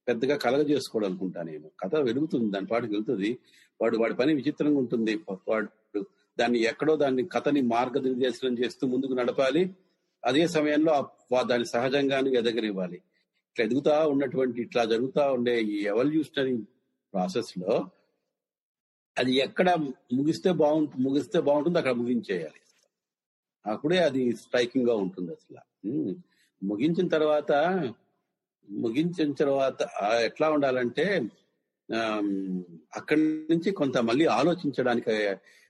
[0.07, 1.67] పెద్దగా కలగ చేసుకోవడం అనుకుంటా నేను.
[1.79, 3.39] కథ వెలుగుతుంది దాని పాటికి వెళ్తుంది.
[3.81, 5.15] వాడు వాడి పని విచిత్రంగా ఉంటుంది.
[5.47, 5.67] వాడు
[6.39, 9.63] దాన్ని ఎక్కడో దాన్ని కథని మార్గనిర్దేశనం చేస్తూ ముందుకు నడపాలి.
[10.23, 10.93] అదే సమయంలో
[11.43, 12.97] దాన్ని సహజంగానే ఎదగనివ్వాలి.
[13.49, 16.57] ఇట్లా ఎదుగుతా ఉన్నటువంటి ఇట్లా జరుగుతా ఉండే ఈ ఎవల్యూషనరీ
[17.13, 17.73] ప్రాసెస్లో
[19.17, 19.69] అది ఎక్కడ
[20.13, 22.61] ముగిస్తే బాగుంటుంది ముగిస్తే బాగుంటుంది అక్కడ ముగించేయాలి.
[23.65, 25.61] అప్పుడే అది స్ట్రైకింగ్గా ఉంటుంది అసలు.
[26.61, 27.51] ముగించిన తర్వాత
[28.69, 29.81] ముగించిన తర్వాత
[30.21, 31.05] ఎట్లా ఉండాలంటే
[32.95, 35.11] అక్కడి నుంచి కొంత మళ్ళీ ఆలోచించడానికి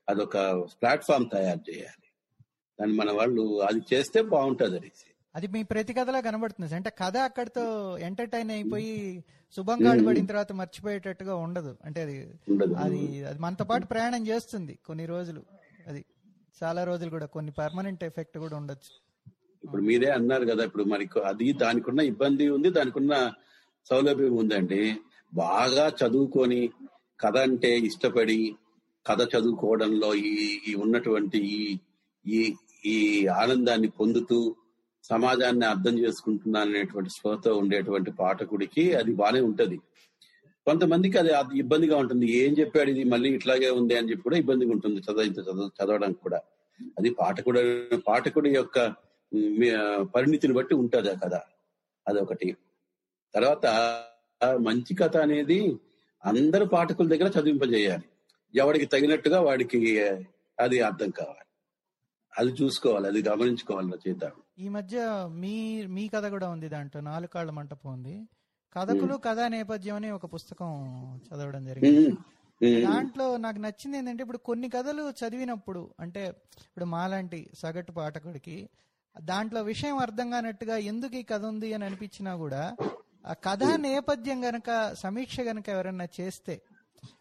[0.10, 0.38] అదొక
[0.82, 2.08] ప్లాట్ఫామ్ తయారు చేయాలి.
[2.80, 6.76] దాన్ని మన వాళ్ళు అది చేస్తే బాగుంటది అనేసి అది మీ ప్రతి కథలో కనబడుతుంది.
[6.76, 7.64] అంటే కథ అక్కడితో
[8.08, 8.94] ఎంటర్టైన్ అయిపోయి
[9.56, 11.72] శుభంగాడు పడిన తర్వాత మర్చిపోయేటట్టుగా ఉండదు.
[11.86, 12.16] అంటే అది
[12.86, 15.42] అది అది మనతో పాటు ప్రయాణం చేస్తుంది కొన్ని రోజులు.
[15.88, 16.02] అది
[16.64, 18.94] చాలా రోజులు కూడా కొన్ని పర్మనెంట్ ఎఫెక్ట్ కూడా ఉండొచ్చు.
[19.64, 23.14] ఇప్పుడు మీరే అన్నారు కదా ఇప్పుడు మరి అది దానికున్న ఇబ్బంది ఉంది దానికున్న
[23.90, 24.82] సౌలభ్యం ఉందండి.
[25.34, 26.62] బాగా చదువుకొని
[27.20, 28.40] కథ అంటే ఇష్టపడి
[29.08, 31.78] కథ చదువుకోవడంలో ఈ ఈ ఉన్నటువంటి ఈ
[32.28, 32.54] ఈ
[32.86, 34.56] ఈ ఆనందాన్ని పొందుతూ
[35.04, 39.78] సమాజాన్ని అర్థం చేసుకుంటున్నాను అనేటువంటి స్పృహతో ఉండేటువంటి పాఠకుడికి అది బానే ఉంటది.
[40.66, 42.32] కొంతమందికి అది ఇబ్బందిగా ఉంటుంది.
[42.32, 43.04] ఏం చెప్పాడు ఇది?
[43.04, 46.42] మళ్ళీ ఇట్లాగే ఉంది అని చెప్పి కూడా ఇబ్బందిగా ఉంటుంది చదవ చదవడానికి కూడా.
[47.00, 47.62] అది పాఠకుడు
[48.08, 48.94] పాఠకుడి యొక్క
[50.16, 51.34] పరిణితిని బట్టి ఉంటుంది ఆ కథ.
[52.08, 52.58] అదొకటి.
[53.34, 53.66] తర్వాత
[54.62, 55.80] మంచి కథ అనేది
[56.26, 58.04] అందరు పాఠకుల దగ్గర చదివింపజేయాలి.
[58.54, 59.80] ఎవడికి తగినట్టుగా వాడికి
[60.58, 61.44] అది అర్థం కావాలి.
[62.34, 64.26] అది చూసుకోవాలి అది గమనించుకోవాలి రచయిత
[64.60, 64.98] ఈ మధ్య
[65.42, 65.56] మీ
[65.88, 68.16] మీ కథ కూడా ఉంది దాంట్లో నాలుగు కాళ్ళ మంటపం ఉంది.
[68.76, 70.70] కథకులు కథా నేపథ్యం అని ఒక పుస్తకం
[71.28, 72.06] చదవడం జరిగింది.
[72.86, 76.24] దాంట్లో నాకు నచ్చింది ఏంటంటే ఇప్పుడు కొన్ని కథలు చదివినప్పుడు అంటే
[76.68, 78.58] ఇప్పుడు మాలాంటి సగటు పాఠకుడికి
[79.16, 82.64] దాంట్లో విషయం అర్థం కానట్టుగా ఎందుకు ఈ కథ ఉంది అని అనిపించినా కూడా
[83.26, 86.56] ఆ కథా నేపథ్యం గనక సమీక్ష గనక ఎవరన్నా చేస్తే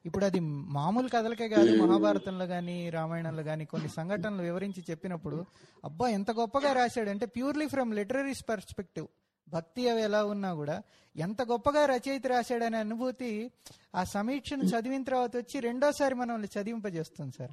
[0.06, 0.40] ఇప్పుడు అది
[0.78, 5.46] మామూలు కథలకే కాదు మహాభారతంలో గాని రామాయణంలో గాని కొన్ని సంఘటనలు వివరించి చెప్పినప్పుడు
[5.84, 9.06] అబ్బా ఎంత గొప్పగా రాశాడు అంటే ప్యూర్లీ ఫ్రమ్ లిటరరీస్ పర్స్పెక్టివ్.
[9.48, 10.82] భక్తి అవి ఎలా ఉన్నా కూడా
[11.16, 13.50] ఎంత గొప్పగా రచయిత రాశాడనే అనుభూతి
[13.94, 17.50] ఆ సమీక్షను చదివిన తర్వాత వచ్చి రెండోసారి మనల్ని చదివింపజేస్తుంది సార్.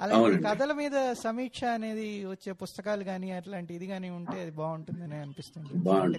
[0.00, 0.42] అలాంటి అవునండి.
[0.42, 5.68] కథల మీద సమీక్ష అనేది వచ్చే పుస్తకాలు కానీ అట్లాంటి ఇది కానీ ఉంటే అది బాగుంటుందని అనిపిస్తుంది.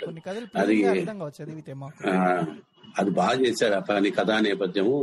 [0.05, 0.47] కొన్ని కథలు
[0.89, 2.09] అర్థం కావచ్చు చదివితే మాకు.
[2.99, 4.97] అది బాగా చేశారు ఆ పని కథా నేపథ్యము.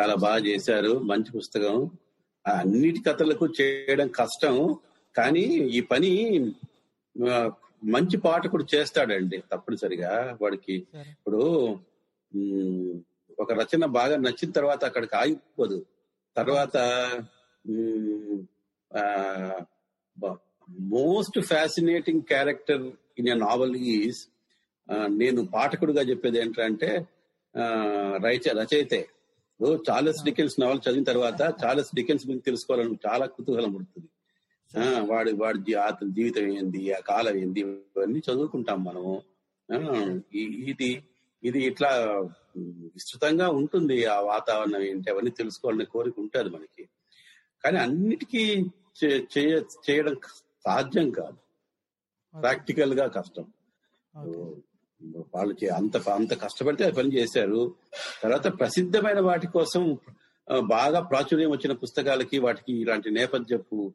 [0.00, 1.90] చాలా బాగా చేశారు మంచి పుస్తకం.
[2.44, 4.76] ఆ, అన్నిటి కథలకు చేయడం కష్టం
[5.16, 5.44] కానీ
[5.74, 6.10] ఈ పని
[7.84, 10.74] మంచి పాఠకుడు చేస్తాడండి తప్పనిసరిగా వాడికి.
[11.10, 11.42] ఇప్పుడు
[13.40, 15.84] ఒక రచన బాగా నచ్చిన తర్వాత అక్కడికి ఆగిపోదు.
[16.36, 16.76] తర్వాత
[20.68, 24.20] most fascinating character in a novel is
[25.06, 27.06] నేను పాఠకుడిగా చెప్పేది ఏంటంటే
[27.54, 27.64] ఆ,
[28.24, 29.08] రచ రచయితే.
[29.90, 34.08] చార్లెస్ డికెన్స్ నవల్ చదివిన తర్వాత చార్లెస్ డికెన్స్ గురించి తెలుసుకోవాలని చాలా కుతూహలం పుడుతుంది.
[34.78, 39.22] ఆ, వాడి వాడి అతని జీవితం ఏంది ఆ కాలం ఏంది ఇవన్నీ చదువుకుంటాం మనము.
[40.42, 41.04] ఇది
[41.42, 41.90] ఇది ఇట్లా
[42.94, 46.88] విస్తృతంగా ఉంటుంది ఆ వాతావరణం ఏంటి అవన్నీ తెలుసుకోవాలనే కోరిక ఉంటుంది మనకి.
[47.64, 48.64] కానీ అన్నిటికీ
[49.04, 50.16] చేయడం
[50.66, 51.36] సాధ్యం కాదు.
[52.40, 53.44] ప్రాక్టికల్గా కష్టం.
[54.16, 54.60] ఓకే.
[55.34, 57.74] వాళ్ళకి అంత అంత కష్టపడితే పని చేశారు.
[58.22, 59.98] తర్వాత ప్రసిద్ధమైన వాటి కోసం
[60.60, 63.92] బాగా ప్రాచుర్యం వచ్చిన పుస్తకాలకి వాటికి ఇలాంటి నేపథ్యపు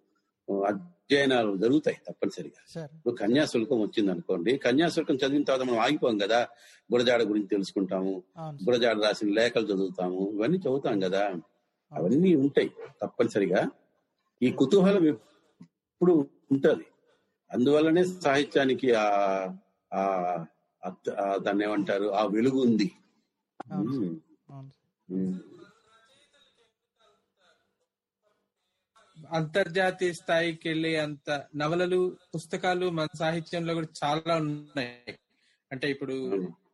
[0.67, 2.63] అధ్యయనాలు జరుగుతాయి తప్పనిసరిగా.
[2.75, 2.89] సార్.
[2.95, 6.47] ఇప్పుడు కన్యాశుల్కం వచ్చింది అనుకోండి కన్యాశుల్కం చదివిన తర్వాత మనం ఆగిపోం కదా.
[6.93, 8.23] గురజాడ గురించి తెలుసుకుంటాము.
[8.39, 10.31] గురజాడ రాసిన లేఖలు చదువుతాము.
[10.33, 11.33] ఇవన్నీ చదువుతాం కదా.
[11.93, 12.71] అవన్నీ ఉంటాయి
[13.01, 13.69] తప్పనిసరిగా.
[14.43, 16.85] ఈ కుతూహలం ఎప్పుడు ఉంటది.
[17.51, 19.07] అందువల్లనే సాహిత్యానికి ఆ
[19.93, 20.01] ఆ
[20.85, 22.05] అత్- ఆ దాన్ని ఏమంటారు?
[22.13, 22.91] ఆ వెలుగు ఉంది.
[29.29, 35.19] అంతర్జాతీయ స్థాయికి వెళ్ళే అంత నవలలు పుస్తకాలు మన సాహిత్యంలో కూడా చాలా ఉన్నాయి.
[35.71, 36.13] అంటే ఇప్పుడు.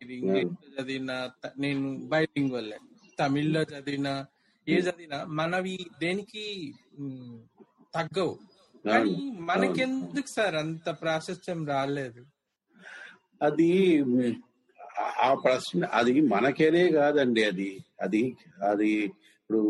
[0.01, 2.77] ఇది ఇంగ్లీష్లో చదివిన నేను బైలింగ్ వల్ల
[3.19, 4.25] తమిళ్ళో చదివిన
[4.67, 6.73] ఏ చదివినా మనవి దేనికి
[7.95, 8.33] తగ్గవు.
[8.85, 9.15] కానీ.
[9.39, 12.21] మనకెందుకు సార్ అంత ప్రాశస్త్యం రాలేదు?
[13.41, 13.69] అది
[15.21, 17.69] ఆ ప్రశ్న అది మనకేనే కాదండి అది.
[18.01, 19.61] అది అది ఇప్పుడు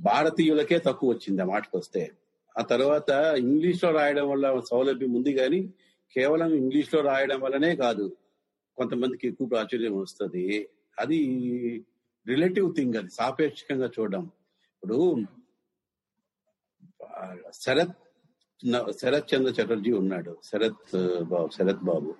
[0.00, 2.02] భారతీయులకే తక్కువ వచ్చింది ఆ మాటకు వస్తే
[2.58, 5.60] ఆ తర్వాత ఇంగ్లీష్లో రాయడం వల్ల సౌలభ్యం ఉంది కానీ
[6.16, 8.06] కేవలం ఇంగ్లీష్లో రాయడం వల్లనే కాదు.
[8.78, 10.44] కొంతమందికి ఎక్కువ ప్రాచుర్యం వస్తుంది.
[10.98, 11.18] అది
[12.26, 14.24] రిలేటివ్ థింగ్ అది సాపేక్షకంగా చూడడం.
[14.82, 14.98] ఇప్పుడు
[17.54, 17.96] శరత్
[19.00, 20.38] శరత్ చంద్ర చటర్జీ ఉన్నాడు.
[20.44, 22.14] శరత్ బాబు శరత్ బాబు.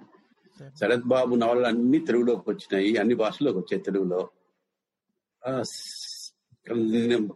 [0.80, 1.04] శరత్.
[1.04, 4.20] బాబు నవలలు అన్ని తెలుగులోకి వచ్చినాయి అన్ని భాషల్లోకి వచ్చాయి తెలుగులో.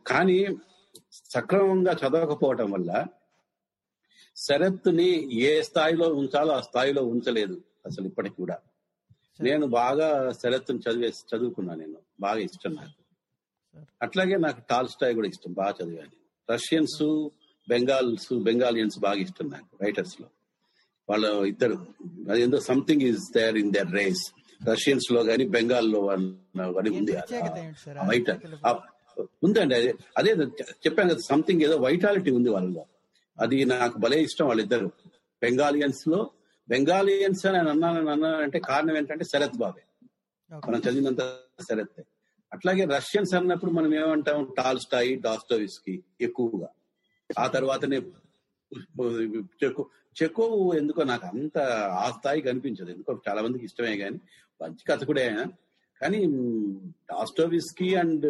[0.07, 0.39] కానీ
[1.13, 3.07] సక్రమంగా చదవకపోవటం వల్ల
[4.37, 8.59] శరత్ని ఏ స్థాయిలో ఉంచాలో ఆ స్థాయిలో ఉంచలేదు అసలు ఇప్పటికి కూడా.
[9.41, 11.99] నేను బాగా శరత్ చదివే చదువుకున్నా నేను.
[12.21, 13.04] బాగా ఇష్టం నాకు.
[14.03, 16.15] అట్లాగే నాకు టాల్ స్టాయ్ కూడా ఇష్టం బాగా చదివాను.
[16.49, 17.01] రష్యన్స్
[17.69, 20.27] బెంగాల్స్ బెంగాలియన్స్ బాగా ఇష్టం నాకు రైటర్స్లో.
[21.09, 21.77] వాళ్ళ ఇద్దరు.
[22.33, 24.25] అదేందో something is there in their race
[24.61, 27.99] రష్యన్స్లో గాని బెంగాల్లో అని ఉంది ప్రత్యేకత ఏంటి సార్?
[27.99, 28.73] ఆ వైట్ ప్రత్యేకత ఆ
[29.43, 30.31] ఉందండి అదే అదే
[30.85, 32.85] చెప్పాను కదా సంథింగ్ ఏదో వైటాలిటీ ఉంది వాళ్ళలో.
[33.39, 34.89] అది నాకు భలే ఇష్టం వాళ్ళిద్దరు.
[35.43, 36.21] బెంగాలియన్స్లో
[36.69, 39.83] బెంగాలియన్స్ అని అన్నాను అన్నానంటే కారణం ఏంటంటే శరత్ బాబే.
[40.51, 41.23] మనం చదివినంత
[41.69, 42.01] శరత్
[42.55, 44.39] అట్లాగే రష్యన్స్ అన్నప్పుడు మనం ఏమంటాం?
[44.59, 46.69] టాల్స్టాయి డాస్టోవిస్కి ఎక్కువగా.
[47.31, 47.99] ఆ తర్వాతనే
[49.61, 49.83] చెకో
[50.17, 50.47] చెకో
[50.79, 51.59] ఎందుకో నాకు అంత
[52.03, 52.91] ఆ స్థాయి కనిపించదు.
[52.91, 54.19] ఎందుకో చాలా మందికి ఇష్టమే కానీ
[54.61, 55.25] మంచి కథ కూడా
[56.01, 56.21] కానీ
[57.11, 58.27] డాస్టోవిస్కి అండ్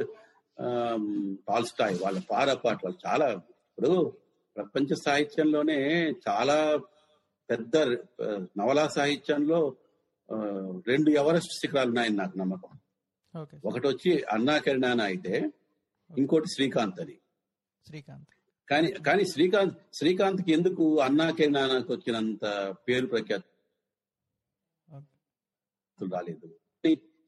[1.48, 3.28] టాల్స్టాయ్ వాళ్ళ పారపాటు వాళ్ళు చాలా
[3.68, 3.92] ఇప్పుడు
[4.56, 5.78] ప్రపంచ సాహిత్యంలోనే
[6.28, 6.58] చాలా
[7.50, 7.76] పెద్ద
[8.58, 9.60] నవలా సాహిత్యంలో
[10.86, 12.70] రెండు ఎవరెస్ట్ శిఖరాలు ఉన్నాయని నాకు నమ్మకం.
[13.64, 15.34] ఒకటి వచ్చి అన్నా కిరణాన అయితే
[16.10, 17.16] ఇంకోటి శ్రీకాంత్ అని
[17.86, 18.30] శ్రీకాంత్.
[18.68, 22.44] కానీ కానీ శ్రీకాంత్ శ్రీకాంత్కి ఎందుకు అన్నా కిరణానికి వచ్చినంత
[22.88, 23.52] పేరు ప్రఖ్యాతులు
[26.14, 26.46] రాలేదు.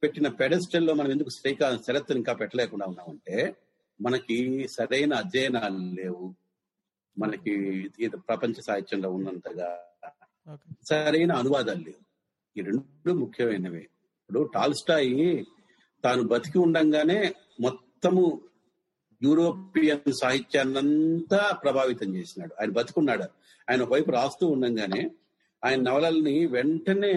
[0.02, 3.36] పెట్టిన పెడస్టల్లో మనం ఎందుకు శ్రీకాంత్ శరత్ ఇంకా పెట్టలేకుండా ఉన్నామంటే
[4.00, 4.36] మనకి
[4.76, 6.26] సరైన అధ్యయనాలు లేవు.
[7.16, 7.52] మనకి
[8.28, 9.68] ప్రపంచ సాహిత్యంలో ఉన్నంతగా
[10.88, 12.02] సరైన అనువాదాలు లేవు.
[12.56, 13.84] ఈ రెండు ముఖ్యమైనవి.
[14.20, 15.30] ఇప్పుడు టాల్స్టాయి
[16.06, 17.18] తాను బతికి ఉండంగానే
[17.60, 18.24] మొత్తము
[19.22, 22.54] యూరోపియన్ సాహిత్యాన్నంతా ప్రభావితం చేసినాడు.
[22.60, 23.26] ఆయన బతికున్నాడు.
[23.70, 25.02] ఆయన ఒకవైపు రాస్తూ ఉండంగానే
[25.64, 27.12] ఆయన నవలల్ని వెంటనే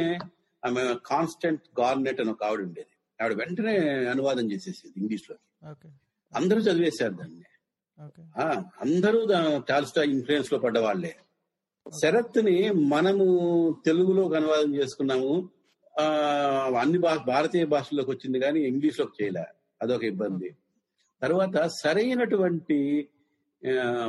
[0.65, 2.93] ఆమె కాన్స్టెంట్ గార్నెట్ అని ఒక ఆవిడ ఉండేది.
[3.21, 3.75] ఆవిడ వెంటనే
[4.05, 5.35] అనువాదం చేసేసేది ఇంగ్లీష్లో
[6.35, 7.45] అందరూ చదివేశారు దాన్ని.
[8.81, 9.19] అందరూ
[9.69, 11.15] టాల్స్టా ఇన్ఫ్లుయెన్స్లో పడ్డవాళ్ళే.
[12.01, 12.57] శరత్ని
[12.93, 13.25] మనము
[13.85, 15.49] తెలుగులో అనువాదం చేసుకున్నాము.
[16.79, 16.97] అన్ని
[17.27, 19.45] భారతీయ భాషల్లోకి వచ్చింది కానీ ఇంగ్లీష్లోకి చేయలే.
[19.81, 20.55] అదొక ఇబ్బంది.
[21.21, 23.07] తర్వాత సరైనటువంటి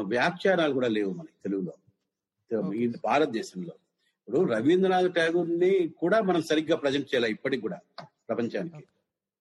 [0.00, 2.72] వ్యాఖ్యానాలు కూడా లేవు మనకి తెలుగులో.
[2.72, 3.72] ఈ భారతదేశంలో.
[4.28, 7.78] ఇప్పుడు రవీంద్రనాథ్ ఠాగూర్ని కూడా మనం సరిగ్గా ప్రజెంట్ చేయాలి ఇప్పటికి కూడా
[8.28, 8.84] ప్రపంచానికి.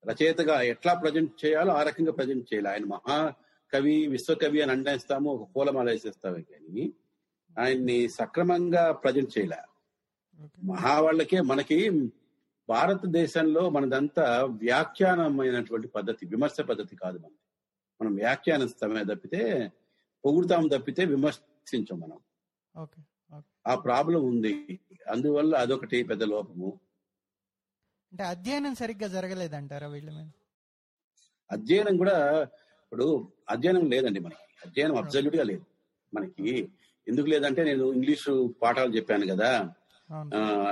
[0.06, 2.70] రచయితగా ఎట్లా ప్రజెంట్ చేయాలో ఆ రకంగా ప్రజెంట్ చేయాలి.
[2.70, 6.94] ఆయన మహాకవి విశ్వకవి అని అండేస్తాము ఒక పూలమాల వేసేస్తామే కానీ
[7.60, 8.10] ఆయన్ని.
[8.10, 9.58] సక్రమంగా ప్రజెంట్ చేయలే.
[10.64, 11.90] మహా వాళ్ళకే మనకి
[12.70, 17.40] భారతదేశంలో మనదంతా వ్యాఖ్యానమైనటువంటి పద్ధతి విమర్శ పద్ధతి కాదు మనది.
[18.02, 19.72] మనం వ్యాఖ్యానిస్తామే తప్పితే
[20.26, 22.20] పొగుడుతాం తప్పితే విమర్శించం మనం.
[23.68, 24.80] ఆ ప్రాబ్లం ఉంది.
[25.08, 26.80] అందువల్ల అదొకటి పెద్ద లోపము.
[28.12, 30.30] అంటే అధ్యయనం సరిగ్గా జరగలేదంటారా వీళ్ళ మీద?
[31.52, 32.42] అధ్యయనం కూడా
[32.84, 34.44] ఇప్పుడు అధ్యయనం లేదండి మనకి.
[34.66, 35.66] అధ్యయనం అబ్జల్యూట్గా లేదు
[36.14, 36.70] మనకి.
[37.08, 39.74] ఎందుకు లేదంటే నేను ఇంగ్లీషు పాఠాలు చెప్పాను కదా.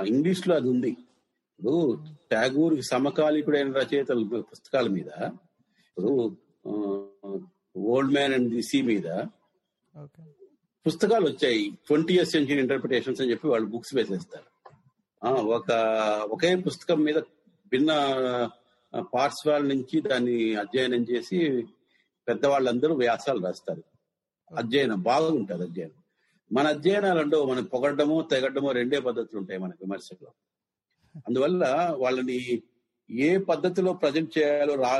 [0.06, 0.96] ఇంగ్లీష్లో అది ఉంది.
[1.58, 1.98] ఇప్పుడు
[2.28, 4.22] ట్యాగూర్ సమకాలీకుడైన రచయితల
[4.52, 5.08] పుస్తకాల మీద
[5.88, 6.36] ఇప్పుడు
[7.76, 9.06] old man and the sea మీద
[10.86, 11.70] పుస్తకాలు వచ్చాయి.
[11.86, 14.70] ట్వంటీ ఇయర్ సెంచరీ ఇంటర్ప్రిటేషన్స్ అని చెప్పి వాళ్ళు బుక్స్ వేసేస్తారు.
[15.24, 15.70] ఆ, ఒక
[16.30, 17.18] ఒకే పుస్తకం మీద
[17.72, 17.90] భిన్న
[19.14, 21.66] పార్ట్స్ వాళ్ళ నుంచి దాన్ని అధ్యయనం చేసి
[22.28, 23.82] పెద్దవాళ్ళందరూ వ్యాసాలు రాస్తారు.
[24.54, 26.02] అధ్యయనం బాగుంటుంది అధ్యయనం.
[26.52, 30.32] మన అధ్యయనాలలో మనం పొగడ్డమో తెగడ్డమో రెండే పద్ధతులు ఉంటాయి మన విమర్శలో
[31.26, 31.62] అందువల్ల
[31.98, 32.62] వాళ్ళని
[33.10, 34.92] ఏ పద్ధతిలో ప్రజెంట్ చేయాలో రా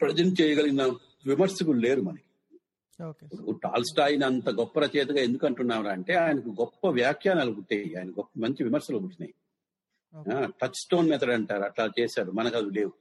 [0.00, 0.82] ప్రజెంట్ చేయగలిగిన
[1.26, 2.28] విమర్శకులు లేరు మనకి.
[3.04, 3.26] ఓకే
[3.62, 7.94] టాల్స్టాయిన్ అంత గొప్ప రచయితగా ఎందుకు అంటున్నారా అంటే ఆయనకు గొప్ప వ్యాఖ్యానాలు పుట్టాయి.
[7.98, 9.34] ఆయన గొప్ప మంచి విమర్శలు పుట్టినాయి.
[10.62, 11.62] టచ్ స్టోన్ మెథడ్ అంటారు.
[11.62, 12.30] అట్లా చేశారు.
[12.30, 12.92] మనకు అవి లేవు.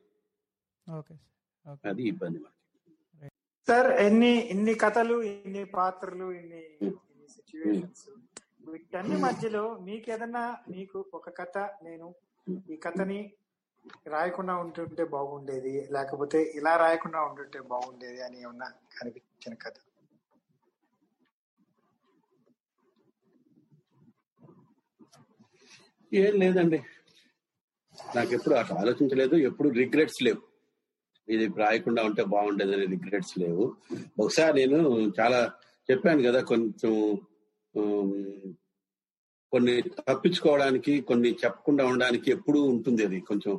[1.86, 3.30] అది ఇబ్బంది మనకి.
[3.68, 8.06] సార్ ఎన్ని ఇన్ని కథలు ఇన్ని పాత్రలు ఇన్ని ఇన్ని సిచ్యువేషన్స్
[8.70, 12.07] వీటన్ని మధ్యలో మీకు ఏదన్నా మీకు ఒక కథ నేను
[12.48, 13.20] ఈ కథని
[14.07, 18.68] రాయకుండా ఉంటుంటే బాగుండేది లేకపోతే ఇలా రాయకుండా ఉంటుంటే బాగుండేది అని ఏమన్నా
[18.99, 19.76] కనిపించిన కథ?
[26.11, 26.80] ఏం లేదండి.
[28.15, 30.41] నాకు ఎప్పుడు అట్లా ఆలోచించలేదు ఎప్పుడు రిగ్రెట్స్ లేవు.
[31.28, 33.65] ఇది రాయకుండా ఉంటే బాగుండేదని రిగ్రెట్స్ లేవు.
[34.20, 34.80] బహుశా నేను
[35.20, 35.40] చాలా
[35.90, 36.94] చెప్పాను కదా కొంచెం
[39.53, 43.19] కొన్ని తప్పించుకోవడానికి కొన్ని చెప్పకుండా ఉండడానికి ఎప్పుడూ ఉంటుంది అది.
[43.19, 43.55] కొంచెం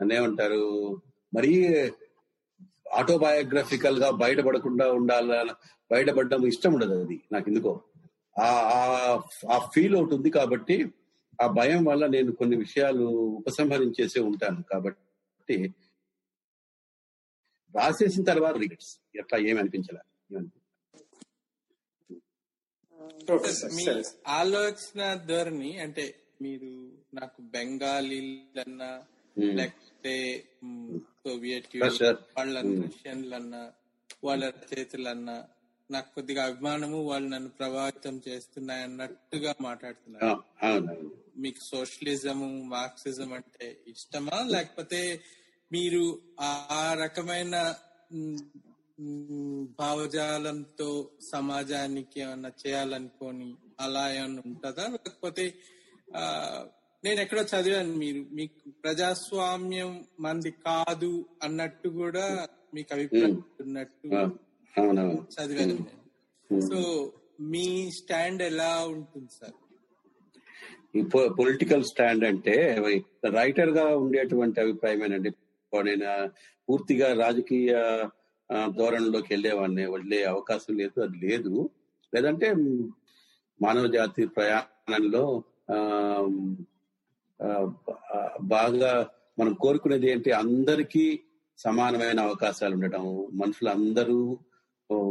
[0.00, 1.02] దాన్ని ఏమంటారు
[1.34, 1.70] మరీ
[2.92, 5.54] ఆటోబయోగ్రఫికల్గా బయటపడకుండా ఉండాల
[5.92, 7.20] బయటపడడం ఇష్టం ఉండదు అది.
[7.32, 7.82] నాకు ఎందుకో.
[8.42, 8.48] ఆ
[9.50, 10.92] ఆ- ఫీల్ ఒకటి ఉంది కాబట్టి
[11.42, 13.04] ఆ భయం వల్ల నేను కొన్ని విషయాలు
[13.38, 14.64] ఉపసంహరించేసే ఉంటాను.
[14.72, 15.74] కాబట్టి
[17.76, 20.00] రాసేసిన తర్వాత రిగ్రెట్స్ ఎట్లా ఏమి అనిపించలే
[23.76, 23.84] మీ
[24.34, 26.06] ఆలోచన ధోరణి అంటే
[26.40, 26.70] మీరు
[27.14, 28.90] నాకు బెంగాలీలన్నా
[29.36, 29.52] Hmm.
[29.56, 30.14] లేకపోతే
[30.64, 31.68] మ్, సోవియట్
[32.32, 32.82] వాళ్ళన్న Hmm.
[32.82, 33.60] రష్యన్లన్నా
[34.22, 35.36] వాళ్ళ రచయితలన్నా
[35.90, 40.28] నాకు కొద్దిగా అభిమానము వాళ్ళు నన్ను ప్రభావితం చేస్తున్నాయి అన్నట్టుగా మాట్లాడుతున్నారు
[40.62, 41.08] అవునవును.
[41.36, 44.38] మీకు సోషలిజము మార్క్సిజం అంటే ఇష్టమా?
[44.54, 45.00] లేకపోతే
[45.70, 46.02] మీరు
[46.42, 46.52] ఆ
[47.00, 47.54] రకమైన
[49.78, 50.88] భావజాలంతో
[51.32, 53.48] సమాజానికి ఏమన్నా చేయాలనుకొని
[53.84, 54.84] అలా ఏమన్నా ఉంటుందా?
[54.96, 55.44] లేకపోతే
[56.18, 56.22] ఆ
[57.04, 59.92] నేను ఎక్కడో చదివాను మీరు మీకు ప్రజాస్వామ్యం
[60.26, 61.12] మంది కాదు
[61.46, 62.26] అన్నట్టు కూడా
[62.76, 63.34] మీకు అభిప్రాయం
[63.64, 64.08] ఉన్నట్టు
[65.36, 65.76] చదివాను
[66.50, 66.78] సో
[67.52, 67.66] మీ
[67.98, 69.56] స్టాండ్ ఎలా ఉంటుంది సార్?
[70.98, 71.02] ఈ
[71.40, 72.56] పొలిటికల్ స్టాండ్ అంటే
[73.38, 75.30] రైటర్గా ఉండేటువంటి అభిప్రాయమేనండి.
[75.62, 76.10] ఇప్పుడు నేను
[76.68, 77.72] పూర్తిగా రాజకీయ
[78.76, 81.52] ధోరణిలోకి వెళ్ళేవాడిని వెళ్ళే అవకాశం లేదు అది లేదు.
[82.12, 82.48] లేదంటే
[83.60, 85.24] మానవ జాతి ప్రయాణంలో
[85.70, 85.76] ఆ,
[88.46, 88.92] బాగా
[89.38, 90.32] మనం కోరుకునేది ఏంటి?
[90.32, 91.04] అందరికీ
[91.58, 94.18] సమానమైన అవకాశాలు ఉండడం మనుషులందరూ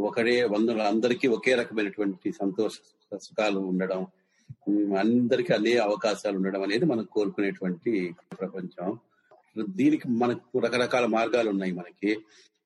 [0.00, 2.74] ఒకడే వందలు అందరికీ ఒకే రకమైనటువంటి సంతోష
[3.20, 4.00] సుఖాలు ఉండడం.
[4.98, 7.92] అందరికీ అదే అవకాశాలు ఉండడం అనేది మనం కోరుకునేటువంటి
[8.40, 8.88] ప్రపంచం.
[9.70, 12.12] దీనికి మనకు రకరకాల మార్గాలు ఉన్నాయి మనకి.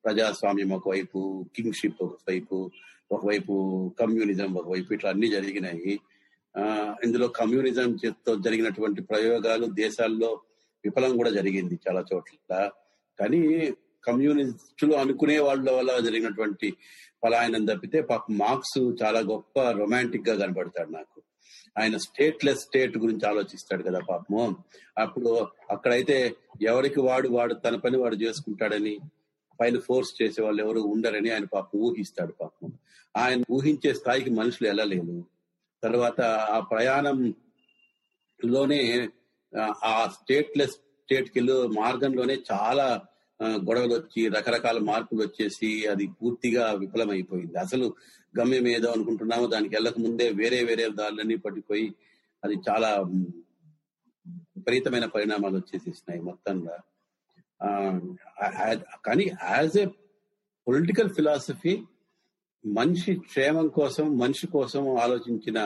[0.06, 2.70] ప్రజాస్వామ్యం ఒకవైపు కింగ్షిప్ ఒకవైపు
[3.12, 3.54] ఒకవైపు
[4.00, 6.00] కమ్యూనిజం ఒకవైపు ఇట్లా అన్ని జరిగినాయి.
[6.56, 10.40] ఆ ఇందులో కమ్యూనిజం చేత్తో జరిగినటువంటి ప్రయోగాలు దేశాల్లో
[10.84, 12.70] విఫలం కూడా జరిగింది చాలా చోట్ల.
[13.20, 13.72] కానీ
[14.04, 16.74] కమ్యూనిస్టులు అనుకునే వాళ్ళ వల్ల జరిగినటువంటి
[17.24, 21.22] పలాయనం తప్పితే పాప మార్క్స్ చాలా గొప్ప రొమాంటిక్గా కనబడతాడు నాకు.
[21.78, 24.56] ఆయన స్టేట్లెస్ స్టేట్ గురించి ఆలోచిస్తాడు కదా పాపము.
[24.98, 28.98] అప్పుడు అక్కడైతే ఎవరికి వాడు వాడు తన పని వాడు చేసుకుంటాడని
[29.60, 32.70] పైన ఫోర్స్ చేసే వాళ్ళు ఎవరు ఉండరని ఆయన పాపం ఊహిస్తాడు పాపం.
[33.14, 35.14] ఆయన ఊహించే స్థాయికి మనుషులు వెళ్ళలేదు
[35.82, 36.20] తర్వాత
[36.50, 37.18] ఆ ప్రయాణం
[38.40, 38.80] లోనే
[39.82, 41.40] ఆ, స్టేట్లెస్ స్టేట్కి
[41.76, 42.86] మార్గంలోనే చాలా
[43.66, 47.56] గొడవలు వచ్చి రకరకాల మార్పులు వచ్చేసి అది పూర్తిగా విఫలమైపోయింది.
[47.58, 47.86] అసలు
[48.34, 51.86] గమ్యం ఏదో అనుకుంటున్నామో దానికి వెళ్ళక ముందే వేరే వేరే దారులన్నీ పట్టిపోయి
[52.42, 52.90] అది చాలా
[54.54, 56.76] విపరీతమైన పరిణామాలు వచ్చేసేసినాయి మొత్తంగా.
[57.60, 58.18] Um,
[59.06, 59.84] కానీ యాజ్ ఏ
[60.66, 61.74] పొలిటికల్ ఫిలాసఫీ
[62.64, 65.58] మనిషి క్షేమం కోసం మనిషి కోసం ఆలోచించిన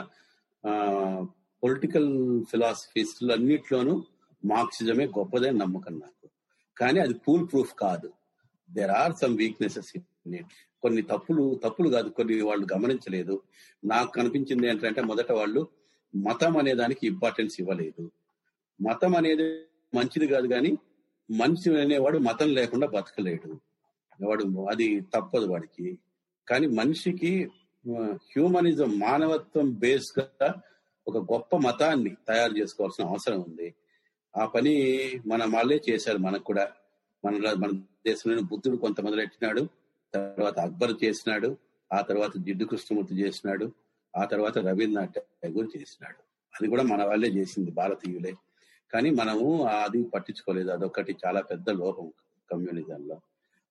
[1.62, 2.10] పొలిటికల్
[2.50, 3.94] ఫిలాసఫీస్ అన్నిట్లోనూ
[4.42, 6.26] మార్క్సిజమే గొప్పదని నమ్మకం నాకు.
[6.76, 8.10] కానీ అది పూల్ ప్రూఫ్ కాదు.
[8.68, 12.08] There are some weaknesses in it కొన్ని తప్పులు తప్పులు కాదు.
[12.18, 13.34] కొన్ని వాళ్ళు గమనించలేదు.
[13.84, 15.62] నాకు కనిపించింది ఏంటంటే మొదట వాళ్ళు
[16.14, 18.04] మతం అనే దానికి ఇంపార్టెన్స్ ఇవ్వలేదు.
[18.80, 19.48] మతం అనేది
[19.94, 20.72] మంచిది కాదు కానీ
[21.30, 23.60] మనిషి అనేవాడు మతం లేకుండా బతకలేడు.
[24.24, 25.98] వాడు అది తప్పదు వాడికి.
[26.48, 27.50] కానీ మనిషికి
[28.06, 30.54] హ్యూమనిజం మానవత్వం బేస్గా
[31.08, 33.74] ఒక గొప్ప మతాన్ని తయారు చేసుకోవాల్సిన అవసరం ఉంది.
[34.36, 34.74] ఆ పని
[35.26, 36.72] మన వాళ్ళే చేశారు మనకు కూడా.
[37.24, 37.70] మన మన
[38.06, 39.68] దేశంలోని బుద్ధుడు కొంతమంది పెట్టినాడు
[40.14, 41.56] తర్వాత అక్బర్ చేసినాడు
[41.92, 43.72] ఆ తర్వాత జిడ్డు కృష్ణమూర్తి చేసినాడు
[44.16, 46.22] ఆ తర్వాత రవీంద్రనాథ్ ఠాగూర్ చేసినాడు.
[46.54, 48.32] అది కూడా మన వాళ్ళే చేసింది భారతీయులే.
[48.92, 50.70] కానీ మనము అది పట్టించుకోలేదు.
[50.70, 52.12] అదొకటి చాలా పెద్ద లోపం
[52.52, 53.20] కమ్యూనిజంలో.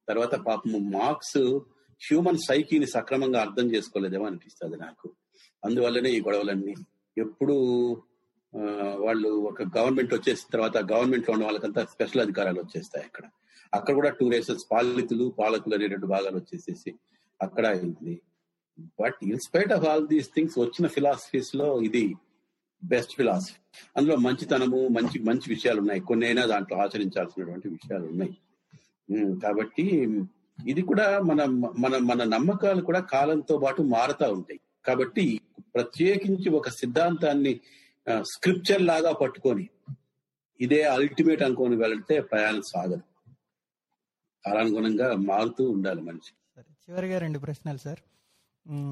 [0.07, 1.59] తర్వాత పాపం మార్క్స్
[2.07, 5.11] హ్యూమన్ సైకిని సక్రమంగా అర్థం చేసుకోలేదేమో అనిపిస్తుంది నాకు.
[5.65, 6.75] అందువల్లనే ఈ గొడవలన్నీ.
[7.17, 7.53] ఎప్పుడు
[8.57, 8.59] ఆ,
[8.99, 13.23] వాళ్ళు ఒక గవర్నమెంట్ వచ్చేసిన తర్వాత గవర్నమెంట్లో ఉన్న వాళ్ళకంతా స్పెషల్ అధికారాలు వచ్చేస్తాయి అక్కడ.
[13.73, 16.93] అక్కడ కూడా టూ రేసెస్ పాలితులు పాలకులు అనే రెండు భాగాలు వచ్చేసేసి
[17.41, 18.21] అక్కడ అయింది.
[19.01, 22.15] But in spite of all these things వచ్చిన ఫిలాసఫీస్లో ఇది
[22.83, 23.57] బెస్ట్ ఫిలాసఫీ
[23.97, 28.33] అందులో మంచితనము మంచి మంచి విషయాలు ఉన్నాయి కొన్ని అయినా దాంట్లో ఆచరించాల్సినటువంటి విషయాలు ఉన్నాయి
[29.43, 29.85] కాబట్టి
[30.67, 31.41] ఇది కూడా మన
[31.79, 34.59] మన మన నమ్మకాలు కూడా కాలంతో పాటు మారుతా ఉంటాయి.
[34.85, 35.41] కాబట్టి
[35.75, 37.53] ప్రత్యేకించి ఒక సిద్ధాంతాన్ని
[38.21, 39.69] స్క్రిప్చర్ లాగా పట్టుకొని
[40.59, 43.03] ఇదే అల్టిమేట్ అనుకొని వెళ్తే ప్రయాణం సాగదు.
[44.45, 46.33] కాలానుగుణంగా మారుతూ ఉండాలి మనిషి.
[46.55, 48.01] సరే చివరిగా రెండు ప్రశ్నలు సార్.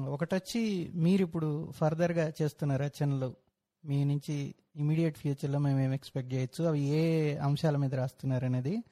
[0.08, 0.62] ఒకటొచ్చి
[0.94, 3.28] మీరు ఇప్పుడు ఫర్దర్గా చేస్తున్న రచనలు
[3.84, 6.64] మీ నుంచి ఇమీడియట్ ఫ్యూచర్లో మేము ఏం ఎక్స్పెక్ట్ చేయొచ్చు?
[6.64, 8.82] అవి ఏ అంశాల మీద రాస్తున్నారు అనేది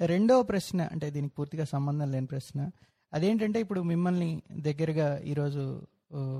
[0.00, 2.70] రెండవ ప్రశ్న అంటే దీనికి పూర్తిగా సంబంధం లేని ప్రశ్న.
[3.12, 5.86] అదేంటంటే ఇప్పుడు మిమ్మల్ని దగ్గరగా ఈరోజు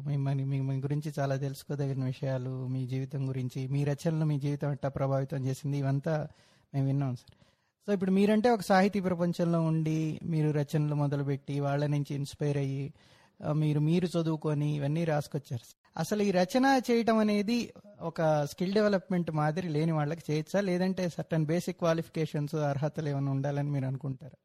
[0.07, 4.91] మిమ్మల్ని మిమ్మల్ని మీ గురించి చాలా తెలుసుకోదగిన విషయాలు మీ జీవితం గురించి మీ రచనలు మీ జీవితం ఎట్లా
[4.91, 6.29] ప్రభావితం చేసింది ఇవంతా
[6.75, 7.35] మేము విన్నాం సార్.
[7.87, 12.95] సో ఇప్పుడు మీరంటే ఒక సాహితీ ప్రపంచంలో ఉండి మీరు రచనలు మొదలుపెట్టి వాళ్ళ నుంచి ఇన్స్పైర్ అయ్యి
[13.53, 15.77] మీరు మీరు చదువుకొని ఇవన్నీ రాసుకొచ్చారు.
[15.97, 20.61] అసలు ఈ రచన చేయటం అనేది ఒక స్కిల్ డెవలప్మెంట్ మాదిరి లేని వాళ్ళకి చేయొచ్చా?
[20.61, 24.39] లేదంటే సర్టన్ బేసిక్ క్వాలిఫికేషన్స్ అర్హతలు ఏమైనా ఉండాలని మీరు అనుకుంటారా?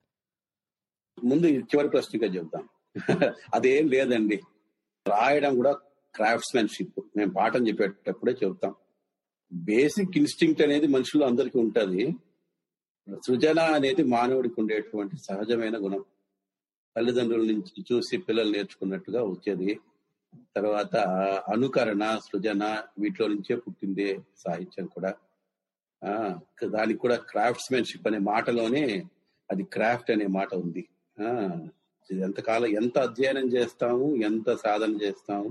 [1.24, 2.70] ముందు చివరి ప్రశ్నగా చెబుతాం
[3.54, 4.42] అదేం లేదండి.
[5.08, 5.72] రాయడం కూడా
[6.16, 7.04] క్రాఫ్ట్స్మెన్షిప్.
[7.18, 8.76] మేము పాఠం చెప్పేటప్పుడే చెబుతాం.
[9.54, 12.14] బేసిక్ ఇన్స్టింక్ట్ అనేది మనుషులు అందరికీ ఉంటది.
[13.28, 16.06] సృజన అనేది మానవుడికి ఉండేటువంటి సహజమైన గుణం.
[16.96, 19.80] తల్లిదండ్రుల నుంచి చూసి పిల్లలు నేర్చుకున్నట్టుగా వచ్చేది.
[20.56, 20.96] తర్వాత
[21.54, 22.64] అనుకరణ సృజన
[23.00, 25.12] వీటిలో నుంచే పుట్టిందే సాహిత్యం కూడా.
[26.02, 26.14] ఆ
[26.64, 28.86] దానికి కూడా క్రాఫ్ట్స్మెన్షిప్ అనే మాటలోనే
[29.52, 30.84] అది క్రాఫ్ట్ అనే మాట ఉంది.
[31.18, 31.30] ఆ
[32.10, 35.50] ఎంతకాలం ఎంత అధ్యయనం చేస్తాము ఎంత సాధన చేస్తాము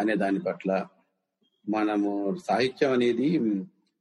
[0.00, 0.86] అనే దాని పట్ల
[1.68, 2.10] మనము
[2.46, 3.28] సాహిత్యం అనేది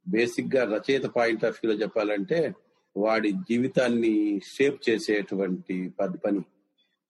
[0.08, 2.54] బేసిక్గా రచయిత పాయింట్ ఆఫ్ వ్యూలో చెప్పాలంటే
[2.96, 6.42] వాడి జీవితాన్ని షేప్ చేసేటువంటి పది పని.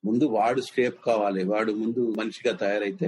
[0.03, 3.07] ముందు వాడు షేప్ కావాలి వాడు ముందు మనిషిగా తయారైతే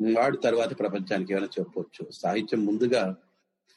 [0.00, 3.02] వాడు తర్వాత ప్రపంచానికి ఏమైనా చెప్పవచ్చు సాహిత్యం ముందుగా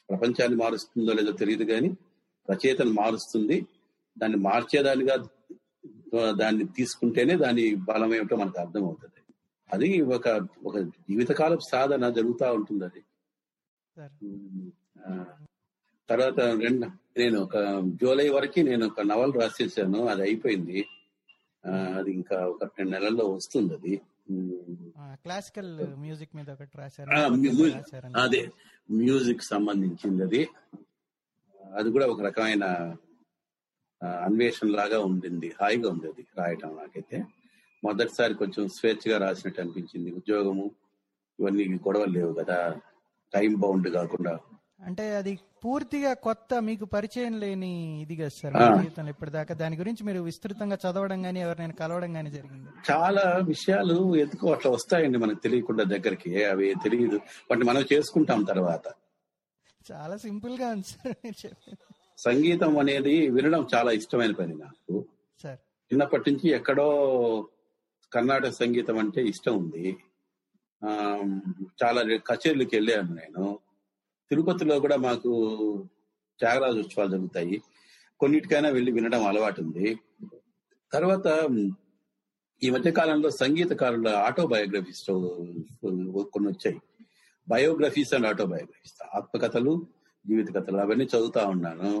[0.08, 1.90] ప్రపంచాన్ని మారుస్తుందో లేదో తెలియదు కానీ
[2.48, 3.66] రచయితను మారుస్తుంది.
[4.16, 5.16] దాన్ని మార్చేదానిగా
[6.38, 9.20] దాన్ని తీసుకుంటేనే దాని బలం ఏమిటో మనకు అర్థమవుతుంది.
[9.70, 10.28] అది ఒక
[10.64, 13.02] ఒక జీవితకాలపు సాధన జరుగుతూ ఉంటుంది అది
[16.08, 16.86] తర్వాత రెండు
[17.18, 17.56] నేను ఒక
[18.02, 20.78] జూలై వరకు నేను ఒక నవల రాసేసాను అది అయిపోయింది.
[21.66, 24.00] అది ఇంకా ఒక రెండు నెలల్లో వస్తుంది అది.
[25.12, 28.18] క్లాసికల్ మ్యూజిక్ మీద ఒకటి రాశారు.
[28.18, 28.50] అదే
[28.90, 30.48] మ్యూజిక్ సంబంధించింది అది.
[31.74, 32.64] అది కూడా ఒక రకమైన
[34.24, 35.52] అన్వేషణ లాగా ఉండింది.
[35.60, 37.24] హాయిగా ఉంది అది రాయటం నాకైతే.
[37.84, 40.12] మొదటిసారి కొంచెం స్వేచ్ఛగా రాసినట్టు అనిపించింది.
[40.12, 40.70] ఉద్యోగము
[41.40, 42.76] ఇవన్నీ గొడవలు లేవు కదా.
[43.34, 44.38] టైం బౌండ్ కాకుండా.
[44.84, 47.72] అంటే అది పూర్తిగా కొత్త మీకు పరిచయం లేని
[48.02, 48.54] ఇది కదా సార్.
[48.54, 49.54] మీ జీవితంలో ఇప్పటిదాకా.
[49.54, 52.68] దాని గురించి మీరు విస్తృతంగా చదవడం కానీ ఎవరినైనా కలవడం కానీ జరిగింది?
[52.90, 56.44] చాలా విషయాలు ఎందుకో అట్లా వస్తాయండి మనకు తెలియకుండా దగ్గరికి.
[56.44, 58.86] అవి తెలియదు వాటిని మనం చేసుకుంటాం తర్వాత.
[59.92, 61.54] చాలా సింపుల్గా ఉంది సార్
[62.18, 65.04] సంగీతం అనేది వినడం చాలా ఇష్టమైన పని నాకు.
[65.42, 65.58] సార్.
[65.90, 66.88] చిన్నప్పటి నుంచి ఎక్కడో
[68.12, 69.96] కర్ణాటక సంగీతం అంటే ఇష్టం ఉంది.
[71.82, 73.58] చాలా కచేరీలకు వెళ్ళాను నేను.
[74.30, 75.30] తిరుపతిలో కూడా మాకు
[76.40, 77.56] త్యాగరాజ ఉత్సవాలు జరుగుతాయి.
[78.20, 79.88] కొన్నిటికైనా వెళ్ళి వినడం అలవాటు ఉంది
[80.92, 81.26] తర్వాత
[82.62, 85.04] ఈ మధ్య కాలంలో సంగీతకారుల ఆటోబయోగ్రఫీస్
[85.82, 86.78] కొన్ని వచ్చాయి
[87.48, 89.72] బయోగ్రఫీస్ అండ్ ఆటోబయోగ్రఫీస్ ఆత్మకథలు
[90.24, 91.92] జీవిత కథలు అవన్నీ చదువుతా ఉన్నాను.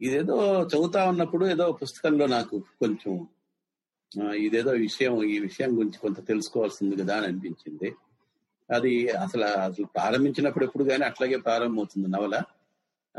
[0.00, 3.14] ఇదేదో చదువుతా ఉన్నప్పుడు ఏదో పుస్తకంలో నాకు కొంచెం
[4.46, 7.88] ఇదేదో విషయం ఈ విషయం గురించి కొంత తెలుసుకోవాల్సింది కదా అని అనిపించింది.
[8.70, 12.42] అది అసలు అసలు ప్రారంభించినప్పుడు ఎప్పుడు కానీ అట్లాగే ప్రారంభమవుతుంది నవల.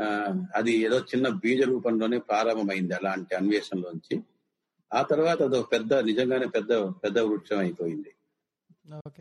[0.00, 4.20] ఆ, అది ఏదో చిన్న బీజ రూపంలోనే ప్రారంభమైంది అలాంటి అన్వేషణలోంచి.
[4.94, 8.14] ఆ తర్వాత అదొక పెద్ద నిజంగానే పెద్ద పెద్ద వృక్షం అయిపోయింది.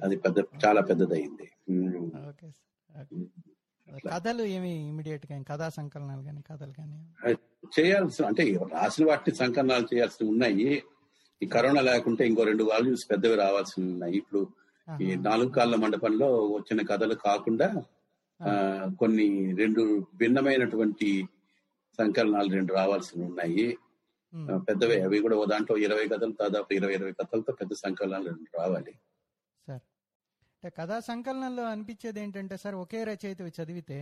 [0.03, 0.81] అది పెద్ద చాలా
[2.29, 2.51] ఓకే.
[4.09, 6.99] కథలు ఏమి ఇమీడియట్గా కథా సంకలనాలు కానీ కథలు కానీ
[7.79, 10.83] చేయాల్సిన అంటే రాసిన వాటిని సంకలనాలు చేయాల్సి ఉన్నాయి.
[11.43, 14.15] ఈ కరోనా లేకుంటే ఇంకో రెండు వాల్యూమ్స్ పెద్దవి రావాల్సి ఉన్నాయి.
[14.15, 14.47] ఇప్పుడు
[14.89, 17.67] ఈ నాలుగు కాళ్ళ మండపంలో వచ్చిన కథలు కాకుండా
[18.39, 18.51] ఆ,
[18.99, 19.81] కొన్ని రెండు
[20.15, 21.09] భిన్నమైనటువంటి
[21.99, 23.65] సంకలనాలు రెండు రావాల్సి ఉన్నాయి.
[24.67, 25.01] పెద్దవే.
[25.01, 28.93] అవి కూడా ఓ దాంట్లో ఇరవై కథలు దాదాపు ఇరవై ఇరవై కథలతో పెద్ద సంకలనాలు రెండు రావాలి.
[30.63, 33.99] అంటే కథా సంకలనంలో అనిపించేది ఏంటంటే సార్ ఒకే రచయిత చదివితే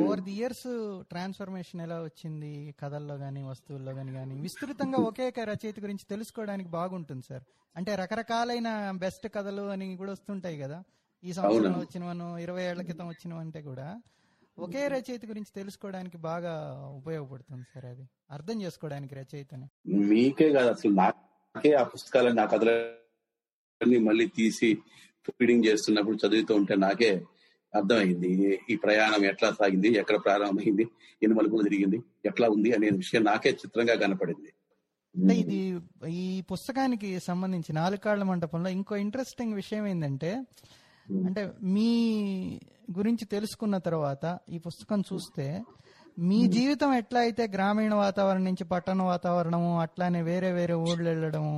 [0.00, 0.68] ఓవర్ ది ఇయర్స్
[1.02, 2.74] ట్రాన్స్ఫర్మేషన్ ఎలా వచ్చింది?
[2.80, 7.42] కథల్లో కానీ వస్తువుల్లో కానీ కానీ విస్తృతంగా ఒకే రచయిత గురించి తెలుసుకోవడానికి బాగుంటుంది సార్.
[7.76, 10.78] అంటే రకరకాలైన బెస్ట్ కథలు అని కూడా వస్తుంటాయి కదా.
[11.22, 11.78] ఈ సంవత్సరం.
[11.80, 14.00] వచ్చినవను ఇరవై ఏళ్ళ క్రితం వచ్చినవంటే కూడా
[14.58, 16.54] ఒకే రచయిత గురించి తెలుసుకోవడానికి బాగా
[16.96, 18.08] ఉపయోగపడుతుంది సార్ అది.
[18.30, 19.66] అర్థం చేసుకోవడానికి రచయితని.
[20.08, 24.70] మీకే కాదు అసలు నాకే ఆ పుస్తకాలన్నీ ఆ కథలన్నీ మళ్ళీ తీసి
[25.28, 27.12] ఫీడింగ్ చేస్తున్నప్పుడు చదువుతూ ఉంటే నాకే
[27.72, 28.30] అర్థమైంది
[28.70, 30.84] ఈ ప్రయాణం ఎట్లా సాగింది ఎక్కడ ప్రారంభమైంది
[31.22, 34.50] ఎన్ని మలుపులు తిరిగింది ఎట్లా ఉంది అనే విషయం నాకే చిత్రంగా కనపడింది.
[35.14, 35.58] అంటే ఇది
[36.18, 40.30] ఈ పుస్తకానికి సంబంధించి నాలుగు కాళ్ళ మంటపంలో ఇంకో ఇంట్రెస్టింగ్ విషయం ఏంటంటే
[41.24, 41.42] అంటే
[41.74, 41.90] మీ
[42.98, 45.46] గురించి తెలుసుకున్న తర్వాత ఈ పుస్తకం చూస్తే
[46.22, 51.54] మీ జీవితం ఎట్లా అయితే గ్రామీణ వాతావరణం నుంచి పట్టణ వాతావరణము అట్లానే వేరే వేరే ఊళ్ళు వెళ్ళడము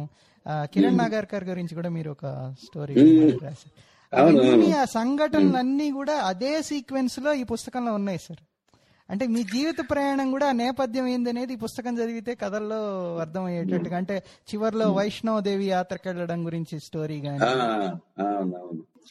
[0.49, 2.95] కిరణ్ నాగర్కర్ గురించి కూడా మీరు ఒక స్టోరీ
[3.31, 3.97] రాశారు.
[4.15, 8.39] అవన్నీ ఆ సంఘటనలన్నీ కూడా అదే సీక్వెన్స్లో ఈ పుస్తకంలో ఉన్నాయి సార్
[9.11, 12.81] అంటే మీ జీవిత ప్రయాణం కూడా నేపథ్యం ఏందనేది ఈ పుస్తకం చదివితే కథల్లో
[13.17, 14.23] అర్థమయ్యేటట్టుగా అంటే
[14.55, 17.39] చివర్లో వైష్ణవదేవి యాత్రకు వెళ్ళడం గురించి స్టోరీ గానీ.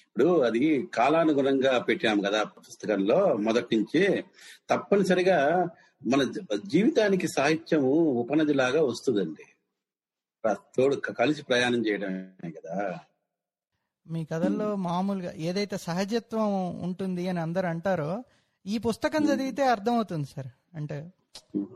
[0.02, 4.24] ఇప్పుడు అది కాలానుగుణంగా పెట్టాము కదా పుస్తకంలో మొదటి నుంచి.
[4.70, 5.70] తప్పనిసరిగా
[6.08, 6.24] మన
[6.66, 9.46] జీవితానికి సాహిత్యము ఉపనది లాగా వస్తుందండి.
[10.54, 13.00] తోడు కలిసి ప్రయాణం చేయడమే కదా.
[14.08, 18.24] మీ కథల్లో మామూలుగా ఏదైతే సహజత్వం ఉంటుంది అని అందరు అంటారో
[18.66, 20.48] ఈ పుస్తకం చదివితే అర్థమవుతుంది సార్.
[20.76, 21.12] అంటే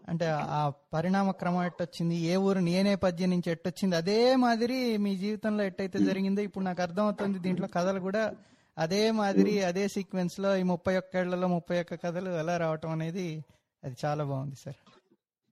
[0.08, 5.64] అంటే ఆ పరిణామ క్రమం ఎట్టొచ్చింది ఏ ఊరు ఏ నేపథ్యం నుంచి ఎట్టొచ్చింది అదే మాదిరి మీ జీవితంలో
[5.64, 8.34] ఎట్టయితే జరిగిందో ఇప్పుడు నాకు అర్థమవుతుంది దీంట్లో కథలు కూడా
[8.78, 13.46] అదే మాదిరి అదే సీక్వెన్స్లో ఈ ముప్పై ఒక్కేళ్ళలో ముప్పై ఒక్క కథలు ఎలా రావటం అనేది
[13.84, 14.76] అది చాలా బాగుంది సార్.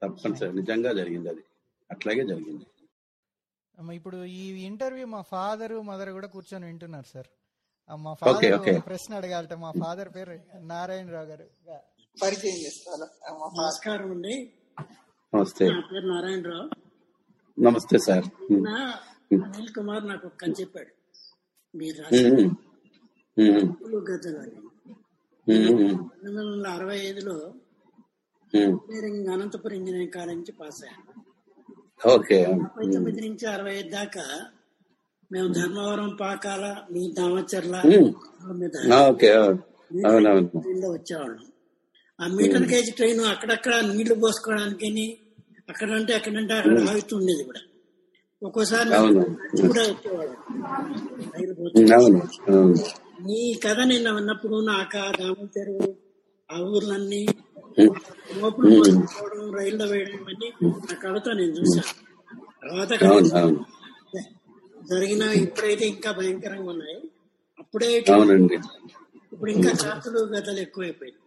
[0.01, 1.41] తప్పనిసరి నిజంగా జరిగింది అది.
[1.91, 2.65] అట్లాగే జరిగింది.
[3.93, 7.27] ఇప్పుడు ఈ ఇంటర్వ్యూ మా ఫాదర్ మదర్ కూడా కూర్చొని వింటున్నారు సార్.
[7.95, 8.85] మా ఫాదర్.
[8.85, 9.53] ప్రశ్న అడగాలట.
[9.53, 11.43] మా ఫాదర్ పేరు నారాయణరావు గారు.
[12.23, 13.03] పరిచయం చేస్తాను
[13.61, 14.53] నమస్కారం అండి.
[15.35, 15.69] నమస్తే.
[15.69, 16.69] నా పేరు నారాయణరావు.
[17.61, 18.25] నమస్తే సార్.
[19.33, 20.87] అనిల్ కుమార్ నాకు ఒక కథ చెప్పాడు.
[21.77, 22.49] మీరు రాసిన అని
[26.09, 27.53] పంతొమ్మిది వందల అరవై ఐదులో.
[28.53, 31.26] ఇంజనీరింగ్ అనంతపురం ఇంజనీరింగ్ కాలేజ్ నుంచి పాస్ అయ్యాను.
[32.01, 32.39] ఓకే.
[32.93, 34.25] తొమ్మిది నుంచి అరవై ఐదు దాకా
[35.31, 37.75] మేము ధర్మవరం పాకాల మీ దామచర్ల
[40.05, 40.09] ఆ,
[40.61, 41.43] ట్రైన్లో వచ్చేవాళ్ళం.
[42.19, 44.89] ఆ మీటర్ గేజ్ ట్రైన్ అక్కడక్కడ నీళ్ళు పోసుకోవడానికి
[45.69, 47.61] అక్కడంటే అక్కడంటే అక్కడ ఆగుతుండేది కూడా.
[48.41, 48.89] ఒక్కోసారి.
[49.67, 50.35] కూడా వచ్చేవాళ్ళం.
[53.21, 55.87] నీ కథ నిన్న విన్నప్పుడు నాక దామం చెరువు
[56.49, 57.21] ఆ ఊర్లన్నీ
[58.35, 60.49] లోపల పోసుకోవడం రైల్లో వేయడం ఇవన్నీ
[60.85, 61.93] నా కళతో నేను చూశాను.
[62.61, 62.91] తర్వాత
[64.91, 66.97] జరిగిన ఇప్పుడైతే ఇంకా భయంకరంగా ఉన్నాయి.
[67.61, 67.89] అప్పుడే
[69.33, 71.21] ఇప్పుడు ఇంకా కాకులు గతలు ఎక్కువైపోయింది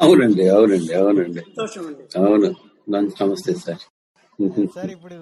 [0.00, 1.42] అవునండి అవునండి అవునండి.
[2.20, 2.48] అవును
[3.20, 3.84] నమస్తే సార్.
[4.74, 5.16] సార్ ఇప్పుడు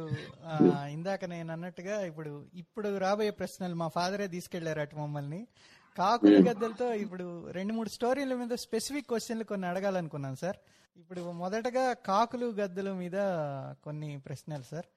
[0.94, 2.30] ఇందాక నేను అన్నట్టుగా ఇప్పుడు
[2.62, 5.40] ఇప్పుడు రాబోయే ప్రశ్నలు మా ఫాదరే తీసుకెళ్ళారు అటు మమ్మల్ని.
[5.96, 10.58] కాకులు గద్దలతో ఇప్పుడు రెండు మూడు స్టోరీల మీద స్పెసిఫిక్ క్వశ్చన్లు కొన్ని అడగాలనుకున్నాను సార్.
[10.96, 13.16] ఇప్పుడు మొదటగా కాకులు గద్దల మీద
[13.84, 14.88] కొన్ని ప్రశ్నలు సార్.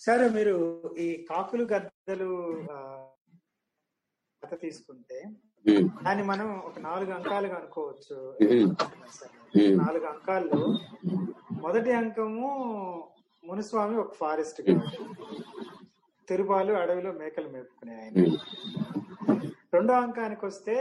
[0.00, 0.56] సరే మీరు
[0.98, 2.30] ఈ కాకులు గద్దలు
[4.42, 5.18] కథ తీసుకుంటే
[6.04, 8.16] దాన్ని మనం ఒక నాలుగు అంకాలుగా అనుకోవచ్చు.
[9.76, 10.62] నాలుగు అంకాల్లో
[11.52, 12.48] మొదటి అంకము
[13.44, 14.96] మునుస్వామి ఒక ఫారెస్ట్ గార్డ్
[16.30, 18.14] తిరుపాలు అడవిలో మేకలు మేపుకునే ఆయన.
[19.74, 20.74] రెండో అంకానికి వస్తే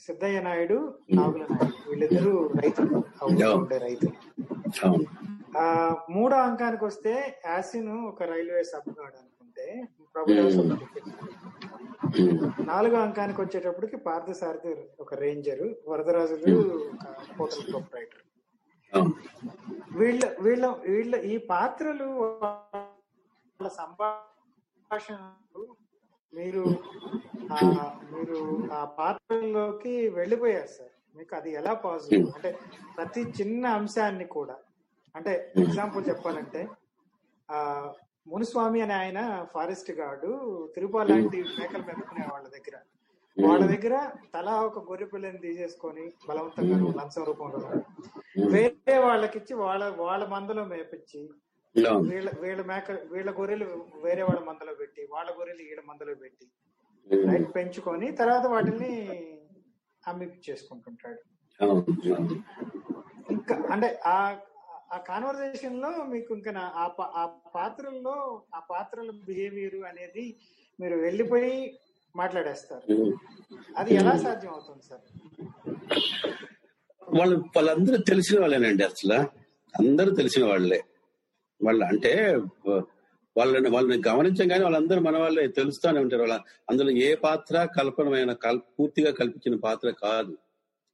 [0.00, 0.76] సిద్ధయ్య నాయుడు
[1.16, 1.74] నాగుల నాయుడు.
[1.88, 2.98] వీళ్ళిద్దరూ రైతులు
[3.56, 4.12] ఉండే రైతులు.
[5.58, 5.64] ఆ
[6.10, 7.12] మూడో అంకానికి వస్తే
[7.46, 9.66] యాసిన్ ఒక రైల్వే సబ్ గార్డ్ అనుకుంటే
[12.16, 12.38] ఉమ్,
[12.68, 16.52] నాలుగో అంకానికి వచ్చేటప్పటికి పార్థసారథి ఒక రేంజర్ వరదరాజులు
[16.88, 17.04] ఒక
[17.38, 18.20] హోటల్ ప్రొపరైటర్.
[19.96, 23.68] వీళ్ళ వీళ్ళ వీళ్ళ ఈ పాత్రలు వాళ్ళ
[24.96, 25.62] సంభాషణలు
[26.32, 26.62] మీరు
[27.50, 27.58] ఆ
[28.12, 28.38] మీరు
[28.72, 30.92] ఆ పాత్రల్లోకి వెళ్ళిపోయారు సార్.
[31.16, 32.50] మీకు అది ఎలా పాసిబుల్ అంటే
[32.96, 34.56] ప్రతి చిన్న అంశాన్ని కూడా.
[35.14, 36.62] అంటే ఎగ్జాంపుల్ చెప్పాలంటే
[37.48, 37.58] ఆ
[38.26, 39.20] మునుస్వామి అనే ఆయన
[39.52, 40.30] ఫారెస్ట్ గార్డు
[40.74, 42.76] తిరుపతి లాంటి మేకలు పెట్టుకునే వాళ్ళ దగ్గర.
[43.36, 43.94] వాళ్ళ దగ్గర
[44.34, 47.60] తలా ఒక గొర్రె పిల్లని తీసేసుకొని బలవంతంగా లంచం రూపంలో
[48.54, 51.22] వేరే వాళ్ళకిచ్చి వాళ్ళ వాళ్ళ మందలో మేపించి
[52.10, 53.66] వీళ్ళ వీళ్ళ మేక వీళ్ళ గొర్రెలు
[54.04, 56.46] వేరే వాళ్ళ మందలో పెట్టి వాళ్ళ గొర్రెలు వీళ్ళ మందలో పెట్టి
[57.28, 58.92] రైట్ పెంచుకొని తర్వాత వాటిని
[60.06, 61.20] అమ్మి చేసుకుంటుంటాడు.
[63.30, 64.36] ఇంకా అంటే ఆ
[64.92, 66.50] ఆ కాన్వర్జేషన్లో మీకు ఇంకా
[67.14, 70.36] ఆ పాత్రల్లో ఆ పాత్రల బిహేవియర్ అనేది
[70.80, 71.78] మీరు వెళ్ళిపోయి
[72.16, 72.86] మాట్లాడేస్తారు.
[73.76, 75.04] అది ఎలా సాధ్యం అవుతుంది సార్?
[77.18, 79.18] వాళ్ళు వాళ్ళందరూ తెలిసిన వాళ్ళేనండి అసలు.
[79.74, 80.80] అందరూ తెలిసిన వాళ్ళే.
[81.60, 82.12] వాళ్ళ అంటే
[83.36, 86.22] వాళ్ళని వాళ్ళని గమనించగానే వాళ్ళందరూ మన వాళ్ళే తెలుస్తూనే ఉంటారు.
[86.22, 86.36] వాళ్ళ
[86.70, 90.34] అందులో ఏ పాత్ర కల్పనమైన కల్ పూర్తిగా కల్పించిన పాత్ర కాదు.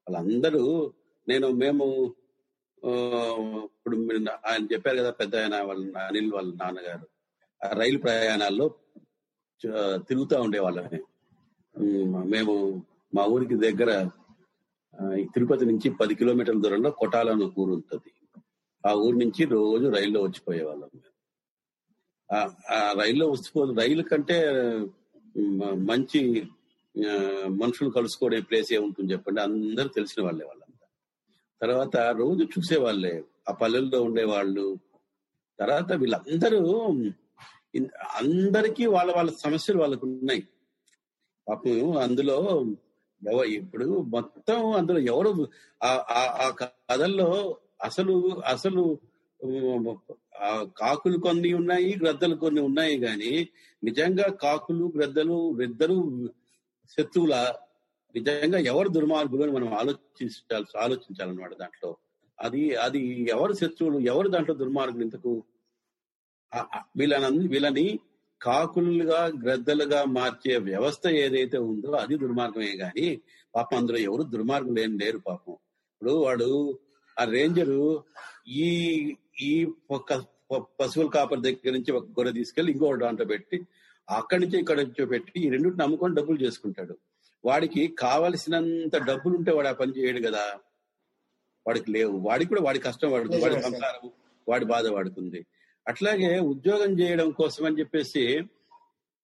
[0.06, 0.62] వాళ్ళందరూ
[1.26, 1.86] నేను మేము
[2.82, 2.92] ఆ,
[3.68, 7.06] ఇప్పుడు మీరు ఆయన చెప్పారు కదా పెద్ద ఆయన వాళ్ళ అనిల్ వాళ్ళ నాన్నగారు.
[7.60, 8.66] రైలు ప్రయాణాల్లో
[10.08, 11.00] తిరుగుతూ ఉండేవాళ్ళని
[12.32, 12.54] మేము
[13.12, 13.90] మా ఊరికి దగ్గర
[15.34, 18.10] తిరుపతి నుంచి పది కిలోమీటర్ల దూరంలో కొటాలను ఊరు ఉంటుంది.
[18.86, 21.10] ఆ ఊరు నుంచి రోజు రైల్లో వచ్చిపోయేవాళ్ళం మేము.
[22.70, 24.50] ఆ రైల్లో వచ్చిపో రైలు కంటే
[25.74, 26.46] మంచి
[27.46, 29.40] మనుషులు కలుసుకోవడే ప్లేస్ ఏముంటుంది చెప్పండి?
[29.40, 30.86] అందరూ తెలిసిన వాళ్ళే వాళ్ళంతా.
[31.62, 34.78] తర్వాత రోజు చూసేవాళ్ళే ఆ పల్లెల్లో ఉండేవాళ్ళు.
[35.60, 36.94] తర్వాత వీళ్ళందరూ
[38.14, 40.48] అందరికీ వాళ్ళ వాళ్ళ సమస్యలు వాళ్ళకు ఉన్నాయి.
[41.48, 42.66] పాపం అందులో
[43.32, 45.48] ఎవ ఇప్పుడు మొత్తం అందులో ఎవరు
[45.82, 48.14] ఆ- ఆ- ఆ కథల్లో అసలు
[48.46, 48.82] అసలు
[50.40, 53.32] ఆ కాకులు కొన్ని ఉన్నాయి గ్రద్దలు కొన్ని ఉన్నాయి గాని
[53.82, 55.96] నిజంగా కాకులు గ్రద్దలు ఇద్దరు
[56.90, 57.34] శత్రువుల
[58.14, 61.90] నిజంగా ఎవరు దుర్మార్గులు అని మనం ఆలోచించాలి ఆలోచించాలన్నమాట దాంట్లో.
[62.38, 63.00] అది అది
[63.30, 65.32] ఎవరు శత్రువులు ఎవరు దాంట్లో దుర్మార్గులు ఇంతకు?
[66.96, 67.86] వీళ్ళని వీళ్ళని
[68.40, 73.06] కాకులుగా గ్రద్దలుగా మార్చే వ్యవస్థ ఏదైతే ఉందో అది దుర్మార్గమే గాని
[73.54, 75.56] పాపం అందులో ఎవరు దుర్మార్గులు ఏం లేరు పాపం.
[75.92, 76.48] ఇప్పుడు వాడు
[77.20, 78.04] ఆ రేంజరు
[78.48, 78.68] ఈ
[79.42, 80.14] ఈ ఒక
[80.80, 83.60] పశువుల కాపర్ దగ్గర నుంచి ఒక గొర్రె తీసుకెళ్ళి ఇంకో దాంట్లో పెట్టి
[84.10, 86.98] అక్కడి నుంచి ఇక్కడ నుంచి పెట్టి ఈ రెండింటిని నమ్ముకొని డబ్బులు చేసుకుంటాడు.
[87.44, 90.58] వాడికి కావలసినంత డబ్బులు ఉంటే వాడు ఆ పని చేయడు కదా.
[91.66, 92.18] వాడికి లేవు.
[92.18, 93.42] వాడికి కూడా వాడి కష్టం వాడుతుంది.
[93.42, 93.62] వాడి.
[93.62, 94.10] సంసారం
[94.48, 95.46] వాడి బాధ వాడుతుంది.
[95.88, 98.40] అట్లాగే ఉద్యోగం చేయడం కోసం అని చెప్పేసి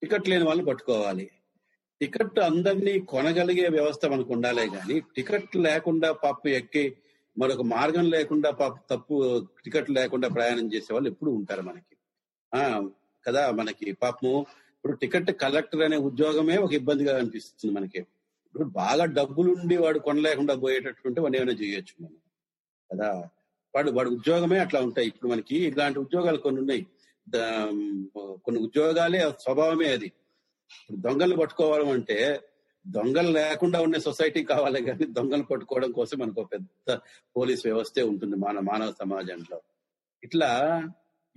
[0.01, 1.29] టికెట్ లేని వాళ్ళు పట్టుకోవాలి.
[2.01, 6.95] టికెట్ అందరినీ కొనగలిగే వ్యవస్థ మనకు ఉండాలే గాని టికెట్ లేకుండా పప్పు ఎక్కి
[7.37, 8.51] మరొక మార్గం లేకుండా
[8.89, 11.97] తప్పు టికెట్ లేకుండా ప్రయాణం చేసే వాళ్ళు ఎప్పుడు ఉంటారు మనకి.
[12.55, 12.89] ఆ
[13.27, 14.39] కదా మనకి పాపము.
[14.75, 17.99] ఇప్పుడు టికెట్ కలెక్టర్ అనే ఉద్యోగమే ఒక ఇబ్బందిగా అనిపిస్తుంది మనకి.
[17.99, 22.17] ఇప్పుడు బాగా డబ్బులుండి వాడు కొనలేకుండా పోయేటటువంటి వాడు ఏమైనా చేయొచ్చు మనం.
[22.93, 23.29] కదా?
[23.75, 25.07] వాడు వాడు ఉద్యోగమే అట్లా ఉంటాయి.
[25.07, 26.87] ఇప్పుడు మనకి ఇలాంటి ఉద్యోగాలు కొన్ని ఉన్నాయి.
[27.29, 28.05] దా-
[28.37, 30.11] కొన్ని ఉద్యోగాలే స్వభావమే అది.
[30.91, 32.39] దొంగలు పట్టుకోవడం అంటే
[32.87, 36.99] దొంగలు లేకుండా ఉండే సొసైటీ కావాలి కానీ దొంగలు పట్టుకోవడం కోసం మనకు ఒక పెద్ద
[37.37, 39.61] పోలీస్ వ్యవస్థే ఉంటుంది మన మానవ సమాజంలో.
[40.23, 40.83] ఇట్లా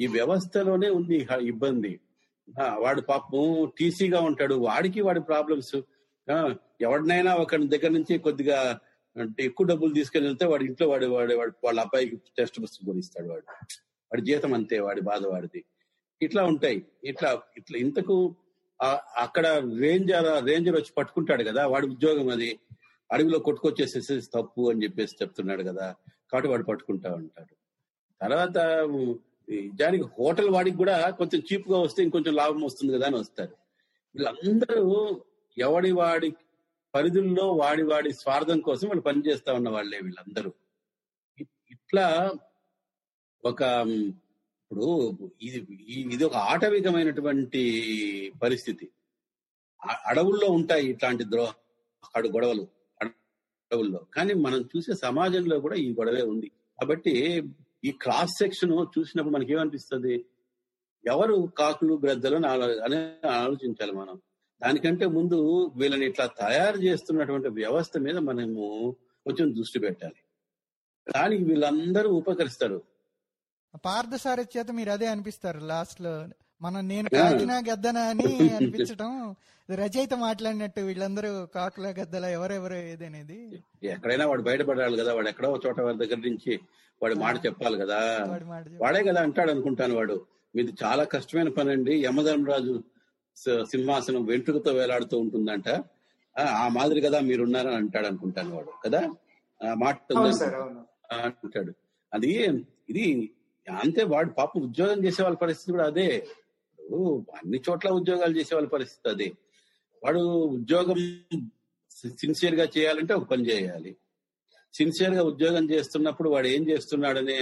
[0.00, 2.00] ఈ వ్యవస్థలోనే ఉంది ఇబ్బంది.
[2.60, 4.54] ఆ, వాడు పాపం టీసీగా ఉంటాడు.
[4.54, 5.80] వాడికి వాడి ప్రాబ్లమ్స్.
[6.80, 8.80] ఎవరినైనా ఒకరి దగ్గర నుంచి కొద్దిగా
[9.20, 13.28] అంటే ఎక్కువ డబ్బులు తీసుకెళ్ళి వెళ్తే వాడి ఇంట్లో వాడు వాడు వాడు వాళ్ళ అబ్బాయికి టెస్ట్ పుస్తకం కొనిస్తాడు
[13.28, 13.52] వాడు.
[14.12, 15.64] వాడి జీతం అంతే వాడి బాధ వాడిది.
[16.22, 16.86] ఇట్లా ఉంటాయి.
[17.04, 18.36] ఇట్లా ఇట్లా ఇంతకు
[19.24, 19.46] అక్కడ
[19.82, 22.50] రేంజర్ రేంజర్ వచ్చి పట్టుకుంటాడు కదా వాడి ఉద్యోగం అది.
[23.10, 25.86] అడవిలో కొట్టుకొచ్చేసేసి తప్పు అని చెప్పేసి చెప్తున్నాడు కదా
[26.30, 27.52] కాబట్టి వాడు పట్టుకుంటా ఉంటాడు.
[28.20, 28.58] తర్వాత
[28.90, 29.10] ఉమ్,
[29.48, 33.54] నిజానికి హోటల్ వాడికి కూడా కొంచెం చీప్గా వస్తే ఇంకొంచెం లాభం వస్తుంది కదా అని వస్తారు.
[34.14, 34.84] వీళ్ళందరూ
[35.56, 36.28] ఎవడి వాడి
[36.94, 40.50] పరిధుల్లో వాడి వాడి స్వార్థం కోసం వాళ్ళు పనిచేస్తా ఉన్న వాళ్ళే వీళ్ళందరూ
[41.74, 42.06] ఇట్లా
[43.44, 43.60] ఒక
[44.70, 45.58] ఇప్పుడు ఇది
[46.12, 47.62] ఇది ఒక ఆటవికమైనటువంటి
[48.42, 48.90] పరిస్థితి.
[50.06, 51.46] అడవుల్లో ఉంటాయి ఇట్లాంటి ద్రో
[52.16, 52.66] అడు గొడవలు
[53.00, 54.06] అడవుల్లో.
[54.14, 56.50] కానీ మనం చూసే సమాజంలో కూడా ఈ గొడవే ఉంది.
[56.80, 57.14] కాబట్టి
[57.84, 60.24] ఈ క్రాస్ సెక్షన్ చూసినప్పుడు మనకి ఏమనిపిస్తుంది
[61.06, 64.20] ఎవరు కాకులు గ్రద్దలు అని ఆలోచించాలి మనం.
[64.62, 65.40] దానికంటే ముందు
[65.76, 70.20] వీళ్ళని ఇట్లా తయారు చేస్తున్నటువంటి వ్యవస్థ మీద మనము కొంచెం దృష్టి పెట్టాలి.
[71.14, 72.89] దానికి వీళ్ళందరూ ఉపకరిస్తారు.
[73.84, 76.12] పార్థసారి చేత మీరు అదే అనిపిస్తారు లాస్ట్లో
[76.60, 78.26] మనం నేను కాకినా గద్దనా అని
[78.58, 79.12] అనిపించటం
[79.68, 83.38] రచయిత మాట్లాడినట్టు వీళ్ళందరూ కాకుల గద్దల ఎవరెవరు ఏదనేది.
[83.88, 86.52] ఎక్కడైనా వాడు బయటపడాలి కదా వాడు ఎక్కడో చోట వాడి దగ్గర నుంచి
[87.00, 87.98] వాడి మాట చెప్పాలి కదా.
[88.80, 90.16] వాడి కదా అంటాడు అనుకుంటాను వాడు.
[90.54, 92.74] మీది చాలా కష్టమైన పని అండి యమధర్మరాజు
[93.66, 95.68] సింహాసనం వెంట్రుకతో వేలాడుతూ ఉంటుందంట.
[96.36, 99.00] ఆ, ఆ మాదిరి కదా మీరున్నారని అంటాడు అనుకుంటాను వాడు కదా?
[99.78, 99.96] మాట
[101.20, 101.72] అంటాడు.
[102.12, 102.30] అది
[102.90, 103.04] ఇది
[103.66, 106.06] అంతే వాడు పాప ఉద్యోగం చేసే వాళ్ళ పరిస్థితి కూడా అదే.
[107.38, 109.28] అన్ని చోట్ల ఉద్యోగాలు చేసే వాళ్ళ పరిస్థితి అదే.
[110.02, 110.22] వాడు
[110.56, 110.98] ఉద్యోగం
[112.20, 113.90] సిన్సియర్గా చేయాలంటే ఒక పని చేయాలి.
[114.74, 117.36] సిన్సియర్గా ఉద్యోగం చేస్తున్నప్పుడు వాడు ఏం చేస్తున్నాడనే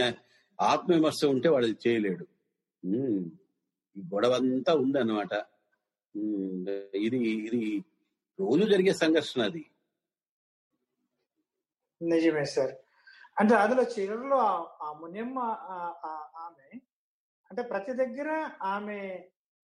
[0.59, 2.25] ఆత్మవిమర్శ ఉంటే వాడు చేయలేడు.
[2.83, 3.23] ఉమ్,
[3.97, 5.33] ఈ గొడవ అంతా ఉంది అనమాట
[7.01, 7.61] ఇది ఇది
[8.39, 9.63] రోజు జరిగే సంఘర్షణ అది.
[12.01, 12.75] నిజమే సార్.
[13.39, 14.39] అంటే అందులో చివరిలో
[14.83, 15.39] ఆ- మునియమ్మ
[16.45, 16.69] ఆమె
[17.51, 18.31] అంటే ప్రతి దగ్గర
[18.69, 18.99] ఆమె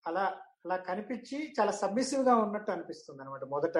[0.04, 0.24] అలా
[0.64, 3.78] అలా కనిపించి చాలా సబ్మిసివ్గా ఉన్నట్టు అనిపిస్తుంది అనమాట మొదట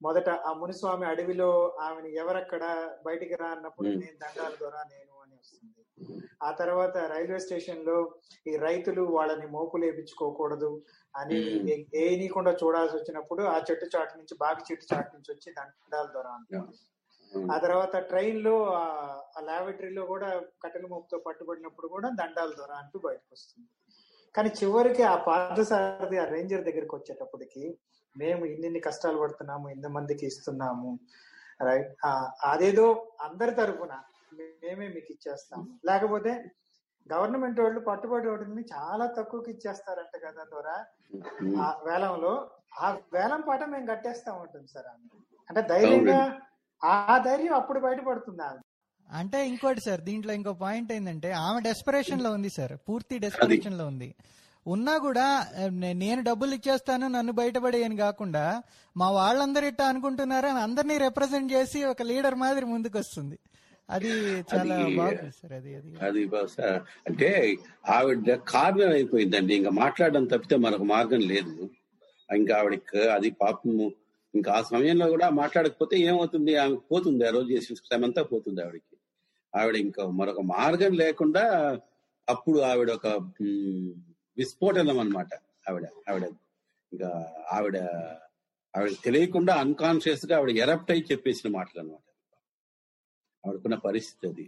[0.00, 1.48] మొదట ఆ మునిస్వామి అడవిలో
[1.80, 2.62] ఆమెను ఎవరక్కడ
[3.04, 3.88] బయటికి రా అన్నప్పుడు.
[4.00, 5.80] నేను దండాల ద్వారా నేను అని వస్తుంది.
[6.42, 7.96] ఆ తర్వాత రైల్వే స్టేషన్లో
[8.46, 10.70] ఈ రైతులు వాళ్ళని మోపులు వేయించుకోకూడదు
[11.14, 11.38] అని
[12.02, 16.76] ఏనీయకుండా చూడాల్సి వచ్చినప్పుడు ఆ చెట్టు చాటు నుంచి బాగి చెట్టు చాటు నుంచి వచ్చి దండాల ద్వారా అంటుంది
[17.48, 19.14] ఆ తర్వాత ట్రైన్లో ఆ-
[19.46, 20.28] లాబొరేటరీలో కూడా
[20.62, 23.68] కట్టెల మోపుతో పట్టుబడినప్పుడు కూడా దండాల ద్వారా అంటూ బయటకు వస్తుంది
[24.34, 27.64] కానీ చివరికి ఆ పార్థసారథి ఆ రేంజర్ దగ్గరికి వచ్చేటప్పటికి
[28.16, 30.90] మేము ఇన్ని కష్టాలు పడుతున్నాము ఇన్ని మందికి ఇస్తున్నాము
[31.60, 31.90] రైట్?
[32.46, 32.86] అదేదో
[33.20, 33.92] అందరి తరపున
[34.38, 35.64] మేమే మీకు ఇచ్చేస్తాము.
[35.84, 36.32] లేకపోతే
[37.06, 40.76] గవర్నమెంట్ వాళ్ళు పట్టుబడి వాటిని చాలా తక్కువకి ఇచ్చేస్తారంట కదా ద్వారా
[41.60, 42.32] ఆ వేలంలో
[42.78, 44.88] ఆ వేలం పాట మేము కట్టేస్తా ఉంటుంది సార్.
[45.50, 46.18] అంటే ధైర్యంగా
[46.84, 46.94] ఆ
[47.26, 48.42] ధైర్యం అప్పుడు బయటపడుతుంది?
[48.48, 48.60] ఆమె
[49.08, 54.08] అంటే ఇంకోటి సార్ దీంట్లో ఇంకో పాయింట్ ఏంటంటే ఆమె డెస్పరేషన్లో ఉంది సార్ పూర్తి డెస్పరేషన్లో ఉంది.
[54.66, 55.24] ఉన్నా కూడా
[56.02, 58.44] నేను డబ్బులు ఇచ్చేస్తాను నన్ను బయటపడేయని కాకుండా
[58.96, 63.36] మా వాళ్ళందరూ ఇట్టా అనుకుంటున్నారు అని అందరినీ రిప్రజెంట్ చేసి ఒక లీడర్ మాదిరి ముందుకు వస్తుంది
[63.88, 64.10] అది
[64.50, 65.90] చాలా బాగుంది సార్ అది అది.
[66.06, 66.68] అది బహుశా
[67.08, 67.28] అంటే
[67.96, 69.52] ఆవిడ కార్నర్ అయిపోయిందండి.
[69.60, 71.54] ఇంకా మాట్లాడడం తప్పితే మరొక మార్గం లేదు.
[72.28, 73.86] ఇంకా ఆవిడకి అది పాపము
[74.34, 76.52] ఇంకా ఆ సమయంలో కూడా మాట్లాడకపోతే ఏమవుతుంది?
[76.62, 78.94] ఆమె పోతుంది ఆ రోజు చేసిన శ్రమ అంతా పోతుంది ఆవిడకి.
[79.52, 81.44] ఆవిడ ఇంకా మరొక మార్గం లేకుండా
[82.28, 83.06] అప్పుడు ఆవిడ ఒక
[84.36, 85.32] విస్ఫోటనం అన్నమాట
[85.68, 86.24] ఆవిడ ఆవిడ.
[86.92, 87.10] ఇంకా
[87.52, 87.76] ఆవిడ
[88.74, 92.00] ఆవిడ తెలియకుండా అన్కాన్షియస్గా ఆవిడ ఎరప్ట్ అయి చెప్పేసిన మాటలు అనమాట
[93.44, 94.44] ఆవిడకున్న పరిస్థితి అది.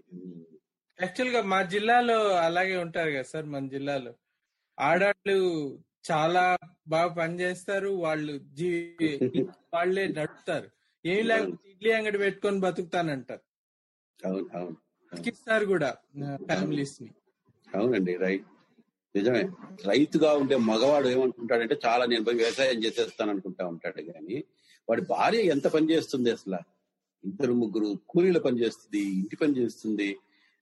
[0.99, 4.13] యాక్చువల్గా మా జిల్లాలో అలాగే ఉంటారు కదా సార్ మన జిల్లాలో.
[4.79, 5.37] ఆడాళ్ళు
[6.07, 6.43] చాలా
[6.89, 7.91] బాగా పనిచేస్తారు.
[7.97, 8.69] వాళ్ళు జీ
[9.75, 10.69] వాళ్ళే నడుపుతారు.
[11.05, 13.45] ఏం లేకపోతే ఇడ్లీ అంగడి పెట్టుకొని బతుకుతానంటారు.
[15.27, 15.91] ఇస్తారు కూడా
[16.47, 17.11] ఫ్యామిలీస్ని.
[17.69, 18.47] అవునండి రైట్.
[19.15, 19.43] నిజమే.
[19.87, 24.39] రైతుగా ఉండే మగవాడు ఏమనుకుంటాడంటే చాలా నేను పోయి వ్యవసాయం చేసేస్తాను అనుకుంటా ఉంటాడు కానీ
[24.89, 26.61] వాడి భార్య ఎంత పని చేస్తుంది అసలు?
[27.25, 30.09] ఇద్దరు ముగ్గురు కూలీల పని చేస్తుంది ఇంటి పని చేస్తుంది.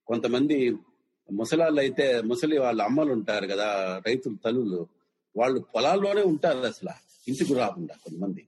[0.09, 0.57] కొంతమంది
[1.29, 3.69] ముసలాళ్ళు అయితే ముసలి వాళ్ళ అమ్మలు ఉంటారు కదా
[4.07, 4.81] రైతులు తల్లులు.
[5.37, 6.91] వాళ్ళు పొలాల్లోనే ఉంటారు అసలు
[7.29, 8.43] ఇంటికి రాకుండా కొంతమంది.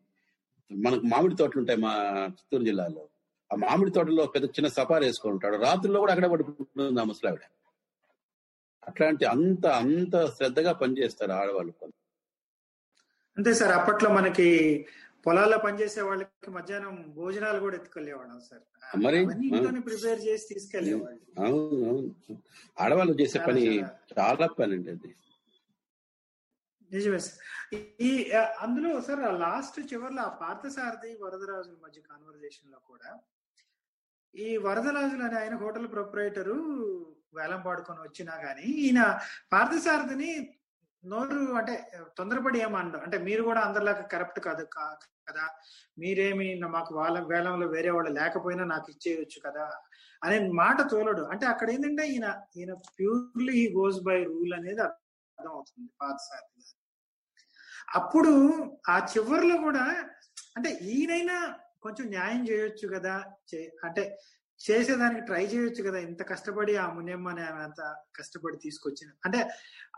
[0.71, 1.93] మనకు మామిడి తోటలు ఉంటాయి మా
[2.31, 3.09] చిత్తూరు జిల్లాలో.
[3.53, 5.57] ఆ మామిడి తోటలో పెద్ద చిన్న సపార్ వేసుకొని ఉంటాడు.
[5.57, 7.41] రాత్రుల్లో కూడా అక్కడ పడుకుంటుంది ఆ ముసలావిడ.
[8.87, 11.73] అట్లాంటి అంత అంత శ్రద్ధగా పనిచేస్తారు ఆడవాళ్ళు
[13.37, 14.47] అంతే సార్ అప్పట్లో మనకి
[15.27, 18.63] పొలాల్లో పనిచేసే వాళ్ళకి మధ్యాహ్నం భోజనాలు కూడా ఎత్తుకెళ్ళేవాళ్ళం సార్.
[18.97, 19.19] మరి?
[19.81, 22.11] ప్రిపేర్ చేసి తీసుకెళ్ళేవాళ్ళు అవును అవును.
[22.79, 23.65] ఆడవాళ్ళు చేసే పని
[24.19, 24.47] చాలా.
[24.47, 25.11] పని అండి అది.
[26.91, 27.39] నిజమే సార్.
[28.01, 28.11] ఈ
[28.61, 33.11] అందులో సార్ లాస్ట్ చివరిలో ఆ పార్థసారథి వరదరాజుల మధ్య కాన్వర్జేషన్లో కూడా
[34.35, 36.57] ఈ వరదరాజులు అనే ఆయన హోటల్ ప్రొపరేటరు
[37.35, 39.01] వేలం పాడుకొని వచ్చినా గానీ ఈయన
[39.53, 40.31] పార్థసారథిని
[41.05, 41.75] నోరు అంటే
[42.17, 44.65] తొందరపడి ఏమన్నా అంటే మీరు కూడా అందరిలాగా కరప్ట్ కాదు
[45.29, 45.45] కదా?
[45.99, 49.67] మీరేమి మాకు వాళ్ళ వేలంలో వేరే వాళ్ళు లేకపోయినా నాకు ఇచ్చేయచ్చు కదా?
[50.23, 51.23] అనే మాట తోలడు.
[51.25, 52.27] అంటే అక్కడ ఏంటంటే ఈయన
[52.57, 54.83] ఈయన ప్యూర్లీ గోస్ బై రూల్ అనేది
[55.39, 56.77] అర్థం అవుతుంది గారు
[57.95, 58.33] అప్పుడు
[58.89, 60.07] ఆ చివర్లో కూడా
[60.57, 64.19] అంటే ఈయనైనా కొంచెం న్యాయం చేయొచ్చు కదా చే- అంటే
[64.69, 69.13] చేసేదానికి ట్రై చేయొచ్చు కదా ఇంత కష్టపడి ఆ మునియమ్మ అంత కష్టపడి తీసుకొచ్చిన.
[69.25, 69.51] అంటే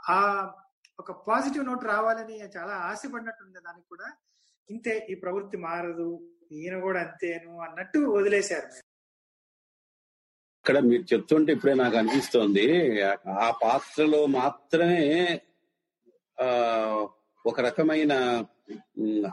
[0.08, 0.50] ఆ
[0.98, 4.12] ఒక పాజిటివ్ నోట్ రావాలని చాలా ఆశపడినట్టుంది దానికి కూడా
[4.70, 8.87] ఇంతే ఈ ప్రవృత్తి మారదు ఈయన కూడా అంతేను అన్నట్టు వదిలేశారు.
[10.68, 12.64] ఇక్కడ మీరు చెప్తుంటే ఇప్పుడే నాకు అనిపిస్తోంది.
[13.44, 15.04] ఆ పాత్రలో మాత్రమే
[16.38, 16.48] ఆ
[17.44, 18.12] ఒక రకమైన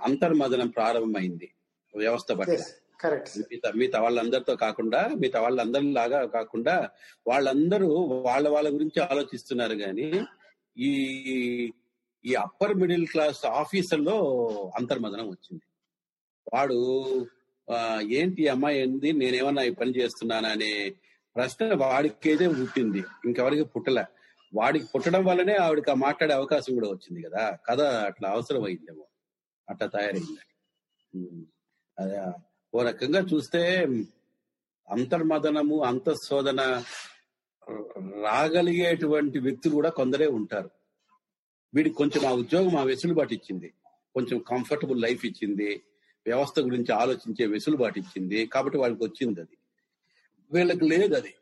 [0.04, 1.48] అంతర్మదనం ప్రారంభమైంది
[1.94, 2.56] వ్యవస్థ పట్ల.
[3.50, 6.76] మిగతా మిగతా వాళ్ళందరితో కాకుండా మిగతా వాళ్ళందరిలాగా కాకుండా
[7.28, 7.90] వాళ్ళందరూ
[8.30, 10.10] వాళ్ళ వాళ్ళ గురించి ఆలోచిస్తున్నారు కానీ
[10.78, 10.92] ఈ
[12.26, 14.18] ఈ అప్పర్ మిడిల్ క్లాస్ ఆఫీసర్లో
[14.76, 15.66] అంతర్మదనం వచ్చింది.
[16.54, 16.80] వాడు
[18.20, 19.12] ఏంటి అమ్మాయి ఏంది?
[19.14, 20.72] నేనేమన్నా ఈ పని చేస్తున్నానా అనే
[21.36, 23.04] ప్రశ్న వాడికేదే పుట్టింది.
[23.26, 24.04] ఇంకెవరికి పుట్టలే.
[24.56, 27.58] వాడికి పుట్టడం వల్లనే ఆవిడకి ఆ మాట్లాడే అవకాశం కూడా వచ్చింది కదా.
[27.70, 29.08] కథ అట్లా అవసరం అయిందేమో
[29.70, 30.42] అట్లా తయారైంది.
[32.00, 32.32] అదే
[32.76, 33.88] ఓ రకంగా చూస్తే
[34.92, 36.84] అంతర్మదనము అంతఃశోధన
[38.24, 40.70] రాగలిగేటువంటి వ్యక్తులు కూడా కొందరే ఉంటారు.
[41.76, 43.74] వీడికి కొంచెం ఆ ఉద్యోగం ఆ వెసులుబాటు ఇచ్చింది.
[44.14, 45.82] కొంచెం కంఫర్టబుల్ లైఫ్ ఇచ్చింది.
[46.26, 48.46] వ్యవస్థ గురించి ఆలోచించే వెసులుబాటు ఇచ్చింది.
[48.46, 49.58] కాబట్టి వాళ్ళకి వచ్చింది అది.
[50.54, 51.34] వీళ్ళకి లేదు అది.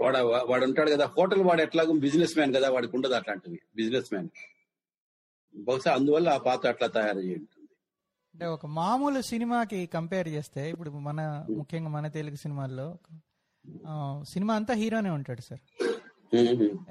[0.00, 4.28] వాడు వాడు ఉంటాడు కదా హోటల్ వాడు ఎట్లాగో బిజినెస్ మ్యాన్ కదా వాడికి ఉండదు అట్లాంటివి బిజినెస్ మ్యాన్.
[5.56, 7.68] బహుశా అందువల్ల ఆ పాత్ర అట్లా తయారు ఉంటుంది.
[8.34, 12.98] అంటే ఒక మామూలు సినిమాకి కంపేర్ చేస్తే ఇప్పుడు మన ముఖ్యంగా మన తెలుగు సినిమాల్లో
[14.28, 15.60] సినిమా అంతా హీరోనే ఉంటాడు సార్.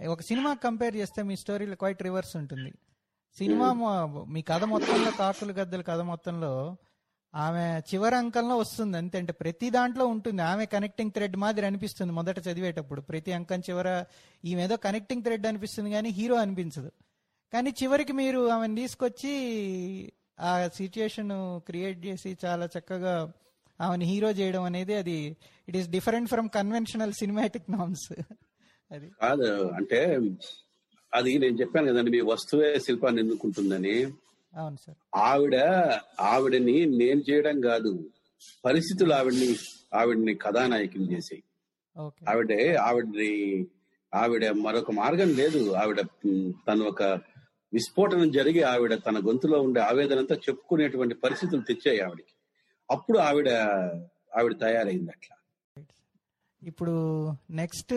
[0.07, 2.73] ఒక సినిమా కంపేర్ చేస్తే మీ స్టోరీలో క్వైట్ రివర్స్ ఉంటుంది.
[3.37, 6.77] సినిమా మొ- మీ కథ మొత్తంలో కాకులు గద్దల కథ మొత్తంలో
[7.35, 10.41] ఆమె చివరి అంకంలో వస్తుంది అంతే అంటే ప్రతి దాంట్లో ఉంటుంది.
[10.41, 13.01] ఆమె కనెక్టింగ్ థ్రెడ్ మాదిరి అనిపిస్తుంది మొదట చదివేటప్పుడు.
[13.01, 14.05] ప్రతి అంకం చివర
[14.45, 16.91] ఈమె ఏదో కనెక్టింగ్ థ్రెడ్ అనిపిస్తుంది కానీ హీరో అనిపించదు.
[17.53, 19.33] కానీ చివరికి మీరు ఆమెను తీసుకొచ్చి
[20.39, 23.33] ఆ సిచ్యుయేషన్ క్రియేట్ చేసి చాలా చక్కగా
[23.81, 25.37] ఆమెను హీరో చేయడం అనేది అది
[25.67, 28.13] it is different from conventional cinematic norms
[28.91, 29.11] అది.
[29.21, 30.19] కాదు అంటే
[31.13, 34.05] అది నేను చెప్పాను కదండి మీ వస్తువే శిల్పాన్ని ఎన్నుకుంటుందని.
[34.55, 34.97] అవును సార్.
[35.15, 35.55] ఆవిడ
[36.19, 38.09] ఆవిడని నేను చేయడం కాదు
[38.65, 39.55] పరిస్థితులు ఆవిడని
[39.93, 41.43] ఆవిడని కథానాయకుని చేసాయి.
[41.97, 42.25] ఓకే.
[42.29, 43.67] ఆవిడ ఆవిడని
[44.13, 45.73] ఆవిడ మరొక మార్గం లేదు.
[45.73, 46.01] ఆవిడ
[46.67, 47.03] తను ఒక
[47.73, 52.33] విస్ఫోటనం జరిగి ఆవిడ తన గొంతులో ఉండే ఆవేదన అంతా చెప్పుకునేటువంటి పరిస్థితులు తెచ్చాయి ఆవిడకి.
[52.91, 53.49] అప్పుడు ఆవిడ
[54.37, 55.35] ఆవిడ తయారైంది అట్లా.
[56.63, 57.93] ఇప్పుడు నెక్స్ట్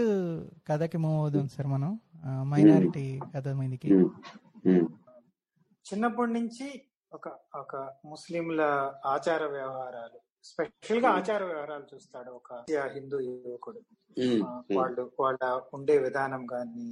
[0.68, 2.00] కథకి మూవ్ అవుదాం సార్ మనం.
[2.42, 3.88] మైనారిటీ కథ మీదకి.
[5.90, 6.66] చిన్నప్పటి నుంచి
[7.12, 8.62] ఒక ఒక ముస్లింల
[9.06, 12.50] ఆచార వ్యవహారాలు స్పెషల్గా ఆచార వ్యవహారాలు చూస్తాడు ఒక
[12.94, 13.80] హిందూ యువకుడు.
[14.76, 15.40] వాళ్ళు వాళ్ళ
[15.72, 16.86] ఉండే విధానం గాని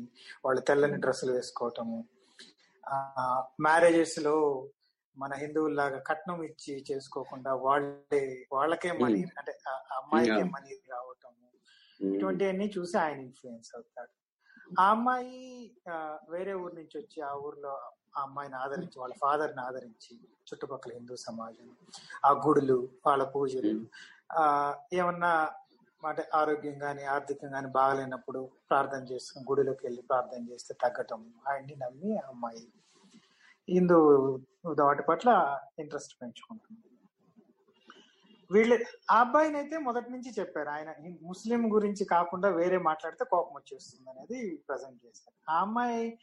[0.44, 1.98] వాళ్ళు తెల్లని డ్రెస్సులు వేసుకోవటము
[3.60, 4.34] మ్యారేజెస్లో
[5.16, 8.20] మన హిందువుల్లాగా కట్నం ఇచ్చి చేసుకోకుండా వాళ్ళే
[8.52, 9.52] వాళ్ళకే మనీ అంటే
[9.98, 10.42] అమ్మాయికే.
[10.54, 11.46] మనీ రావటము
[12.00, 14.12] ఇటువంటివన్నీ చూసి ఆయన ఇన్ఫ్లుయెన్స్ అవుతాడు.
[14.80, 15.38] ఆ అమ్మాయి
[16.34, 17.72] వేరే ఊరు నుంచి వచ్చి ఆ ఊర్లో
[18.16, 20.14] ఆ అమ్మాయిని ఆదరించి వాళ్ళ ఫాదర్ని ఆదరించి
[20.48, 21.68] చుట్టుపక్కల హిందూ సమాజం
[22.24, 23.74] ఆ గుడులు వాళ్ళ పూజలు
[24.32, 24.44] ఆ
[24.93, 25.32] ఏమన్నా
[26.02, 28.40] అంటే ఆరోగ్యం కానీ ఆర్థికం గాని బాగలేనప్పుడు
[28.70, 32.62] ప్రార్థన చేసుకుని గుడిలోకి వెళ్ళి ప్రార్థన చేస్తే తగ్గటం ఆయన్ని నమ్మి ఆ అమ్మాయి
[33.68, 33.98] హిందూ
[34.82, 35.30] వాటి పట్ల
[35.78, 36.85] ఇంట్రెస్ట్ పెంచుకుంటుంది.
[38.51, 38.76] వీళ్ళు
[39.10, 40.68] ఆ అబ్బాయిని అయితే మొదటి నుంచి చెప్పారు.
[40.68, 40.90] ఆయన
[41.22, 45.36] ముస్లిం గురించి కాకుండా వేరే మాట్లాడితే కోపం వచ్చేస్తుంది అనేది ప్రజెంట్ చేశారు.
[45.51, 46.18] ఆ అమ్మాయి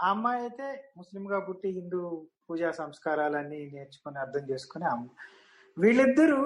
[0.00, 0.66] ఆ అమ్మాయి అయితే
[0.96, 2.00] ముస్లిం గా పుట్టి హిందూ
[2.46, 4.86] పూజా సంస్కారాలన్నీ నేర్చుకుని అర్థం చేసుకుని
[5.76, 6.40] వీళ్ళిద్దరూ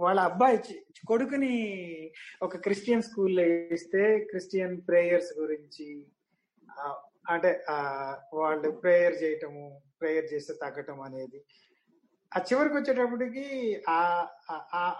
[0.00, 0.58] వాళ్ళ అబ్బాయి
[1.06, 1.52] కొడుకుని
[2.42, 5.88] ఒక క్రిస్టియన్ స్కూల్లో వేస్తే క్రిస్టియన్ ప్రేయర్స్ గురించి
[7.28, 7.50] అంటే
[8.32, 9.64] వాళ్ళు ప్రేయర్ చేయటము
[10.00, 11.40] ప్రేయర్ చేస్తే తగ్గటం అనేది.
[12.32, 13.44] ఆ చివరికి వచ్చేటప్పటికి
[13.88, 13.98] ఆ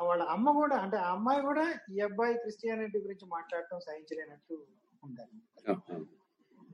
[0.00, 4.56] వాళ్ళ అమ్మ కూడా అంటే ఆ అమ్మాయి కూడా ఈ అబ్బాయి క్రిస్టియానిటీ గురించి మాట్లాడటం సహించలేనట్టు
[5.02, 5.38] ఉండాలి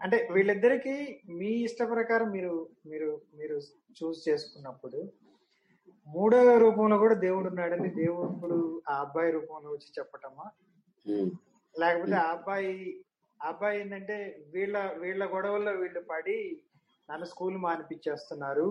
[0.01, 0.95] అంటే వీళ్ళిద్దరికి
[1.39, 2.53] మీ ఇష్ట ప్రకారం మీరు
[2.87, 3.57] మీరు మీరు
[3.99, 4.99] చూస్ చేసుకున్నప్పుడు
[6.09, 8.59] మూడో రూపంలో కూడా దేవుడు ఉన్నాడని దేవుడు
[8.89, 10.47] ఆ అబ్బాయి రూపంలో వచ్చి చెప్పటమా?
[11.75, 12.71] లేకపోతే ఆ అబ్బాయి
[13.41, 14.17] ఆ అబ్బాయి ఏంటంటే
[14.55, 16.39] వీళ్ళ వీళ్ళ గొడవల్లో వీళ్ళు పడి
[17.09, 18.69] నన్ను స్కూల్ మానిపించేస్తున్నారు.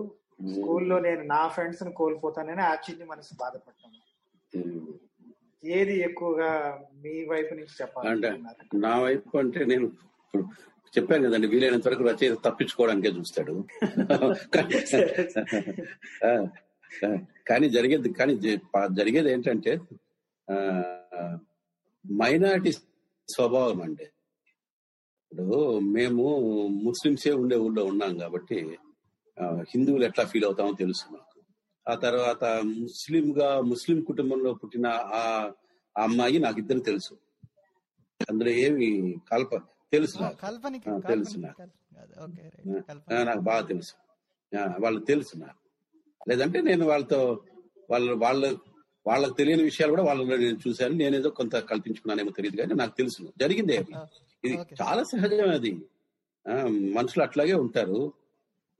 [0.52, 4.00] స్కూల్లో నేను నా ఫ్రెండ్స్ని కోల్పోతానని ఆ చిన్ని మనసు బాధపడ్డాను
[4.52, 4.88] ఉమ్.
[5.62, 6.50] ఏది ఎక్కువగా
[7.04, 9.86] మీ వైపు నుంచి చెప్పాలనుకున్నారు నా వైపు అంటే నేను
[10.26, 10.48] ఇప్పుడు
[10.92, 13.68] చెప్పాను కదండి వీలైనంత వరకు రచయిత తప్పించుకోవడానికే చూస్తాడు.
[17.48, 18.34] కానీ జరిగేది కానీ
[18.98, 19.80] జరిగేది ఏంటంటే
[22.04, 22.72] మైనారిటీ
[23.28, 24.04] స్వభావం అండి.
[25.32, 26.22] ఇప్పుడు మేము
[26.86, 28.78] ముస్లింసే ఉండే ఊళ్ళో ఉన్నాం కాబట్టి
[29.72, 31.40] హిందువులు ఎట్లా ఫీల్ అవుతామో తెలుసు మాకు.
[31.86, 32.44] ఆ తర్వాత
[32.82, 34.86] ముస్లిం గా ముస్లిం కుటుంబంలో పుట్టిన
[35.18, 35.52] ఆ
[35.96, 37.14] ఆ అమ్మాయి నాకు ఇద్దరు తెలుసు.
[38.20, 40.18] అందులో ఏమి కల్ప తెలుసు
[41.08, 41.62] తెలుసు నాకు.
[43.40, 43.92] బాగా తెలుసు.
[44.80, 45.58] వాళ్ళు తెలుసు నాకు.
[46.28, 47.40] లేదంటే నేను వాళ్ళతో
[47.90, 48.56] వాళ్ళ వాళ్ళ
[49.06, 50.94] వాళ్ళకి తెలియని విషయాలు కూడా వాళ్ళలో నేను చూశాను.
[50.94, 53.32] నేనేదో కొంత కల్పించుకున్నానేమో తెలియదు కానీ నాకు తెలుసు.
[53.40, 53.84] జరిగిందే
[54.44, 55.70] ఇది చాలా సహజం అది.
[56.94, 58.12] మనుషులు అట్లాగే ఉంటారు.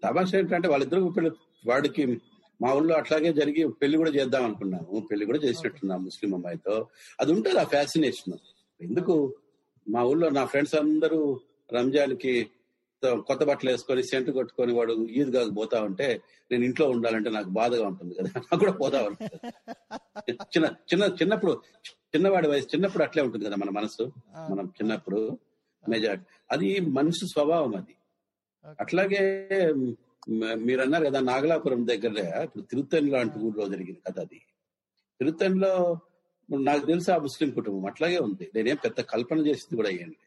[0.05, 1.31] తమాషా ఏంటంటే వాళ్ళిద్దరు పెళ్ళి
[1.67, 2.21] వాడికి
[2.63, 5.07] మా ఊళ్ళో అట్లాగే జరిగి పెళ్ళి కూడా చేద్దాం అనుకున్నాము.
[5.11, 6.87] పెళ్ళి కూడా చేసినట్టున్నాం ముస్లిం అమ్మాయితో.
[7.21, 8.35] అది ఉంటుంది ఆ ఫ్యాసినేషన్
[8.81, 9.35] ఎందుకు?
[9.87, 11.19] మా ఊళ్ళో నా ఫ్రెండ్స్ అందరూ
[11.71, 12.35] రంజాన్కి
[13.29, 16.07] కొత్త బట్టలు వేసుకొని సెంటు కొట్టుకొని వాడు ఈద్గాకు పోతా ఉంటే
[16.51, 18.31] నేను ఇంట్లో ఉండాలంటే నాకు బాధగా ఉంటుంది కదా.
[18.47, 19.37] నాకు కూడా పోతా ఉంటుంది
[20.55, 21.53] చిన్న చిన్న చిన్నప్పుడు
[22.13, 24.05] చిన్నవాడి వయసు చిన్నప్పుడు అట్లే ఉంటుంది కదా మన మనసు.
[24.51, 25.21] మనం చిన్నప్పుడు
[25.85, 26.25] మెజార్టీ.
[26.51, 26.69] అది
[26.99, 27.95] మనిషి స్వభావం అది.
[28.79, 29.23] అట్లాగే
[30.67, 32.15] మీరు అన్నారు కదా నాగలాపురం దగ్గర
[32.47, 34.39] ఇప్పుడు తిరుత్తని లాంటి ఊర్లో జరిగింది కదా అది.
[36.49, 37.87] తిరుత్తనిలో నాకు తెలుసు ఆ ముస్లిం కుటుంబం.
[37.87, 38.45] అట్లాగే ఉంది.
[38.55, 40.19] నేనేం పెద్ద కల్పన చేసింది కూడా అయ్యండి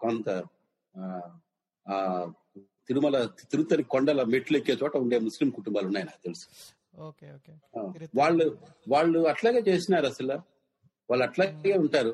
[0.00, 0.28] కొంత
[1.86, 1.96] ఆ,
[2.88, 3.16] తిరుమల
[3.50, 6.46] తిరుత్తని కొండల మెట్లు ఎక్కే చోట ఉండే ముస్లిం కుటుంబాలు ఉన్నాయి నాకు తెలుసు.
[8.16, 8.44] వాళ్ళు
[8.88, 10.36] వాళ్ళు అట్లాగే చేసినారు అసలు.
[11.08, 12.12] వాళ్ళు అట్లాగే ఉంటారు.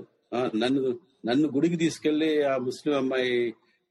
[0.57, 0.83] నన్ను
[1.27, 3.33] నన్ను గుడికి తీసుకెళ్ళి ఆ ముస్లిం అమ్మాయి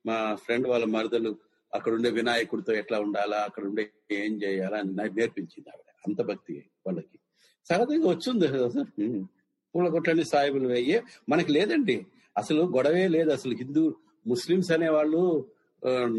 [0.06, 1.32] మా ఫ్రెండ్ వాళ్ళ మరదలు
[1.73, 5.90] అక్కడ ఉండే వినాయకుడితో ఎట్లా ఉండాలా అక్కడ ఉండే ఏం చేయాలా అని నాకు నేర్పించింది ఆవిడ.
[6.07, 6.56] అంత భక్తి
[6.88, 7.14] వాళ్ళకి.
[7.69, 8.85] సహజంగా వచ్చింది అసలు
[9.75, 12.05] పూల కొట్టండి సాయిబులు అయ్యే మనకి లేదండి.
[12.37, 13.29] అసలు గొడవే లేదు.
[13.31, 13.95] అసలు హిందూ
[14.27, 15.21] ముస్లిమ్స్ అనేవాళ్ళు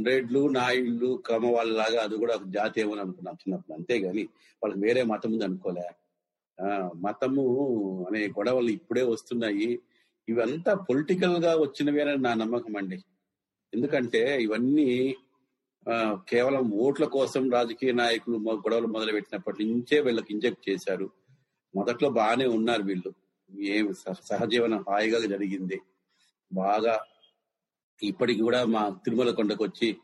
[0.07, 3.75] రెడ్లు నాయుళ్ళు క్రమ వాళ్ళలాగా అది కూడా ఒక జాతి ఏమని అనుకున్నాం చిన్నప్పుడు.
[3.75, 4.23] అంతేగాని
[4.63, 5.87] వాళ్ళకి వేరే మతం ఉంది అనుకోలే.
[6.59, 7.45] ఆ, మతము
[8.09, 9.81] అనే గొడవలు ఇప్పుడే వస్తున్నాయి.
[10.29, 12.99] ఇవంతా పొలిటికల్గా వచ్చినవేనని నా నమ్మకం అండి.
[13.75, 15.17] ఎందుకంటే ఇవన్నీ
[15.89, 21.11] ఆ, కేవలం ఓట్ల కోసం రాజకీయ నాయకులు గొడవలు మొదలు పెట్టినప్పటి నుంచే వీళ్ళకి ఇంజెక్ట్ చేశారు.
[21.77, 23.13] మొదట్లో బాగానే ఉన్నారు వీళ్ళు.
[23.61, 25.81] ఏం సహ- సహజీవనం హాయిగా జరిగింది.
[26.53, 27.01] బాగా
[28.03, 29.97] ఇప్పటికి కూడా మా తిరుమల కొండకు వచ్చి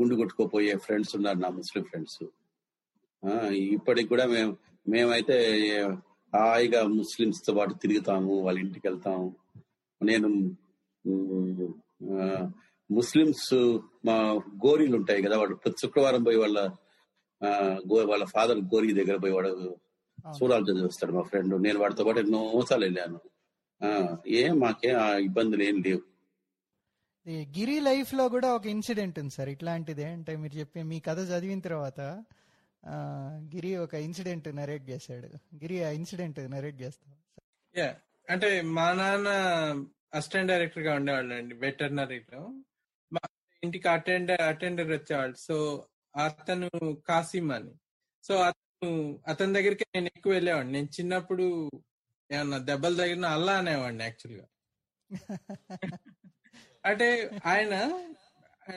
[0.00, 2.24] గుండు కొట్టుకోపోయే ఫ్రెండ్స్ ఉన్నారు నా ముస్లిం ఫ్రెండ్స్.
[3.50, 4.56] ఇప్పటికి కూడా మేము
[4.88, 5.58] మేమైతే
[6.36, 9.36] హాయిగా ముస్లిమ్స్తో పాటు తిరుగుతాము వాళ్ళ ఇంటికి వెళ్తాము.
[10.02, 10.56] నేను
[12.12, 12.48] ఆ,
[12.90, 14.14] ముస్లిమ్స్ మా
[14.66, 16.70] గోరీలు ఉంటాయి కదా వాడు ప్రతి శుక్రవారం పోయి వాళ్ళ
[17.44, 17.48] ఆ,
[17.92, 19.76] గో- వాళ్ళ ఫాదర్ గోరీ దగ్గర పోయి వాడు
[20.32, 21.62] సూరాలు చదివిస్తాడు మా ఫ్రెండ్.
[21.62, 23.20] నేను వాడితో పాటు ఎన్నోసార్లు వెళ్ళాను.
[23.84, 26.00] ఆ, ఏం మాకేం ఆ ఇబ్బందులు ఏం లేవు.
[27.28, 29.48] గిరి లైఫ్లో కూడా ఒక ఇన్సిడెంట్ ఉంది సార్.
[29.48, 32.24] ఇట్లాంటిదే అంటే మీరు చెప్పి మీ కథ చదివిన తర్వాత
[32.86, 32.94] ఆ,
[33.54, 35.26] గిరి ఒక ఇన్సిడెంట్ నరేట్ చేశాడు.
[35.56, 37.14] గిరి ఆ ఇన్సిడెంట్ నరేట్ చేస్తాం
[37.76, 37.94] యా
[38.30, 39.28] అంటే మా నాన్న
[40.14, 42.40] అసిస్టెంట్ డైరెక్టర్గా ఉండేవాళ్ళు అండి వెటర్నరీలో
[43.12, 43.28] మా
[43.64, 45.36] ఇంటికి అటెండర్ అటెండర్ వచ్చేవాళ్ళు.
[45.36, 45.86] సో
[46.24, 46.70] అతను
[47.08, 47.70] కాసిం అని.
[48.22, 48.34] సో
[49.28, 50.72] అతని దగ్గరికి నేను ఎక్కువ వెళ్ళేవాడిని.
[50.72, 51.46] నేను చిన్నప్పుడు
[52.30, 54.46] ఏమన్నా దెబ్బలు తగిన అల్లా అనేవాడిని యాక్చువల్గా.
[56.84, 57.74] అంటే ఆయన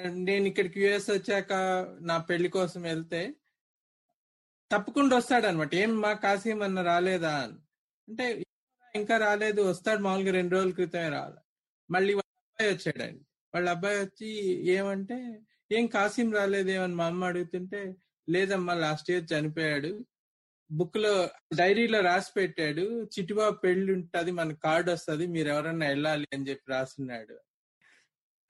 [0.07, 1.53] నేను ఇక్కడికి యుఎస్ వచ్చాక
[2.01, 3.21] నా పెళ్ళి కోసం వెళ్తే
[4.71, 7.34] తప్పకుండా వస్తాడు అనమాట ఏం మా కాసిం అన్న రాలేదా?
[7.38, 7.57] అని
[8.07, 8.25] అంటే
[8.95, 9.61] ఇంకా రాలేదు.
[9.61, 11.41] వస్తాడు మామూలుగా రెండు రోజుల క్రితమే రాలే
[11.89, 13.23] మళ్ళీ వాళ్ళ అబ్బాయి వచ్చాడండి.
[13.53, 14.29] వాళ్ళ అబ్బాయి వచ్చి
[14.71, 15.17] ఏమంటే
[15.71, 17.81] ఏం కాసిం రాలేదేమని మా అమ్మ అడుగుతుంటే
[18.30, 20.06] లేదమ్మా లాస్ట్ ఇయర్ చనిపోయాడు.
[20.72, 23.04] బుక్లో డైరీలో రాసి పెట్టాడు.
[23.04, 27.40] చిట్టుబాబు పెళ్ళి ఉంటది మన కార్డు వస్తది మీరు ఎవరన్నా వెళ్ళాలి అని చెప్పి రాసున్నాడు.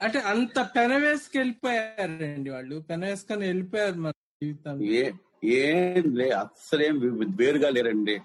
[0.01, 2.79] అంటే అంత పెనవేసుకు వెళ్ళిపోయారండి వాళ్ళు.
[2.79, 4.11] పెనవేసుకొని వెళ్ళిపోయారు మన
[4.43, 5.11] జీవితం ఏ
[5.43, 6.99] ఏం లే అస్సలేం
[7.39, 8.21] వేరుగా లేరండి.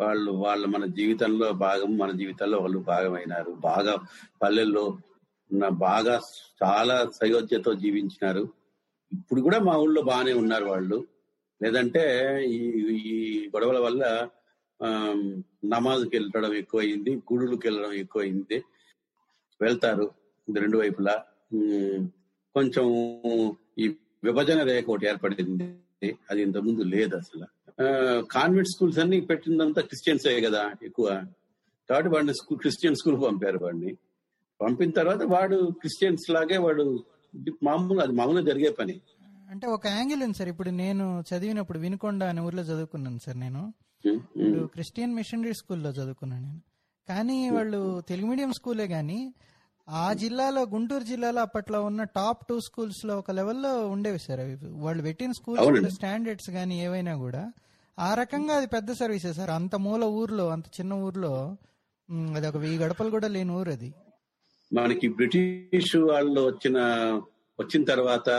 [0.00, 3.50] వాళ్ళు వాళ్ళు మన జీవితంలో భాగం మన జీవితంలో వాళ్ళు భాగమైనారు.
[3.50, 3.96] బాగా
[4.42, 4.98] పల్లెల్లో
[5.52, 6.20] ఉన్న బాగా
[6.62, 8.57] చాలా సయోధ్యతో జీవించినారు.
[9.12, 11.06] ఇప్పుడు కూడా మా ఊళ్ళో బాగానే ఉన్నారు వాళ్ళు.
[11.62, 12.02] లేదంటే
[12.46, 12.56] ఈ
[13.06, 14.28] ఈ గొడవల వల్ల
[15.64, 18.64] నమాజ్కి వెళ్ళడం ఎక్కువైంది గుడులకు వెళ్ళడం ఎక్కువైంది
[19.60, 20.10] వెళ్తారు
[20.58, 21.24] రెండు వైపులా.
[22.54, 22.86] కొంచెం
[23.78, 23.94] ఈ
[24.24, 25.64] విభజన రేఖ ఒకటి ఏర్పడింది.
[26.30, 27.46] అది ఇంతకుముందు ముందు లేదు అసలు.
[28.30, 31.24] కాన్వెంట్ స్కూల్స్ అన్ని పెట్టిందంతా క్రిస్టియన్స్ కదా ఎక్కువ.
[31.90, 33.96] కాబట్టి వాడిని స్కూల్ క్రిస్టియన్ స్కూల్ పంపారు వాడిని.
[34.60, 37.04] పంపిన తర్వాత వాడు క్రిస్టియన్స్ లాగే వాడు
[37.62, 39.00] మామూలు అది మామూలుగా జరిగే పని.
[39.50, 40.48] అంటే ఒక యాంగిల్ ఉంది సార్.
[40.48, 43.72] ఇప్పుడు నేను చదివినప్పుడు వినుకొండ అనే ఊర్లో చదువుకున్నాను సార్ నేను.
[44.06, 46.60] ఇప్పుడు క్రిస్టియన్ మిషనరీ స్కూల్లో చదువుకున్నాను నేను.
[47.08, 49.34] కానీ వాళ్ళు తెలుగు మీడియం స్కూలే కానీ
[49.88, 54.58] ఆ జిల్లాలో గుంటూరు జిల్లాలో అప్పట్లో ఉన్న టాప్ టూ స్కూల్స్లో ఒక లెవెల్లో ఉండేవి సార్ అవి.
[54.70, 55.94] వాళ్ళు పెట్టిన స్కూల్స్.
[55.94, 57.52] స్టాండర్డ్స్ కానీ ఏవైనా కూడా
[57.98, 59.50] ఆ రకంగా అది పెద్ద సర్వీసే సార్.
[59.50, 61.56] అంత మూల ఊర్లో అంత చిన్న ఊర్లో
[62.36, 63.94] అది ఒక వెయ్యి గడపలు కూడా లేని ఊరు అది.
[64.72, 66.78] మనకి బ్రిటిష్ వాళ్ళు వచ్చిన
[67.60, 68.30] వచ్చిన తర్వాత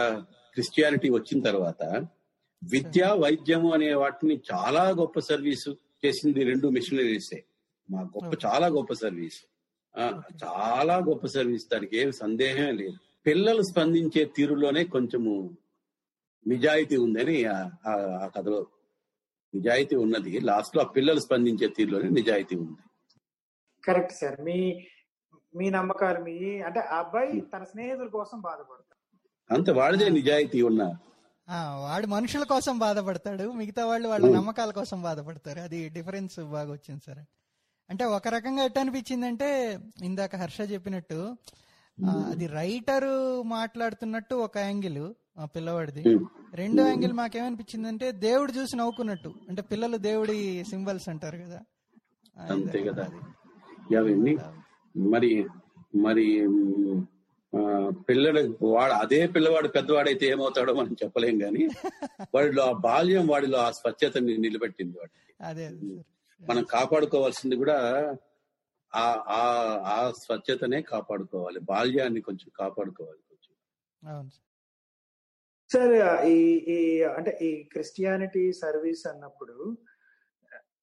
[0.53, 1.83] క్రిస్టియానిటీ వచ్చిన తర్వాత
[2.63, 7.43] విద్య వైద్యము అనే వాటిని చాలా గొప్ప సర్వీసు చేసింది రెండు మిషనరీసే.
[7.91, 9.45] మా గొప్ప చాలా గొప్ప సర్వీస్.
[9.97, 11.67] ఆ, చాలా గొప్ప సర్వీస్.
[11.73, 12.93] దానికి ఏం సందేహం లేదు.
[13.25, 15.57] పిల్లలు స్పందించే తీరులోనే కొంచెము
[16.47, 18.67] నిజాయితీ ఉందని ఆ కథలో
[19.55, 20.39] నిజాయితీ ఉన్నది.
[20.39, 22.89] లాస్ట్లో ఆ పిల్లలు స్పందించే తీరులోనే నిజాయితీ ఉంది.
[23.85, 24.41] Correct sir.
[24.41, 24.87] మీ
[25.55, 28.95] మీ నమ్మకాలు మీ అంటే ఆ అబ్బాయి తన స్నేహితుల కోసం బాధపడతాడు.
[29.53, 30.95] అంత వాడిదే నిజాయితీ ఉన్న.
[31.49, 35.59] ఆ, వాడు మనుషుల కోసం బాధపడతాడు మిగతా వాళ్ళు వాళ్ళ నమ్మకాల కోసం బాధపడతారు.
[35.59, 37.19] అది డిఫరెన్స్ బాగా వచ్చింది సార్.
[37.89, 41.35] అంటే ఒక రకంగా ఎట్ట అనిపించిందంటే ఇందాక హర్ష చెప్పినట్టు
[42.29, 46.03] అది రైటర్ మాట్లాడుతున్నట్టు ఒక యాంగిల్ ఆ పిల్లవాడిది.
[46.53, 51.61] రెండో యాంగిల్ మాకేమనిపించిందంటే దేవుడు చూసి నవ్వుకున్నట్టు అంటే పిల్లలు దేవుడి సింబల్స్ అంటారు కదా.
[52.49, 53.07] అంతే కదా
[55.07, 55.31] మరి
[56.05, 56.25] మరి
[58.07, 61.63] పిల్లడు వాడు అదే పిల్లవాడు పెద్దవాడైతే ఏమవుతాడో మనం చెప్పలేం గాని
[62.35, 65.13] వాడిలో ఆ బాల్యం వాడిలో ఆ స్వచ్ఛతని నిలబెట్టింది వాడు.
[65.41, 66.05] అదే అదే సార్.
[66.41, 67.77] మనం కాపాడుకోవాల్సింది కూడా
[68.93, 69.05] ఆ
[69.35, 69.41] ఆ
[69.93, 71.59] ఆ స్వచ్ఛతనే కాపాడుకోవాలి.
[71.71, 73.53] బాల్యాన్ని కొంచెం కాపాడుకోవాలి కొంచెం.
[74.03, 74.45] అవును సార్.
[75.69, 75.93] సార్
[76.29, 76.77] ఈ ఈ
[77.17, 79.55] అంటే ఈ క్రిస్టియానిటీ సర్వీస్ అన్నప్పుడు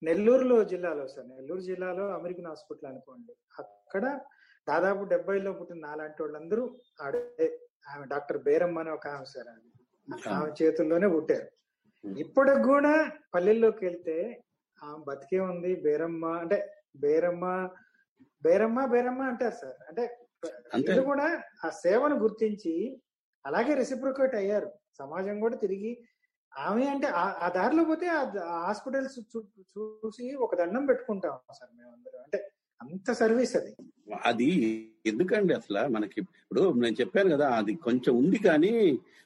[0.02, 4.04] నెల్లూరులో జిల్లాలో సార్ నెల్లూరు జిల్లాలో అమెరికన్ హాస్పిటల్ అనుకోండి అక్కడ
[4.68, 7.20] దాదాపు డెబ్బైలో పుట్టిన నాలాంటి వాళ్ళందరూ ఆడే
[7.90, 9.70] ఆమె డాక్టర్ బేరమ్మ అని ఒక ఆమె సార్ ఆమె.
[10.34, 11.46] ఆమె చేతుల్లోనే పుట్టారు.
[12.04, 14.16] ఇప్పటికి కూడా పల్లెల్లోకి వెళ్తే
[14.82, 15.76] ఆమె బతికే ఉంది.
[15.76, 16.58] బేరమ్మ అంటే
[16.96, 17.44] బేరమ్మ
[18.42, 19.78] బేరమ్మ బేరమ్మ అంటారు సార్.
[19.88, 20.04] అంటే.
[20.76, 21.26] వీళ్ళు కూడా
[21.64, 23.02] ఆ సేవను గుర్తించి
[23.44, 24.68] అలాగే రెసిప్రికేట్ అయ్యారు.
[24.98, 25.90] సమాజం కూడా తిరిగి
[26.56, 28.06] ఆమె అంటే ఆ- దారిలో పోతే
[28.62, 29.16] హాస్పిటల్స్
[29.72, 32.38] చూసి ఒక దండం పెట్టుకుంటాం సార్ మేమందరం అంటే
[32.80, 33.72] అంత సర్వీస్ అది.
[34.24, 34.48] అది
[35.06, 38.72] ఎందుకండి అసలు మనకి ఇప్పుడు నేను చెప్పాను కదా అది కొంచెం ఉంది కానీ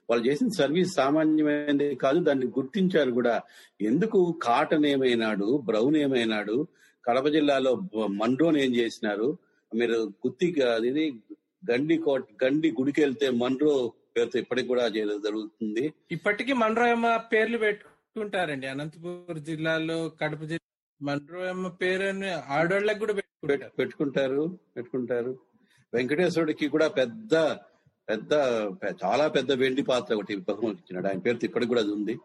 [0.09, 3.35] వాళ్ళు చేసిన సర్వీస్ సామాన్యమైనది కాదు దాన్ని గుర్తించారు కూడా.
[3.81, 6.57] ఎందుకు కాటన్ ఏమైనాడు బ్రౌన్ ఏమైనాడు
[7.05, 7.73] కడప జిల్లాలో
[8.13, 9.29] మండ్రోన్ ఏం చేసినారు?
[9.73, 10.91] మీరు గుత్తి అది
[11.71, 13.75] గండి కోట గండి గుడికి వెళ్తే మన్రో
[14.21, 15.93] పేరుతో ఇప్పటికి కూడా చేయడం జరుగుతుంది.
[16.13, 18.67] ఇప్పటికీ మండ్రోయమ్మ పేర్లు పెట్టుకుంటారండి.
[18.67, 20.59] అనంతపురం జిల్లాలో కడప జిల్లా
[21.03, 22.03] మండ్రోయమ్మ పేరు
[22.53, 24.59] ఆడోళ్ళకి కూడా పెట్టుకుంటారు పెట్- పెట్టుకుంటారు.
[24.77, 25.39] పెట్టుకుంటారు
[25.95, 27.35] వెంకటేశ్వరుడికి కూడా పెద్ద
[28.09, 28.33] పెద్ద
[29.05, 31.07] చాలా పెద్ద వెండి పాత్ర ఒకటి బహుమతి ఇచ్చినాడు.
[31.07, 32.19] ఆయన పేరుతో ఇప్పటికి కూడా అది ఉంది.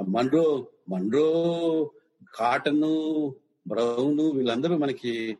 [0.00, 1.90] ఆ మన్రో మన్రో
[2.34, 2.80] కాటన్
[3.68, 5.38] బ్రౌన్ వీళ్ళందరూ మనకి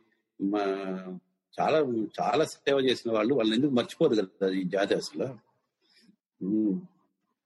[1.61, 1.79] చాలా
[2.21, 3.33] చాలా సేవ చేసిన వాళ్ళు.
[3.33, 5.42] వాళ్ళని ఎందుకు మర్చిపోదు కదా ఈ జాతి అసలు.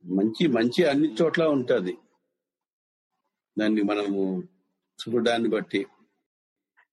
[0.03, 1.93] మంచి మంచి అన్ని చోట్ల ఉంటది.
[3.57, 4.21] దాన్ని మనము
[4.99, 5.81] చూడడాన్ని బట్టి.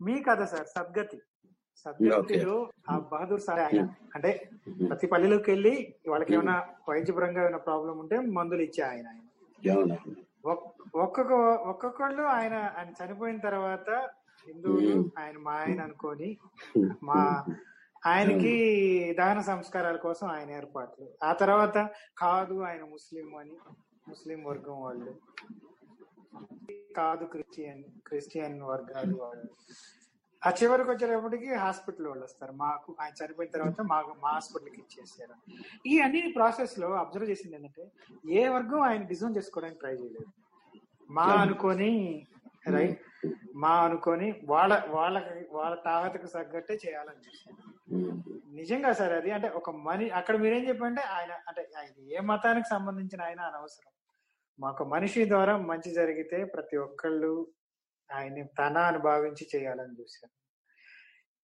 [0.00, 1.18] మీ కథ సార్ సద్గతి.
[1.86, 2.56] సద్గతిలో
[2.90, 3.82] ఆ బహదూర్ సార్ ఆయన.
[4.14, 4.30] అంటే
[4.88, 5.74] ప్రతి పల్లెలోకి వెళ్ళి
[6.08, 6.56] వాళ్ళకి ఏమైనా
[6.88, 9.96] వైద్యపరంగా ఏమైనా ప్రాబ్లం ఉంటే మందులు ఇచ్చే ఆయన ఆయన.
[10.46, 11.32] ఒక్కొక్క
[11.66, 13.88] ఒక్కొక్కళ్ళు ఆయన ఆయన చనిపోయిన తర్వాత
[14.46, 16.30] హిందువులు ఆయన మా ఆయన అనుకొని
[17.02, 17.20] మా
[18.06, 18.54] ఆయనకి
[19.18, 21.08] దహన సంస్కారాల కోసం ఆయన ఏర్పాట్లు.
[21.24, 23.56] ఆ తర్వాత కాదు ఆయన ముస్లిం అని
[24.08, 25.14] ముస్లిం వర్గం వాళ్ళు.
[26.96, 29.48] కాదు క్రిస్టియన్ క్రిస్టియన్ వర్గాలు వాళ్ళు.
[30.46, 32.52] ఆ చివరికి వచ్చేటప్పటికి హాస్పిటల్ వాళ్ళు వస్తారు.
[32.52, 35.52] మాకు ఆయన చనిపోయిన తర్వాత మాకు మా హాస్పిటల్కి ఇచ్చేసారు.
[35.86, 37.92] ఈ అన్ని ప్రాసెస్లో అబ్జర్వ్ చేసింది ఏంటంటే
[38.30, 40.26] ఏ వర్గం ఆయన డిజైన్ చేసుకోవడానికి ట్రై చేయలేదు.
[41.10, 42.26] మా అనుకొని
[42.64, 43.00] రైట్?
[43.54, 47.60] మా అనుకొని వాళ్ళ వాళ్ళకి వాళ్ళ తాహతకు తగ్గట్టే చేయాలని చూశారు
[48.58, 53.20] నిజంగా సార్ అది అంటే ఒక మని అక్కడ మీరేం చెప్పంటే ఆయన అంటే ఆయన ఏ మతానికి సంబంధించిన
[53.22, 53.90] ఆయన అనవసరం.
[54.58, 57.32] మాకు మనిషి ద్వారా మంచి జరిగితే ప్రతి ఒక్కళ్ళు
[58.10, 60.34] ఆయన్ని తన అని భావించి చేయాలని చూశారు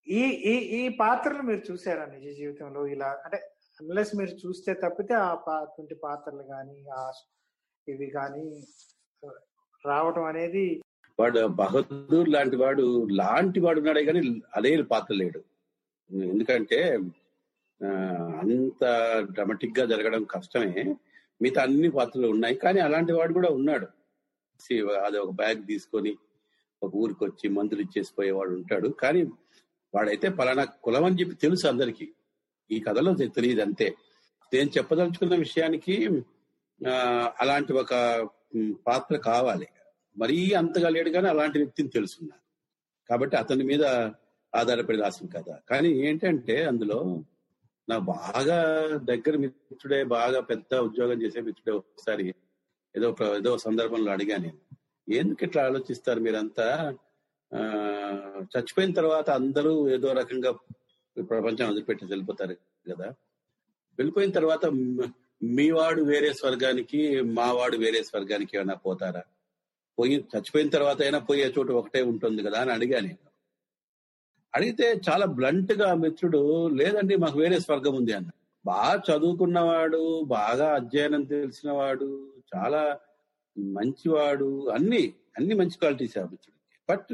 [0.07, 0.21] ఈ
[0.51, 3.11] ఈ ఈ పాత్రలు మీరు చూసారా నిజ జీవితంలో ఇలా?
[3.25, 3.39] అంటే
[3.81, 7.03] అన్లెస్ మీరు చూస్తే తప్పితే ఆ అటువంటి పాత్రలు కానీ ఆ
[7.87, 8.45] ఇవి కానీ
[9.85, 10.65] రావటం అనేది
[11.21, 15.43] వాడు బహదూర్ లాంటి వాడు లాంటి వాడు ఉన్నాడే కానీ అదే పాత్ర లేడు.
[16.13, 16.99] ఎందుకంటే
[17.85, 17.89] ఆ,
[18.43, 18.85] అంత
[19.33, 20.97] డ్రమటిక్గా జరగడం కష్టమే.
[21.43, 23.87] మిగతా అన్ని పాత్రలు ఉన్నాయి కానీ అలాంటి వాడు కూడా ఉన్నాడు.
[24.61, 26.17] సి- అది ఒక బ్యాగ్ తీసుకొని
[26.83, 28.89] ఒక ఊరికి వచ్చి మందులు ఇచ్చేసిపోయేవాడు ఉంటాడు.
[28.89, 29.23] కానీ
[29.95, 32.13] వాడైతే పలానా కులం అని చెప్పి తెలుసు అందరికి.
[32.71, 33.95] ఈ కథలో తెలియదు అంతే.
[34.55, 36.09] నేను చెప్పదలుచుకున్న విషయానికి
[36.89, 37.95] ఆ, అలాంటి ఒక
[38.87, 39.67] పాత్ర కావాలి.
[40.17, 42.43] మరీ అంతగా లేడు కానీ అలాంటి వ్యక్తిని తెలుసున్నారు
[43.11, 43.85] కాబట్టి అతని మీద
[44.53, 46.99] ఆధారపడి రాసిన కథ కానీ ఏంటంటే అందులో
[47.89, 48.59] నా బాగా
[49.05, 52.27] దగ్గర మిత్రుడే బాగా పెద్ద ఉద్యోగం చేసే మిత్రుడే ఒకసారి
[52.95, 54.59] ఏదో ఒక ఏదో సందర్భంలో అడిగా నేను.
[55.09, 56.67] ఎందుకు ఇట్లా ఆలోచిస్తారు మీరంతా?
[58.53, 60.51] చచ్చిపోయిన తర్వాత అందరూ ఏదో రకంగా
[61.17, 62.55] ప్రపంచం వదిలిపెట్టి వెళ్ళిపోతారు
[62.91, 63.09] కదా.
[63.99, 64.65] వెళ్ళిపోయిన తర్వాత
[65.51, 67.01] మీ వాడు వేరే స్వర్గానికి
[67.31, 69.23] మా వాడు వేరే స్వర్గానికి ఏమైనా పోతారా?
[70.01, 73.15] పోయి చచ్చిపోయిన తర్వాత అయినా పోయే చోటు ఒకటే ఉంటుంది కదా అని అడిగాను
[74.55, 78.31] అడిగితే చాలా బ్లంట్గా మిత్రుడు లేదండి మాకు వేరే స్వర్గం ఉంది అన్న
[78.65, 82.09] బాగా చదువుకున్నవాడు బాగా అధ్యయనం తెలిసినవాడు
[82.55, 82.81] చాలా
[83.57, 85.03] మంచివాడు అన్ని
[85.39, 86.77] అన్ని మంచి క్వాలిటీస్ ఆ మిత్రుడికి.
[86.89, 87.13] బట్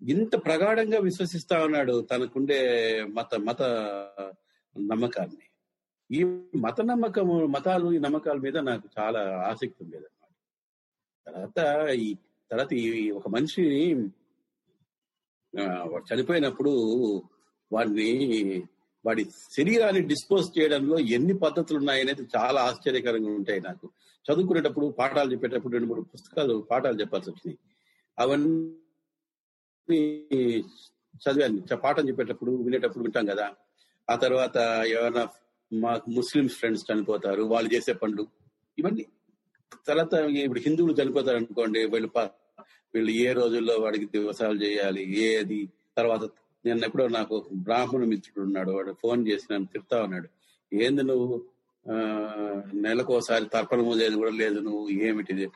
[0.00, 2.58] ఇంత ప్రగాఢంగా విశ్వసిస్తా ఉన్నాడు తనకుండే
[3.08, 3.62] మత మత
[4.76, 5.44] నమ్మకాన్ని.
[6.10, 6.20] ఈ
[6.56, 9.20] మత నమ్మకము మతాలు ఈ నమ్మకాల మీద నాకు చాలా
[9.50, 10.08] ఆసక్తి ఉండేది
[11.26, 12.14] తర్వాత ఈ
[12.50, 13.94] తర్వాత ఈ ఒక మనిషిని
[15.62, 16.70] వాడు చనిపోయినప్పుడు
[17.72, 18.62] వాడిని
[19.06, 23.90] వాడి శరీరాన్ని డిస్పోజ్ చేయడంలో ఎన్ని పద్ధతులు ఉన్నాయనేది చాలా ఆశ్చర్యకరంగా ఉంటాయి నాకు.
[24.32, 27.58] చదువుకునేటప్పుడు పాఠాలు చెప్పేటప్పుడు రెండు మూడు పుస్తకాలు పాఠాలు చెప్పాల్సి వచ్చినాయి.
[28.18, 28.78] అవన్నీ
[31.16, 31.76] చదివాను.
[31.76, 33.50] పాఠం చెప్పేటప్పుడు వినేటప్పుడు వింటాం కదా.
[34.10, 34.56] ఆ తర్వాత
[34.86, 35.28] ఏమైనా
[35.72, 38.26] మాకు ముస్లిం ఫ్రెండ్స్ చనిపోతారు వాళ్ళు చేసే పనులు
[38.78, 39.06] ఇవన్నీ.
[39.86, 42.10] తర్వాత ఇప్పుడు హిందువులు చనిపోతారు అనుకోండి వీళ్ళు
[42.94, 45.68] వీళ్ళు ఏ రోజుల్లో వాడికి దివసాలు చేయాలి ఏది?
[45.96, 46.20] తర్వాత
[46.66, 50.28] నేను ఎప్పుడో నాకు బ్రాహ్మణ మిత్రుడు ఉన్నాడు వాడు ఫోన్ చేసి నన్ను తిడతా ఉన్నాడు.
[50.74, 51.42] ఏంది నువ్వు?
[51.92, 51.94] ఆ
[52.74, 53.20] నెలకు
[53.52, 55.48] తర్పణం లేదు కూడా లేదు నువ్వు ఏమిటి?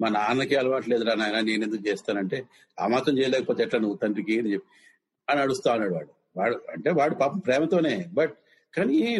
[0.00, 2.44] మా నాన్నకి అలవాటు లేదురా నాయన నేను ఎందుకు చేస్తానంటే
[2.80, 4.38] ఆ మాత్రం చేయలేకపోతే ఎట్లా నువ్వు తండ్రికి?
[4.38, 4.68] అని చెప్పి.
[5.32, 6.08] అని అడుస్తా ఉన్నాడు వాడు.
[6.36, 8.34] వాడు అంటే వాడు పాపం ప్రేమతోనే బట్
[8.76, 9.18] కానీ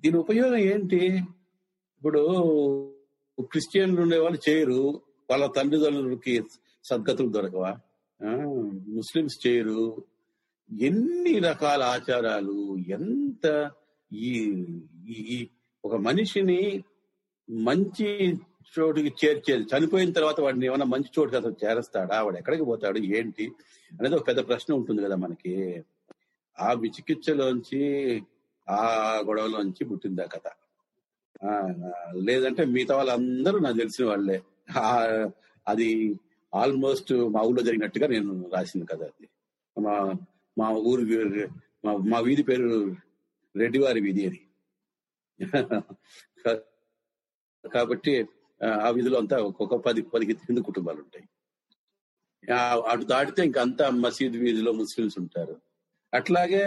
[0.00, 1.06] దీని ఉపయోగం ఏంటి?
[1.98, 2.20] ఇప్పుడు
[3.40, 5.00] క్రిస్టియన్లు ఉండే వాళ్ళు చేయరు.
[5.30, 6.42] వాళ్ళ తల్లిదండ్రులకి
[6.84, 7.76] సద్గతులు దొరకవా?
[8.88, 10.04] ముస్లిమ్స్ చేయరు.
[10.80, 13.70] ఎన్ని రకాల ఆచారాలు ఎంత
[14.12, 14.64] ఈ
[15.08, 15.48] ఈ-
[15.84, 16.82] ఒక మనిషిని
[17.50, 18.34] మంచి
[18.78, 19.62] చోటుకి చేర్చేది.
[19.62, 22.22] చనిపోయిన తర్వాత వాడిని ఏమైనా మంచి చోటుకి అసలు చేరస్తాడా?
[22.22, 22.98] వాడు ఎక్కడికి పోతాడు?
[22.98, 23.52] ఏంటి?
[24.00, 25.82] అనేది ఒక పెద్ద ప్రశ్న ఉంటుంది కదా మనకి.
[26.60, 28.14] ఆ విచికిత్సలోంచి
[28.68, 28.82] ఆ
[29.26, 30.50] గొడవలోంచి పుట్టింది ఆ కథ.
[32.20, 34.38] లేదంటే మిగతా వాళ్ళందరూ నాకు తెలిసిన వాళ్ళే.
[35.66, 35.88] అది
[36.52, 39.26] ఆల్మోస్ట్ మా ఊళ్ళో జరిగినట్టుగా నేను రాసింది కదా అది.
[39.76, 39.94] మా
[40.56, 41.02] మా ఊరు
[41.84, 42.68] మా మా వీధి పేరు
[43.54, 44.40] రెడ్డివారి వీధి అది.
[47.64, 48.12] కాబట్టి
[48.60, 51.26] ఆ, వీధిలో అంతా ఒక్కొక్క పది పదిహేను హిందూ కుటుంబాలు ఉంటాయి
[52.84, 55.54] అటు దాటితే ఇంకా అంతా మసీద్ వీధిలో ముస్లిమ్స్ ఉంటారు.
[56.12, 56.62] అట్లాగే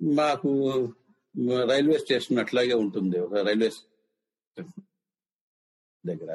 [0.00, 0.50] మాకు
[1.70, 3.16] రైల్వే స్టేషన్ అట్లాగే ఉంటుంది.
[3.20, 4.84] ఒక రైల్వే స్టేషన్
[6.04, 6.30] దగ్గర.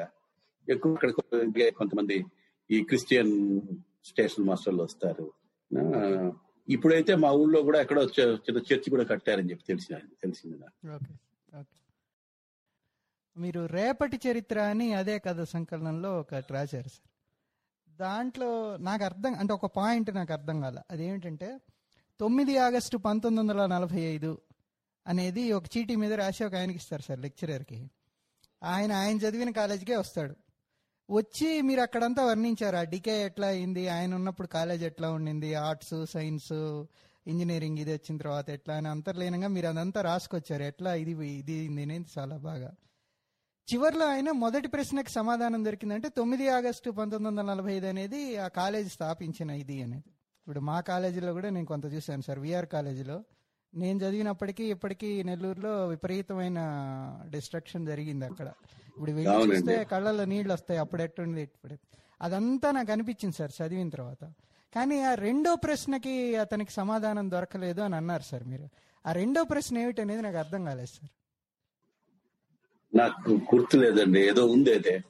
[0.68, 1.12] ఎక్కువ అక్కడ
[1.72, 2.18] కొంతమంది
[2.70, 3.34] ఈ క్రిస్టియన్
[4.06, 5.26] స్టేషన్ మాస్టర్లు వస్తారు.
[6.68, 8.02] ఇప్పుడైతే మా ఊళ్ళో కూడా ఎక్కడో
[8.46, 10.56] చిన్న చర్చి కూడా కట్టారని చెప్పి తెలిసిన తెలిసింది
[10.96, 11.14] ఓకే
[11.60, 11.76] ఓకే.
[13.36, 17.10] మీరు రేపటి చరిత్ర అని అదే కథ సంకలనంలో ఒకటి రాశారు సార్.
[18.00, 20.78] దాంట్లో నాకు అర్థం అంటే ఒక పాయింట్ నాకు అర్థం కాల.
[20.92, 21.50] అదేమిటంటే
[22.20, 24.32] తొమ్మిది ఆగస్టు పంతొమ్మిది వందల నలభై ఐదు
[25.08, 27.90] అనేది ఒక చీటీ మీద రాసి ఒక ఆయనకి ఇస్తారు సార్ లెక్చరర్కి.
[28.64, 30.36] ఆయన ఆయన చదివిన కాలేజీకే వస్తాడు.
[31.12, 36.86] వచ్చి మీరు అక్కడంతా వర్ణించారు ఆ డికే ఎట్లా అయింది ఆయన ఉన్నప్పుడు కాలేజ్ ఎట్లా ఉండింది ఆర్ట్స్ సైన్స్
[37.28, 40.64] ఇంజనీరింగ్ ఇది వచ్చిన తర్వాత ఎట్లా అని అంతర్లీనంగా మీరు అదంతా రాసుకొచ్చారు.
[40.64, 42.72] ఎట్లా ఇది ఇది ఇది అనేది చాలా బాగా.
[43.68, 48.90] చివర్లో ఆయన మొదటి ప్రశ్నకి సమాధానం దొరికిందంటే తొమ్మిది ఆగస్టు పంతొమ్మిది వందల నలభై ఐదు అనేది ఆ కాలేజ్
[48.90, 50.10] స్థాపించిన ఇది అనేది.
[50.42, 53.24] ఇప్పుడు మా కాలేజీలో కూడా నేను కొంత చూశాను సార్ విఆర్ కాలేజీలో.
[53.76, 56.60] నేను చదివినప్పటికీ ఇప్పటికీ నెల్లూరులో విపరీతమైన
[57.30, 58.48] డిస్ట్రక్షన్ జరిగింది అక్కడ.
[58.88, 59.52] ఇప్పుడు వెళ్ళి.
[59.52, 61.78] చూస్తే కళ్ళల్లో నీళ్ళు వస్తాయి అప్పుడు ఎట్టుంది ఇప్పుడు.
[62.22, 64.24] అదంతా నాకు అనిపించింది సార్ చదివిన తర్వాత.
[64.76, 68.70] కానీ ఆ రెండో ప్రశ్నకి అతనికి సమాధానం దొరకలేదు అని అన్నారు సార్ మీరు.
[69.06, 71.10] ఆ రెండో ప్రశ్న ఏమిటనేది నాకు అర్థం కాలేదు సార్.
[72.96, 75.02] నాకు గుర్తు లేదండి ఏదో ఉంది అదే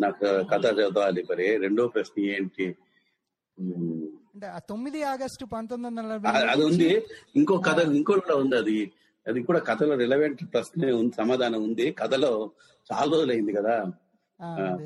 [0.00, 1.56] నాకు కథ చదవాలి మరి.
[1.56, 2.76] రెండో ప్రశ్న ఏంటి?
[4.36, 7.02] అంటే ఆ తొమ్మిది ఆగస్టు పంతొమ్మిది వందల నలభై అది ఉంది.
[7.36, 8.92] ఇంకో కథ ఇంకో కూడా ఉంది అది.
[9.28, 11.92] అది కూడా కథలో రిలవెంట్ ప్రశ్న ఉంది సమాధానం ఉంది.
[11.92, 12.50] కథలో
[12.92, 13.84] చాలా రోజులైంది కదా.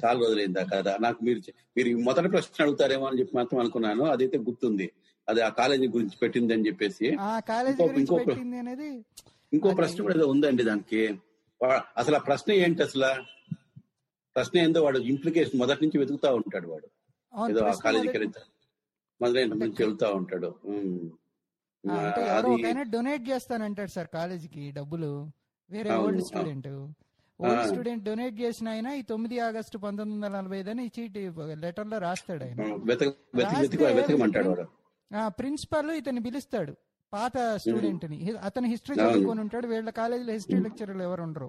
[0.05, 0.89] చాలా రోజులైంది ఆ కథ.
[0.89, 1.40] నాకు మీరు
[1.77, 4.05] మీరు మొదటి ప్రశ్న అడుగుతారేమో అని చెప్పి మాత్రం అనుకున్నాను.
[4.05, 4.90] అదైతే గుర్తుంది.
[5.28, 7.06] అది ఆ కాలేజీ గురించి పెట్టింది అని చెప్పేసి.
[9.52, 11.14] ఇంకో- ప్రశ్న కూడా ఏదో ఉందండి దానికి.
[11.97, 13.22] అసలు ఆ ప్రశ్న ఏంటి అసలు?
[14.35, 16.89] ప్రశ్న ఏందో వాడు ఇంప్లికేషన్ మొదటి నుంచి వెతుకుతా ఉంటాడు వాడు.
[17.51, 18.40] ఏదో ఆ కాలేజీకి మొదటి- వెళ్తా
[19.20, 20.51] మొదలైన నుంచి వెళ్తా ఉంటాడు.
[22.94, 25.10] డొనేట్ చేస్తానంటాడు సార్ కాలేజీకి డబ్బులు.
[25.70, 26.22] వేరే old.
[26.24, 26.68] Student.
[27.40, 27.62] Old.
[27.70, 31.22] Student donate చేసిన ఆయన ఈ తొమ్మిది ఆగస్టు పంతొమ్మిది వందల నలభై ఐదు అని చీటి
[31.64, 32.59] లెటర్లో రాస్తాడు ఆయన.
[35.38, 36.74] ప్రిన్సిపాల్ ఇతన్ని పిలుస్తాడు
[37.12, 38.18] పాత స్టూడెంట్ని
[38.48, 38.97] అతను హిస్టరీ.
[39.01, 41.48] చదువుకొని ఉంటాడు వీళ్ళ కాలేజీలో హిస్టరీ లెక్చరర్లు ఎవరు ఉండరు.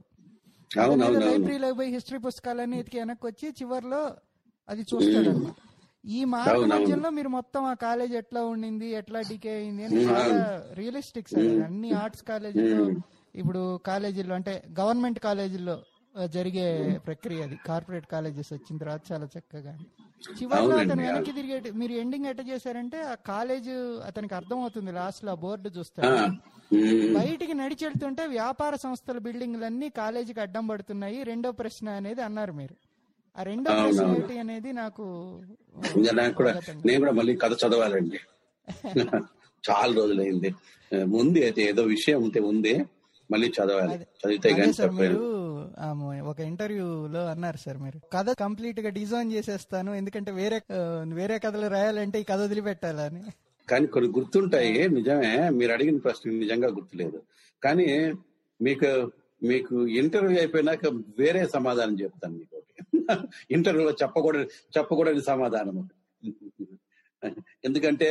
[1.26, 4.02] లైబ్రరీలో పోయి హిస్టరీ పుస్తకాలన్నీ ఎతికి వెనక్కి వచ్చి చివర్లో
[4.69, 5.56] అది చూస్తాడు అన్నమాట
[6.03, 6.73] ఈ మార్గ అవును, అవును.
[6.76, 9.99] మధ్యలో మీరు మొత్తం ఆ కాలేజ్ ఎట్లా ఉండింది ఎట్లా డికే అయింది అని.
[10.80, 11.49] Realistic sir.
[11.65, 12.99] అన్ని ఆర్ట్స్ కాలేజీల్లో ఉమ్.
[13.36, 15.78] ఇప్పుడు కాలేజీల్లో అంటే గవర్నమెంట్ కాలేజీల్లో
[16.15, 16.64] ఆ, జరిగే
[17.06, 19.73] ప్రక్రియ అది కార్పొరేట్ కాలేజెస్ వచ్చిన తర్వాత చాలా చక్కగా
[20.34, 21.02] చివరిలో అతను.
[21.06, 23.69] వెనక్కి తిరిగే మీరు ఎండింగ్ ఎట్ట చేశారంటే ఆ కాలేజ్
[24.07, 26.18] అతనికి అర్థం అవుతుంది లాస్ట్లో ఆ బోర్డు చూస్తాడు.
[27.15, 32.76] బయటికి నడిచి వెళ్తుంటే వ్యాపార సంస్థల బిల్డింగ్లన్నీ కాలేజీకి అడ్డం పడుతున్నాయి రెండో ప్రశ్న అనేది అన్నారు మీరు
[33.40, 34.06] ఆ రెండో ప్రశ్న.
[34.06, 35.03] ఏంటి అనేది నాకు
[36.14, 38.20] నాకు కూడా నేను కూడా మళ్ళీ కథ చదవాలండి.
[39.70, 40.56] చాలా రోజులైంది.
[41.16, 42.86] ఉంది అయితే ఏదో విషయం ఉంటే ఉంది
[43.32, 43.95] మళ్ళీ చదవాలి.
[43.95, 44.72] చదివితే కానీ
[45.94, 48.02] మ- ఒక ఇంటర్వ్యూలో అన్నారు సార్ మీరు.
[48.14, 50.62] కథ కంప్లీట్గా డిజైన్ చేసేస్తాను ఎందుకంటే వేరే
[51.14, 53.24] వేరే కథలు రాయాలంటే ఈ కథ వదిలిపెట్టాలని.
[53.70, 54.90] కానీ కొన్ని గుర్తుంటాయి.
[54.90, 57.22] నిజమే మీరు అడిగిన ప్రశ్న నిజంగా గుర్తులేదు.
[57.64, 58.14] కానీ
[58.62, 59.12] మీకు
[59.44, 60.86] మీకు ఇంటర్వ్యూ అయిపోయినాక
[61.20, 62.61] వేరే సమాధానం చెప్తాను మీకు.
[63.56, 64.45] ఇంటర్వ్యూలో చెప్పకూడదు
[64.78, 65.78] చెప్పకూడని సమాధానం.
[67.64, 68.08] ఎందుకంటే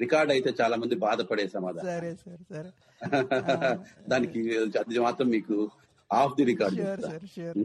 [0.00, 1.88] రికార్డ్ అయితే చాలా మంది బాధపడే సమాధానం.
[1.90, 2.70] సరే సార్ సరే.
[4.12, 4.40] దానికి
[4.82, 5.56] అది మాత్రం మీకు
[6.10, 7.58] off the record sure sir sure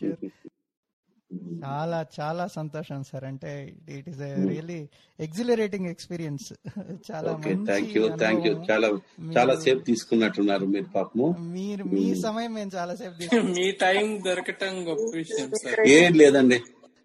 [0.00, 0.18] sure
[1.62, 3.24] చాలా చాలా సంతోషం సార్.
[3.24, 3.50] అంటే
[3.96, 4.78] it is really
[5.18, 6.46] exhilarating experience
[7.10, 7.32] చాలా
[7.70, 8.52] థ్యాంక్ యూ థ్యాంక్ యూ.
[8.70, 8.88] చాలా
[9.36, 11.28] చాలా సేపు తీసుకున్నట్టున్నారు మీరు పాపము.
[11.54, 13.52] మీరు మీ సమయం మేము చాలా సేపు తీసుకున్నాం.
[13.58, 15.82] మీ టైం దొరకటం గొప్ప విషయం సార్.
[15.96, 16.58] ఏం లేదండి.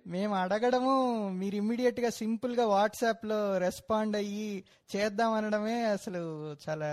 [0.08, 0.92] మేము అడగడము
[1.40, 4.50] మీరు ఇమ్మీడియట్గా సింపుల్గా వాట్సాప్లో రెస్పాండ్ అయ్యి
[4.90, 6.22] చేద్దాం అనడమే అసలు
[6.66, 6.92] చాలా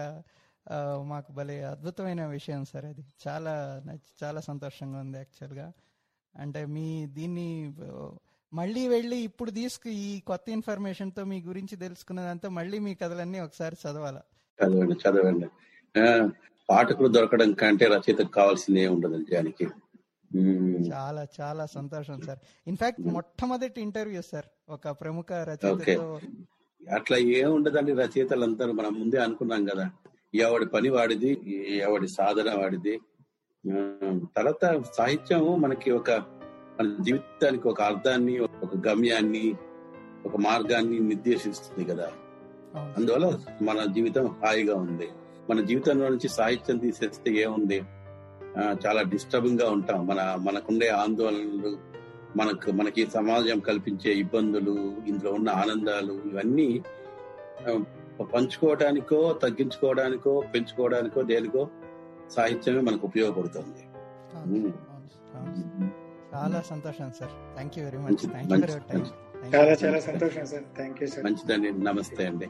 [1.04, 3.02] మాకు భలే అద్భుతమైన విషయం సార్ అది.
[3.24, 3.54] చాలా
[4.22, 5.66] చాలా సంతోషంగా ఉంది యాక్చువల్గా.
[6.36, 7.72] అంటే మీ దీన్ని
[8.52, 14.22] మళ్ళీ వెళ్ళి ఇప్పుడు తీసుకు ఈ కొత్త ఇన్ఫర్మేషన్తో మీ గురించి తెలుసుకున్నదంతా మళ్ళీ మీ కథలన్నీ ఒకసారి చదవాలా?
[14.58, 15.46] చదవండి చదవండి.
[16.70, 19.66] పాఠకులు దొరకడం కంటే రచయితకు కావాల్సింది ఉండదు నిజానికి.
[20.94, 22.38] చాలా చాలా సంతోషం సార్.
[22.66, 26.20] ఇన్ఫాక్ట్ మొట్టమొదటి ఇంటర్వ్యూ సార్ ఒక ప్రముఖ రచయితతో.
[26.94, 29.90] అట్లా ఏం ఉండదండి రచయితలందరూ మనం ముందే అనుకున్నాం కదా.
[30.34, 31.30] ఎవడి పని వాడిది
[31.76, 33.00] ఎవడి సాధన వాడిది
[34.36, 36.10] తర్వాత సాహిత్యం మనకి ఒక
[36.80, 39.54] మన జీవితానికి ఒక అర్థాన్ని ఒక గమ్యాన్ని
[40.26, 42.08] ఒక మార్గాన్ని నిర్దేశిస్తుంది కదా.
[42.96, 45.08] అందువల్ల మన జీవితం హాయిగా ఉంది.
[45.50, 47.82] మన జీవితంలో నుంచి సాహిత్యం తీసేస్తే ఏముంది?
[48.86, 50.06] చాలా డిస్టర్బింగ్గా ఉంటాం.
[50.06, 51.78] మన మనకుండే ఆందోళనలు
[52.36, 56.82] మనకు మనకి సమాజం కల్పించే ఇబ్బందులు ఇందులో ఉన్న ఆనందాలు ఇవన్నీ
[58.20, 61.68] పంచుకోవడానికో తగ్గించుకోవడానికో పెంచుకోవడానికో దేనికో
[62.30, 63.82] సాహిత్యమే మనకు ఉపయోగపడుతుంది.
[66.34, 67.30] చాలా సంతోషం sir.
[67.54, 68.26] Thank you very much
[69.54, 70.62] చాలా చాలా సంతోషం సార్.
[70.76, 71.24] Thank you sir.
[71.24, 71.72] మంచిదండి.
[71.72, 72.48] నమస్తే అండి.